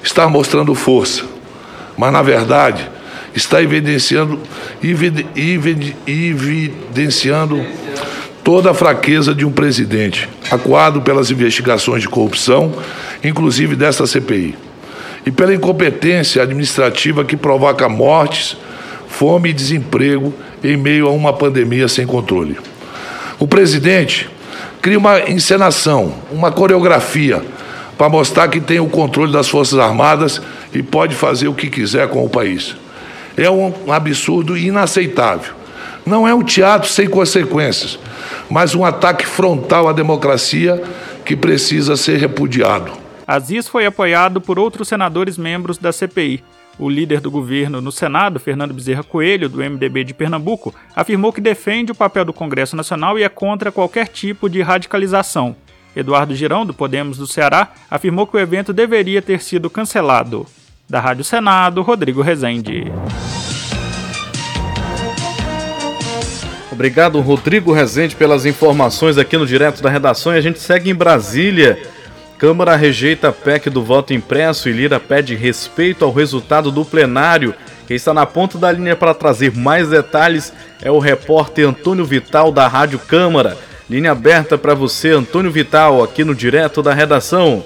estar 0.00 0.28
mostrando 0.28 0.76
força, 0.76 1.24
mas 1.98 2.12
na 2.12 2.22
verdade 2.22 3.01
está 3.34 3.62
evidenciando, 3.62 4.40
evidenciando 6.06 7.64
toda 8.44 8.70
a 8.70 8.74
fraqueza 8.74 9.34
de 9.34 9.44
um 9.44 9.52
presidente, 9.52 10.28
acuado 10.50 11.00
pelas 11.02 11.30
investigações 11.30 12.02
de 12.02 12.08
corrupção, 12.08 12.72
inclusive 13.22 13.76
desta 13.76 14.06
CPI, 14.06 14.56
e 15.24 15.30
pela 15.30 15.54
incompetência 15.54 16.42
administrativa 16.42 17.24
que 17.24 17.36
provoca 17.36 17.88
mortes, 17.88 18.56
fome 19.08 19.50
e 19.50 19.52
desemprego 19.52 20.34
em 20.62 20.76
meio 20.76 21.06
a 21.06 21.10
uma 21.10 21.32
pandemia 21.32 21.86
sem 21.88 22.06
controle. 22.06 22.58
O 23.38 23.46
presidente 23.46 24.28
cria 24.80 24.98
uma 24.98 25.20
encenação, 25.30 26.14
uma 26.30 26.50
coreografia 26.50 27.42
para 27.96 28.08
mostrar 28.08 28.48
que 28.48 28.60
tem 28.60 28.80
o 28.80 28.88
controle 28.88 29.32
das 29.32 29.48
Forças 29.48 29.78
Armadas 29.78 30.42
e 30.74 30.82
pode 30.82 31.14
fazer 31.14 31.46
o 31.46 31.54
que 31.54 31.70
quiser 31.70 32.08
com 32.08 32.24
o 32.24 32.28
país 32.28 32.74
é 33.36 33.50
um 33.50 33.92
absurdo 33.92 34.56
inaceitável. 34.56 35.54
Não 36.04 36.26
é 36.26 36.34
um 36.34 36.42
teatro 36.42 36.88
sem 36.88 37.08
consequências, 37.08 37.98
mas 38.50 38.74
um 38.74 38.84
ataque 38.84 39.26
frontal 39.26 39.88
à 39.88 39.92
democracia 39.92 40.82
que 41.24 41.36
precisa 41.36 41.96
ser 41.96 42.18
repudiado. 42.18 42.92
Aziz 43.26 43.68
foi 43.68 43.86
apoiado 43.86 44.40
por 44.40 44.58
outros 44.58 44.88
senadores 44.88 45.38
membros 45.38 45.78
da 45.78 45.92
CPI. 45.92 46.42
O 46.78 46.88
líder 46.88 47.20
do 47.20 47.30
governo 47.30 47.80
no 47.80 47.92
Senado, 47.92 48.40
Fernando 48.40 48.74
Bezerra 48.74 49.04
Coelho, 49.04 49.48
do 49.48 49.58
MDB 49.58 50.04
de 50.04 50.14
Pernambuco, 50.14 50.74
afirmou 50.96 51.32
que 51.32 51.40
defende 51.40 51.92
o 51.92 51.94
papel 51.94 52.24
do 52.24 52.32
Congresso 52.32 52.74
Nacional 52.74 53.18
e 53.18 53.22
é 53.22 53.28
contra 53.28 53.70
qualquer 53.70 54.08
tipo 54.08 54.48
de 54.48 54.62
radicalização. 54.62 55.54
Eduardo 55.94 56.34
Girão, 56.34 56.64
do 56.64 56.72
Podemos 56.72 57.18
do 57.18 57.26
Ceará, 57.26 57.72
afirmou 57.90 58.26
que 58.26 58.36
o 58.36 58.40
evento 58.40 58.72
deveria 58.72 59.20
ter 59.20 59.42
sido 59.42 59.68
cancelado. 59.68 60.46
Da 60.88 61.00
Rádio 61.00 61.24
Senado, 61.24 61.82
Rodrigo 61.82 62.22
Rezende. 62.22 62.92
Obrigado, 66.70 67.20
Rodrigo 67.20 67.72
Rezende, 67.72 68.16
pelas 68.16 68.46
informações 68.46 69.18
aqui 69.18 69.36
no 69.36 69.46
Direto 69.46 69.82
da 69.82 69.90
Redação. 69.90 70.34
E 70.34 70.38
a 70.38 70.40
gente 70.40 70.58
segue 70.58 70.90
em 70.90 70.94
Brasília. 70.94 71.78
Câmara 72.38 72.74
rejeita 72.74 73.28
a 73.28 73.32
PEC 73.32 73.70
do 73.70 73.84
voto 73.84 74.12
impresso 74.12 74.68
e 74.68 74.72
Lira 74.72 74.98
pede 74.98 75.36
respeito 75.36 76.04
ao 76.04 76.12
resultado 76.12 76.72
do 76.72 76.84
plenário. 76.84 77.54
Quem 77.86 77.94
está 77.94 78.12
na 78.12 78.26
ponta 78.26 78.58
da 78.58 78.72
linha 78.72 78.96
para 78.96 79.14
trazer 79.14 79.54
mais 79.56 79.88
detalhes 79.88 80.52
é 80.80 80.90
o 80.90 80.98
repórter 80.98 81.68
Antônio 81.68 82.04
Vital, 82.04 82.50
da 82.50 82.66
Rádio 82.66 82.98
Câmara. 82.98 83.56
Linha 83.88 84.10
aberta 84.10 84.56
para 84.56 84.74
você, 84.74 85.10
Antônio 85.10 85.50
Vital, 85.50 86.02
aqui 86.02 86.24
no 86.24 86.34
Direto 86.34 86.82
da 86.82 86.94
Redação. 86.94 87.62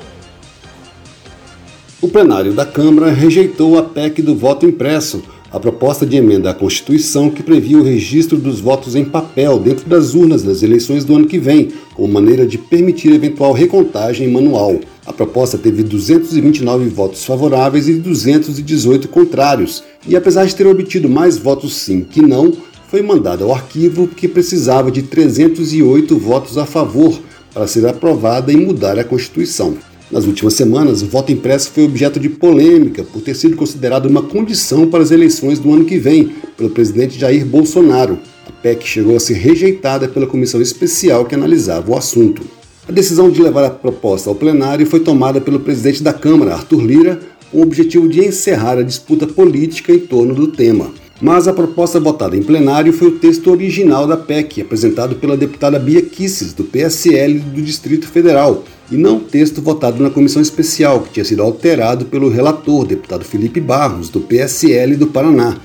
O 2.03 2.09
plenário 2.09 2.53
da 2.53 2.67
Câmara 2.67 3.11
rejeitou 3.11 3.79
a 3.79 3.83
PEC 3.83 4.21
do 4.21 4.35
voto 4.35 4.67
impresso 4.67 5.23
a 5.51 5.59
proposta 5.59 6.05
de 6.05 6.15
emenda 6.15 6.51
à 6.51 6.55
Constituição 6.55 7.31
que 7.31 7.43
previa 7.43 7.79
o 7.79 7.83
registro 7.83 8.37
dos 8.37 8.61
votos 8.61 8.95
em 8.95 9.03
papel 9.03 9.59
dentro 9.59 9.89
das 9.89 10.13
urnas 10.13 10.43
das 10.43 10.63
eleições 10.63 11.07
do 11.07 11.17
ano 11.17 11.27
que 11.27 11.39
vem, 11.39 11.71
como 11.95 12.13
maneira 12.13 12.47
de 12.47 12.59
permitir 12.59 13.15
eventual 13.15 13.55
recontagem 13.55 14.31
manual. 14.31 14.79
A 15.07 15.13
proposta 15.13 15.57
teve 15.57 15.83
229 15.83 16.87
votos 16.91 17.25
favoráveis 17.25 17.89
e 17.89 17.95
218 17.95 19.09
contrários, 19.09 19.83
e 20.07 20.15
apesar 20.15 20.45
de 20.45 20.55
ter 20.55 20.67
obtido 20.67 21.09
mais 21.09 21.39
votos 21.39 21.77
sim 21.77 22.03
que 22.03 22.21
não, 22.21 22.53
foi 22.89 23.01
mandada 23.01 23.43
ao 23.43 23.55
arquivo 23.55 24.07
que 24.07 24.29
precisava 24.29 24.91
de 24.91 25.01
308 25.01 26.19
votos 26.19 26.59
a 26.59 26.67
favor 26.67 27.19
para 27.55 27.67
ser 27.67 27.87
aprovada 27.87 28.53
e 28.53 28.57
mudar 28.57 28.99
a 28.99 29.05
Constituição. 29.05 29.79
Nas 30.11 30.25
últimas 30.25 30.55
semanas, 30.55 31.03
o 31.03 31.07
voto 31.07 31.33
impresso 31.33 31.73
foi 31.73 31.85
objeto 31.85 32.21
de 32.21 32.29
polêmica 32.29 33.03
por 33.03 33.21
ter 33.21 33.35
sido 33.35 33.57
considerado 33.57 34.07
uma 34.07 34.23
condição 34.23 34.89
para 34.89 35.03
as 35.03 35.11
eleições 35.11 35.59
do 35.59 35.73
ano 35.73 35.85
que 35.85 35.99
vem 35.99 36.33
pelo 36.57 36.71
presidente 36.71 37.19
Jair 37.19 37.45
Bolsonaro. 37.45 38.19
A 38.47 38.53
PEC 38.53 38.87
chegou 38.87 39.17
a 39.17 39.21
ser 39.21 39.35
rejeitada 39.35 40.07
pela 40.07 40.27
comissão 40.27 40.63
especial 40.63 41.25
que 41.25 41.35
analisava 41.35 41.91
o 41.91 41.97
assunto. 41.97 42.43
A 42.89 42.93
decisão 42.93 43.29
de 43.29 43.43
levar 43.43 43.65
a 43.65 43.71
proposta 43.71 44.31
ao 44.31 44.37
plenário 44.37 44.87
foi 44.87 45.01
tomada 45.01 45.41
pelo 45.41 45.59
presidente 45.59 46.05
da 46.05 46.13
Câmara, 46.13 46.55
Arthur 46.55 46.83
Lira, 46.83 47.21
com 47.51 47.59
o 47.59 47.63
objetivo 47.63 48.09
de 48.09 48.25
encerrar 48.25 48.79
a 48.79 48.83
disputa 48.83 49.27
política 49.27 49.93
em 49.93 49.99
torno 49.99 50.35
do 50.35 50.47
tema. 50.47 50.93
Mas 51.21 51.49
a 51.49 51.53
proposta 51.53 51.99
votada 51.99 52.37
em 52.37 52.43
plenário 52.43 52.93
foi 52.93 53.09
o 53.09 53.19
texto 53.19 53.51
original 53.51 54.07
da 54.07 54.19
PEC, 54.19 54.61
apresentado 54.61 55.17
pela 55.17 55.35
deputada 55.35 55.79
Bia 55.79 56.03
Kisses, 56.03 56.53
do 56.53 56.63
PSL 56.63 57.39
do 57.39 57.63
Distrito 57.63 58.07
Federal, 58.07 58.65
e 58.91 58.99
não 58.99 59.17
o 59.17 59.21
texto 59.21 59.63
votado 59.63 60.03
na 60.03 60.11
comissão 60.11 60.43
especial, 60.43 61.01
que 61.01 61.15
tinha 61.15 61.25
sido 61.25 61.43
alterado 61.43 62.05
pelo 62.05 62.29
relator, 62.29 62.87
deputado 62.87 63.25
Felipe 63.25 63.61
Barros, 63.61 64.11
do 64.11 64.21
PSL 64.21 64.95
do 64.97 65.07
Paraná. 65.07 65.57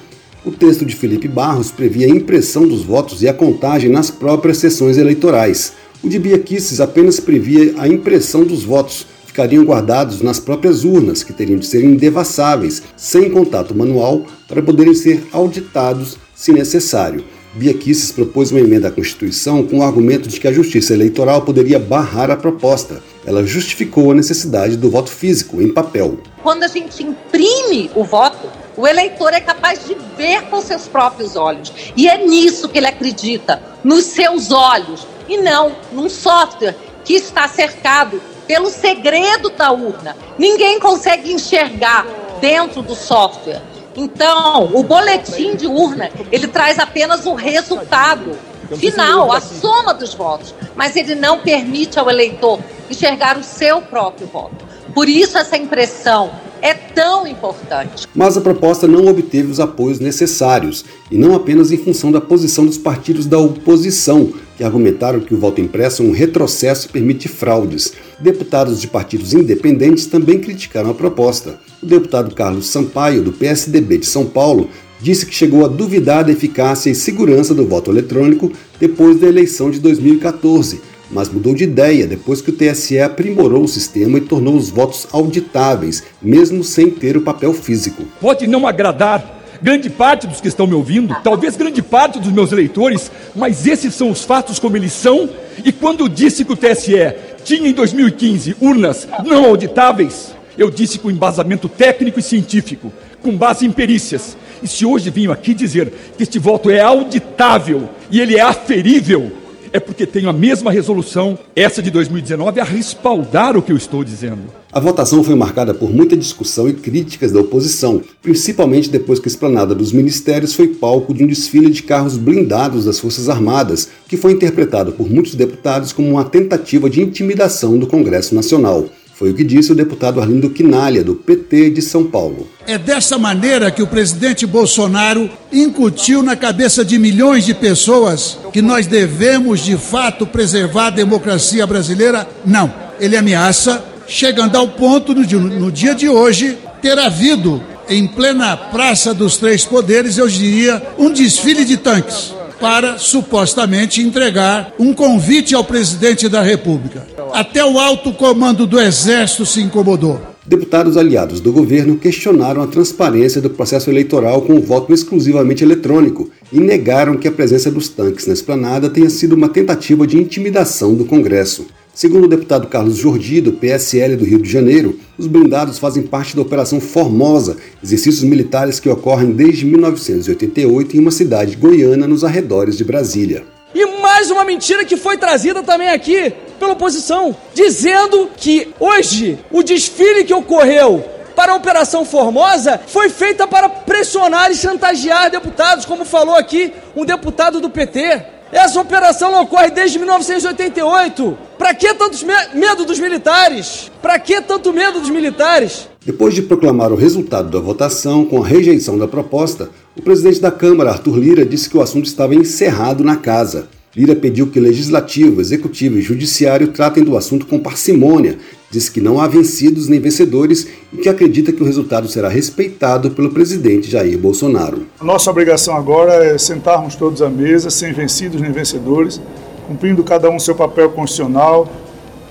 O 0.45 0.51
texto 0.51 0.85
de 0.85 0.95
Felipe 0.95 1.27
Barros 1.27 1.69
previa 1.69 2.07
a 2.07 2.09
impressão 2.09 2.65
dos 2.65 2.81
votos 2.83 3.21
e 3.21 3.27
a 3.27 3.33
contagem 3.33 3.91
nas 3.91 4.09
próprias 4.09 4.57
sessões 4.57 4.97
eleitorais. 4.97 5.73
O 6.01 6.07
de 6.07 6.17
Bia 6.17 6.39
Kisses 6.39 6.79
apenas 6.79 7.19
previa 7.19 7.75
a 7.77 7.89
impressão 7.89 8.45
dos 8.45 8.63
votos, 8.63 9.05
ficariam 9.31 9.63
guardados 9.63 10.21
nas 10.21 10.41
próprias 10.41 10.83
urnas, 10.83 11.23
que 11.23 11.31
teriam 11.31 11.57
de 11.57 11.65
ser 11.65 11.85
indevassáveis, 11.85 12.83
sem 12.97 13.31
contato 13.31 13.73
manual, 13.73 14.25
para 14.45 14.61
poderem 14.61 14.93
ser 14.93 15.25
auditados 15.31 16.17
se 16.35 16.51
necessário. 16.51 17.23
Bia 17.53 17.73
Kicis 17.73 18.11
propôs 18.11 18.51
uma 18.51 18.59
emenda 18.59 18.89
à 18.89 18.91
Constituição 18.91 19.65
com 19.65 19.79
o 19.79 19.83
argumento 19.83 20.27
de 20.27 20.37
que 20.37 20.47
a 20.47 20.53
Justiça 20.53 20.93
Eleitoral 20.93 21.43
poderia 21.43 21.79
barrar 21.79 22.29
a 22.29 22.35
proposta. 22.35 23.01
Ela 23.25 23.45
justificou 23.45 24.11
a 24.11 24.15
necessidade 24.15 24.75
do 24.75 24.89
voto 24.89 25.09
físico, 25.09 25.61
em 25.61 25.71
papel. 25.71 26.17
Quando 26.43 26.63
a 26.63 26.67
gente 26.67 27.01
imprime 27.01 27.89
o 27.95 28.03
voto, 28.03 28.49
o 28.75 28.85
eleitor 28.85 29.33
é 29.33 29.39
capaz 29.39 29.85
de 29.85 29.95
ver 30.17 30.41
com 30.49 30.61
seus 30.61 30.87
próprios 30.87 31.37
olhos. 31.37 31.73
E 31.95 32.07
é 32.07 32.25
nisso 32.25 32.67
que 32.67 32.77
ele 32.77 32.87
acredita, 32.87 33.61
nos 33.83 34.05
seus 34.05 34.51
olhos, 34.51 35.07
e 35.29 35.37
não 35.37 35.73
num 35.93 36.09
software 36.09 36.75
que 37.05 37.13
está 37.13 37.47
cercado 37.47 38.21
pelo 38.51 38.69
segredo 38.69 39.49
da 39.51 39.71
urna. 39.71 40.13
Ninguém 40.37 40.77
consegue 40.77 41.31
enxergar 41.31 42.05
dentro 42.41 42.81
do 42.81 42.93
software. 42.93 43.61
Então, 43.95 44.65
o 44.73 44.83
boletim 44.83 45.55
de 45.55 45.67
urna, 45.67 46.11
ele 46.29 46.49
traz 46.49 46.77
apenas 46.77 47.25
o 47.25 47.33
resultado 47.33 48.37
final, 48.75 49.31
a 49.31 49.39
soma 49.39 49.93
dos 49.93 50.13
votos, 50.13 50.53
mas 50.75 50.97
ele 50.97 51.15
não 51.15 51.39
permite 51.39 51.97
ao 51.97 52.09
eleitor 52.09 52.59
enxergar 52.89 53.37
o 53.37 53.43
seu 53.43 53.81
próprio 53.81 54.27
voto. 54.27 54.65
Por 54.93 55.07
isso 55.07 55.37
essa 55.37 55.57
impressão 55.57 56.31
é 56.61 56.73
tão 56.73 57.25
importante. 57.25 58.07
Mas 58.13 58.37
a 58.37 58.41
proposta 58.41 58.87
não 58.87 59.07
obteve 59.07 59.51
os 59.51 59.59
apoios 59.59 59.99
necessários, 59.99 60.85
e 61.09 61.17
não 61.17 61.33
apenas 61.35 61.71
em 61.71 61.77
função 61.77 62.11
da 62.11 62.21
posição 62.21 62.65
dos 62.65 62.77
partidos 62.77 63.25
da 63.25 63.39
oposição, 63.39 64.31
que 64.57 64.63
argumentaram 64.63 65.19
que 65.19 65.33
o 65.33 65.39
voto 65.39 65.59
impresso 65.59 66.03
é 66.03 66.05
um 66.05 66.11
retrocesso 66.11 66.87
e 66.87 66.91
permite 66.91 67.27
fraudes. 67.27 67.93
Deputados 68.19 68.79
de 68.79 68.87
partidos 68.87 69.33
independentes 69.33 70.05
também 70.05 70.39
criticaram 70.39 70.91
a 70.91 70.93
proposta. 70.93 71.59
O 71.81 71.85
deputado 71.85 72.35
Carlos 72.35 72.67
Sampaio, 72.67 73.23
do 73.23 73.31
PSDB 73.31 73.97
de 73.97 74.05
São 74.05 74.25
Paulo, 74.25 74.69
disse 75.01 75.25
que 75.25 75.33
chegou 75.33 75.65
a 75.65 75.67
duvidar 75.67 76.23
da 76.23 76.31
eficácia 76.31 76.91
e 76.91 76.95
segurança 76.95 77.55
do 77.55 77.65
voto 77.65 77.89
eletrônico 77.89 78.51
depois 78.79 79.19
da 79.19 79.27
eleição 79.27 79.71
de 79.71 79.79
2014, 79.79 80.79
mas 81.11 81.29
mudou 81.29 81.53
de 81.53 81.63
ideia 81.63 82.07
depois 82.07 82.41
que 82.41 82.49
o 82.49 82.53
TSE 82.53 82.99
aprimorou 82.99 83.63
o 83.63 83.67
sistema 83.67 84.17
e 84.17 84.21
tornou 84.21 84.55
os 84.55 84.69
votos 84.69 85.07
auditáveis, 85.11 86.03
mesmo 86.21 86.63
sem 86.63 86.89
ter 86.89 87.17
o 87.17 87.21
papel 87.21 87.53
físico. 87.53 88.03
Pode 88.19 88.47
não 88.47 88.65
agradar 88.65 89.39
grande 89.61 89.89
parte 89.89 90.25
dos 90.25 90.41
que 90.41 90.47
estão 90.47 90.65
me 90.65 90.73
ouvindo, 90.73 91.15
talvez 91.23 91.55
grande 91.55 91.81
parte 91.81 92.19
dos 92.19 92.31
meus 92.31 92.51
eleitores, 92.51 93.11
mas 93.35 93.67
esses 93.67 93.93
são 93.93 94.09
os 94.09 94.23
fatos 94.23 94.57
como 94.57 94.75
eles 94.75 94.93
são. 94.93 95.29
E 95.63 95.71
quando 95.71 96.01
eu 96.01 96.09
disse 96.09 96.43
que 96.43 96.53
o 96.53 96.57
TSE 96.57 97.13
tinha 97.43 97.69
em 97.69 97.73
2015 97.73 98.55
urnas 98.59 99.07
não 99.23 99.45
auditáveis, 99.45 100.33
eu 100.57 100.69
disse 100.69 100.99
com 100.99 101.11
embasamento 101.11 101.69
técnico 101.69 102.19
e 102.19 102.23
científico, 102.23 102.91
com 103.21 103.37
base 103.37 103.65
em 103.65 103.71
perícias. 103.71 104.35
E 104.63 104.67
se 104.67 104.85
hoje 104.85 105.09
venho 105.09 105.31
aqui 105.31 105.53
dizer 105.53 105.91
que 106.17 106.23
este 106.23 106.37
voto 106.37 106.69
é 106.69 106.81
auditável 106.81 107.89
e 108.09 108.19
ele 108.19 108.37
é 108.37 108.41
aferível, 108.41 109.31
é 109.73 109.79
porque 109.79 110.05
tenho 110.05 110.29
a 110.29 110.33
mesma 110.33 110.71
resolução, 110.71 111.37
essa 111.55 111.81
de 111.81 111.89
2019, 111.91 112.59
a 112.59 112.63
respaldar 112.63 113.55
o 113.57 113.61
que 113.61 113.71
eu 113.71 113.77
estou 113.77 114.03
dizendo. 114.03 114.41
A 114.71 114.79
votação 114.79 115.23
foi 115.23 115.35
marcada 115.35 115.73
por 115.73 115.93
muita 115.93 116.15
discussão 116.15 116.69
e 116.69 116.73
críticas 116.73 117.31
da 117.31 117.41
oposição, 117.41 118.01
principalmente 118.21 118.89
depois 118.89 119.19
que 119.19 119.27
a 119.27 119.31
esplanada 119.31 119.75
dos 119.75 119.91
ministérios 119.91 120.53
foi 120.53 120.69
palco 120.69 121.13
de 121.13 121.23
um 121.23 121.27
desfile 121.27 121.69
de 121.69 121.83
carros 121.83 122.17
blindados 122.17 122.85
das 122.85 122.99
Forças 122.99 123.27
Armadas, 123.27 123.89
que 124.07 124.15
foi 124.15 124.31
interpretado 124.31 124.93
por 124.93 125.09
muitos 125.09 125.35
deputados 125.35 125.91
como 125.91 126.09
uma 126.09 126.23
tentativa 126.23 126.89
de 126.89 127.01
intimidação 127.01 127.77
do 127.77 127.87
Congresso 127.87 128.33
Nacional. 128.33 128.85
Foi 129.21 129.29
o 129.29 129.33
que 129.35 129.43
disse 129.43 129.71
o 129.71 129.75
deputado 129.75 130.19
Arlindo 130.19 130.49
Quinalha, 130.49 131.03
do 131.03 131.13
PT 131.13 131.69
de 131.69 131.81
São 131.83 132.05
Paulo. 132.05 132.47
É 132.65 132.75
dessa 132.75 133.19
maneira 133.19 133.69
que 133.69 133.83
o 133.83 133.85
presidente 133.85 134.47
Bolsonaro 134.47 135.29
incutiu 135.53 136.23
na 136.23 136.35
cabeça 136.35 136.83
de 136.83 136.97
milhões 136.97 137.45
de 137.45 137.53
pessoas 137.53 138.39
que 138.51 138.63
nós 138.63 138.87
devemos 138.87 139.63
de 139.63 139.77
fato 139.77 140.25
preservar 140.25 140.87
a 140.87 140.89
democracia 140.89 141.67
brasileira? 141.67 142.27
Não. 142.43 142.73
Ele 142.99 143.15
ameaça, 143.15 143.85
chegando 144.07 144.55
ao 144.55 144.69
ponto, 144.69 145.13
no 145.13 145.23
dia, 145.23 145.37
no 145.37 145.71
dia 145.71 145.93
de 145.93 146.09
hoje, 146.09 146.57
ter 146.81 146.97
havido, 146.97 147.61
em 147.87 148.07
plena 148.07 148.57
Praça 148.57 149.13
dos 149.13 149.37
Três 149.37 149.63
Poderes, 149.63 150.17
eu 150.17 150.27
diria, 150.27 150.81
um 150.97 151.13
desfile 151.13 151.63
de 151.63 151.77
tanques 151.77 152.33
para 152.61 152.99
supostamente 152.99 154.01
entregar 154.01 154.73
um 154.77 154.93
convite 154.93 155.55
ao 155.55 155.63
presidente 155.63 156.29
da 156.29 156.43
República. 156.43 157.07
Até 157.33 157.65
o 157.65 157.79
alto 157.79 158.13
comando 158.13 158.67
do 158.67 158.79
Exército 158.79 159.45
se 159.45 159.61
incomodou. 159.61 160.21
Deputados 160.45 160.97
aliados 160.97 161.39
do 161.39 161.51
governo 161.51 161.97
questionaram 161.97 162.61
a 162.61 162.67
transparência 162.67 163.41
do 163.41 163.49
processo 163.49 163.89
eleitoral 163.89 164.41
com 164.41 164.55
o 164.55 164.61
voto 164.61 164.93
exclusivamente 164.93 165.63
eletrônico 165.63 166.29
e 166.51 166.59
negaram 166.59 167.17
que 167.17 167.27
a 167.27 167.31
presença 167.31 167.71
dos 167.71 167.89
tanques 167.89 168.27
na 168.27 168.33
esplanada 168.33 168.89
tenha 168.89 169.09
sido 169.09 169.33
uma 169.33 169.49
tentativa 169.49 170.05
de 170.05 170.17
intimidação 170.17 170.93
do 170.93 171.05
Congresso. 171.05 171.67
Segundo 171.93 172.23
o 172.23 172.27
deputado 172.27 172.67
Carlos 172.67 172.95
Jordi, 172.95 173.41
do 173.41 173.51
PSL 173.51 174.15
do 174.15 174.23
Rio 174.23 174.41
de 174.41 174.49
Janeiro, 174.49 174.97
os 175.17 175.27
blindados 175.27 175.77
fazem 175.77 176.03
parte 176.03 176.33
da 176.33 176.41
Operação 176.41 176.79
Formosa, 176.79 177.57
exercícios 177.83 178.23
militares 178.23 178.79
que 178.79 178.87
ocorrem 178.87 179.33
desde 179.33 179.65
1988 179.65 180.95
em 180.95 180.99
uma 181.01 181.11
cidade 181.11 181.57
goiana 181.57 182.07
nos 182.07 182.23
arredores 182.23 182.77
de 182.77 182.85
Brasília. 182.85 183.43
E 183.75 183.85
mais 184.01 184.31
uma 184.31 184.45
mentira 184.45 184.85
que 184.85 184.95
foi 184.95 185.17
trazida 185.17 185.61
também 185.63 185.89
aqui 185.89 186.33
pela 186.57 186.73
oposição, 186.73 187.35
dizendo 187.53 188.29
que 188.37 188.69
hoje 188.79 189.37
o 189.51 189.61
desfile 189.61 190.23
que 190.23 190.33
ocorreu 190.33 191.03
para 191.35 191.51
a 191.51 191.55
Operação 191.55 192.05
Formosa 192.05 192.79
foi 192.87 193.09
feita 193.09 193.45
para 193.45 193.67
pressionar 193.67 194.49
e 194.49 194.55
chantagear 194.55 195.29
deputados, 195.29 195.85
como 195.85 196.05
falou 196.05 196.35
aqui 196.35 196.71
um 196.95 197.03
deputado 197.03 197.59
do 197.59 197.69
PT. 197.69 198.40
Essa 198.51 198.81
operação 198.81 199.41
ocorre 199.41 199.71
desde 199.71 199.97
1988. 199.97 201.37
Para 201.57 201.73
que 201.73 201.93
tanto 201.93 202.17
me 202.25 202.59
medo 202.59 202.85
dos 202.85 202.99
militares? 202.99 203.89
Para 204.01 204.19
que 204.19 204.41
tanto 204.41 204.73
medo 204.73 204.99
dos 204.99 205.09
militares? 205.09 205.87
Depois 206.05 206.33
de 206.33 206.41
proclamar 206.41 206.91
o 206.91 206.95
resultado 206.95 207.49
da 207.49 207.59
votação 207.59 208.25
com 208.25 208.43
a 208.43 208.47
rejeição 208.47 208.97
da 208.97 209.07
proposta, 209.07 209.69
o 209.95 210.01
presidente 210.01 210.41
da 210.41 210.51
Câmara, 210.51 210.89
Arthur 210.89 211.17
Lira, 211.17 211.45
disse 211.45 211.69
que 211.69 211.77
o 211.77 211.81
assunto 211.81 212.05
estava 212.05 212.35
encerrado 212.35 213.03
na 213.03 213.15
casa. 213.15 213.69
Lira 213.95 214.15
pediu 214.15 214.47
que 214.47 214.59
Legislativo, 214.59 215.41
Executivo 215.41 215.97
e 215.97 216.01
Judiciário 216.01 216.69
tratem 216.69 217.03
do 217.03 217.17
assunto 217.17 217.45
com 217.45 217.59
parcimônia 217.59 218.37
diz 218.71 218.87
que 218.87 219.01
não 219.01 219.19
há 219.19 219.27
vencidos 219.27 219.89
nem 219.89 219.99
vencedores 219.99 220.65
e 220.93 220.97
que 220.97 221.09
acredita 221.09 221.51
que 221.51 221.61
o 221.61 221.65
resultado 221.65 222.07
será 222.07 222.29
respeitado 222.29 223.11
pelo 223.11 223.29
presidente 223.29 223.91
Jair 223.91 224.17
Bolsonaro. 224.17 224.87
Nossa 225.01 225.29
obrigação 225.29 225.75
agora 225.75 226.13
é 226.23 226.37
sentarmos 226.37 226.95
todos 226.95 227.21
à 227.21 227.29
mesa, 227.29 227.69
sem 227.69 227.91
vencidos 227.91 228.39
nem 228.39 228.51
vencedores, 228.51 229.21
cumprindo 229.67 230.03
cada 230.03 230.29
um 230.29 230.39
seu 230.39 230.55
papel 230.55 230.89
constitucional, 230.91 231.67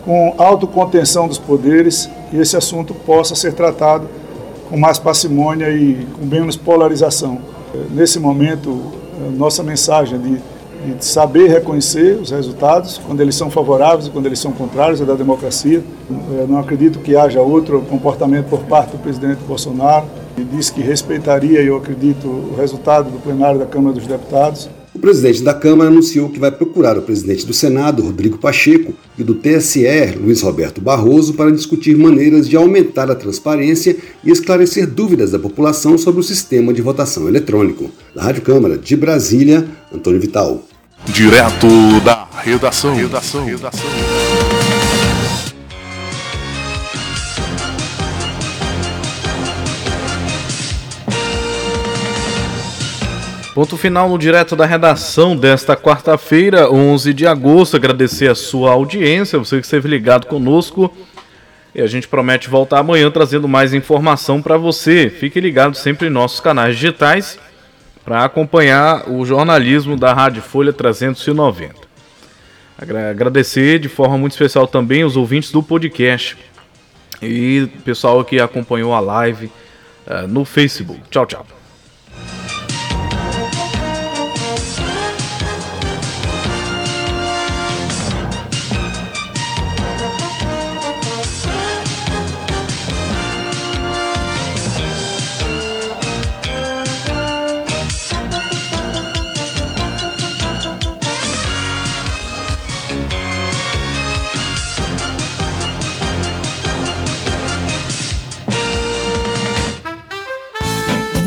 com 0.02 0.34
autocontenção 0.38 1.28
dos 1.28 1.36
poderes 1.36 2.08
e 2.32 2.38
esse 2.38 2.56
assunto 2.56 2.94
possa 2.94 3.34
ser 3.34 3.52
tratado 3.52 4.08
com 4.70 4.78
mais 4.78 4.98
parcimônia 4.98 5.68
e 5.68 6.06
com 6.18 6.24
menos 6.24 6.56
polarização. 6.56 7.38
Nesse 7.90 8.18
momento, 8.18 8.80
nossa 9.36 9.62
mensagem 9.62 10.18
de 10.18 10.38
de 10.80 11.04
saber 11.04 11.48
reconhecer 11.48 12.18
os 12.20 12.30
resultados, 12.30 12.98
quando 13.06 13.20
eles 13.20 13.34
são 13.34 13.50
favoráveis 13.50 14.06
e 14.06 14.10
quando 14.10 14.26
eles 14.26 14.38
são 14.38 14.52
contrários 14.52 15.00
à 15.00 15.04
da 15.04 15.14
democracia. 15.14 15.82
Eu 16.38 16.48
não 16.48 16.58
acredito 16.58 16.98
que 17.00 17.16
haja 17.16 17.40
outro 17.40 17.82
comportamento 17.82 18.46
por 18.46 18.60
parte 18.60 18.92
do 18.92 18.98
presidente 18.98 19.40
Bolsonaro. 19.46 20.06
Ele 20.36 20.48
disse 20.56 20.72
que 20.72 20.80
respeitaria, 20.80 21.60
e 21.60 21.66
eu 21.66 21.76
acredito, 21.76 22.26
o 22.26 22.54
resultado 22.56 23.10
do 23.10 23.18
plenário 23.18 23.58
da 23.58 23.66
Câmara 23.66 23.94
dos 23.94 24.06
Deputados. 24.06 24.68
O 24.92 24.98
presidente 24.98 25.42
da 25.42 25.54
Câmara 25.54 25.88
anunciou 25.88 26.28
que 26.28 26.40
vai 26.40 26.50
procurar 26.50 26.98
o 26.98 27.02
presidente 27.02 27.46
do 27.46 27.54
Senado, 27.54 28.02
Rodrigo 28.02 28.38
Pacheco, 28.38 28.92
e 29.16 29.22
do 29.22 29.34
TSE, 29.34 30.16
Luiz 30.20 30.42
Roberto 30.42 30.80
Barroso, 30.80 31.34
para 31.34 31.52
discutir 31.52 31.96
maneiras 31.96 32.48
de 32.48 32.56
aumentar 32.56 33.08
a 33.10 33.14
transparência 33.14 33.96
e 34.24 34.30
esclarecer 34.30 34.88
dúvidas 34.88 35.30
da 35.30 35.38
população 35.38 35.96
sobre 35.96 36.20
o 36.20 36.24
sistema 36.24 36.72
de 36.72 36.82
votação 36.82 37.28
eletrônico. 37.28 37.90
Da 38.14 38.22
Rádio 38.22 38.42
Câmara 38.42 38.76
de 38.76 38.96
Brasília, 38.96 39.64
Antônio 39.94 40.20
Vital. 40.20 40.64
Direto 41.06 42.00
da 42.04 42.26
redação. 42.42 42.94
redação. 42.94 43.44
redação. 43.44 43.90
Ponto 53.54 53.76
final 53.76 54.08
no 54.08 54.16
direto 54.16 54.54
da 54.54 54.64
redação 54.64 55.36
desta 55.36 55.76
quarta-feira, 55.76 56.70
11 56.70 57.12
de 57.12 57.26
agosto. 57.26 57.76
Agradecer 57.76 58.30
a 58.30 58.34
sua 58.34 58.70
audiência, 58.72 59.38
você 59.38 59.58
que 59.58 59.64
esteve 59.64 59.88
ligado 59.88 60.26
conosco. 60.26 60.94
E 61.74 61.80
a 61.80 61.86
gente 61.86 62.06
promete 62.06 62.48
voltar 62.48 62.78
amanhã 62.78 63.10
trazendo 63.10 63.48
mais 63.48 63.74
informação 63.74 64.40
para 64.40 64.56
você. 64.56 65.10
Fique 65.10 65.40
ligado 65.40 65.76
sempre 65.76 66.06
em 66.08 66.10
nossos 66.10 66.40
canais 66.40 66.76
digitais 66.76 67.38
para 68.04 68.24
acompanhar 68.24 69.08
o 69.08 69.24
jornalismo 69.24 69.96
da 69.96 70.12
Rádio 70.12 70.42
Folha 70.42 70.72
390. 70.72 71.74
Agradecer 73.10 73.78
de 73.78 73.88
forma 73.88 74.16
muito 74.16 74.32
especial 74.32 74.66
também 74.66 75.04
os 75.04 75.16
ouvintes 75.16 75.52
do 75.52 75.62
podcast 75.62 76.36
e 77.20 77.68
pessoal 77.84 78.24
que 78.24 78.40
acompanhou 78.40 78.94
a 78.94 79.00
live 79.00 79.46
uh, 80.06 80.26
no 80.26 80.44
Facebook. 80.44 81.00
Tchau, 81.10 81.26
tchau. 81.26 81.46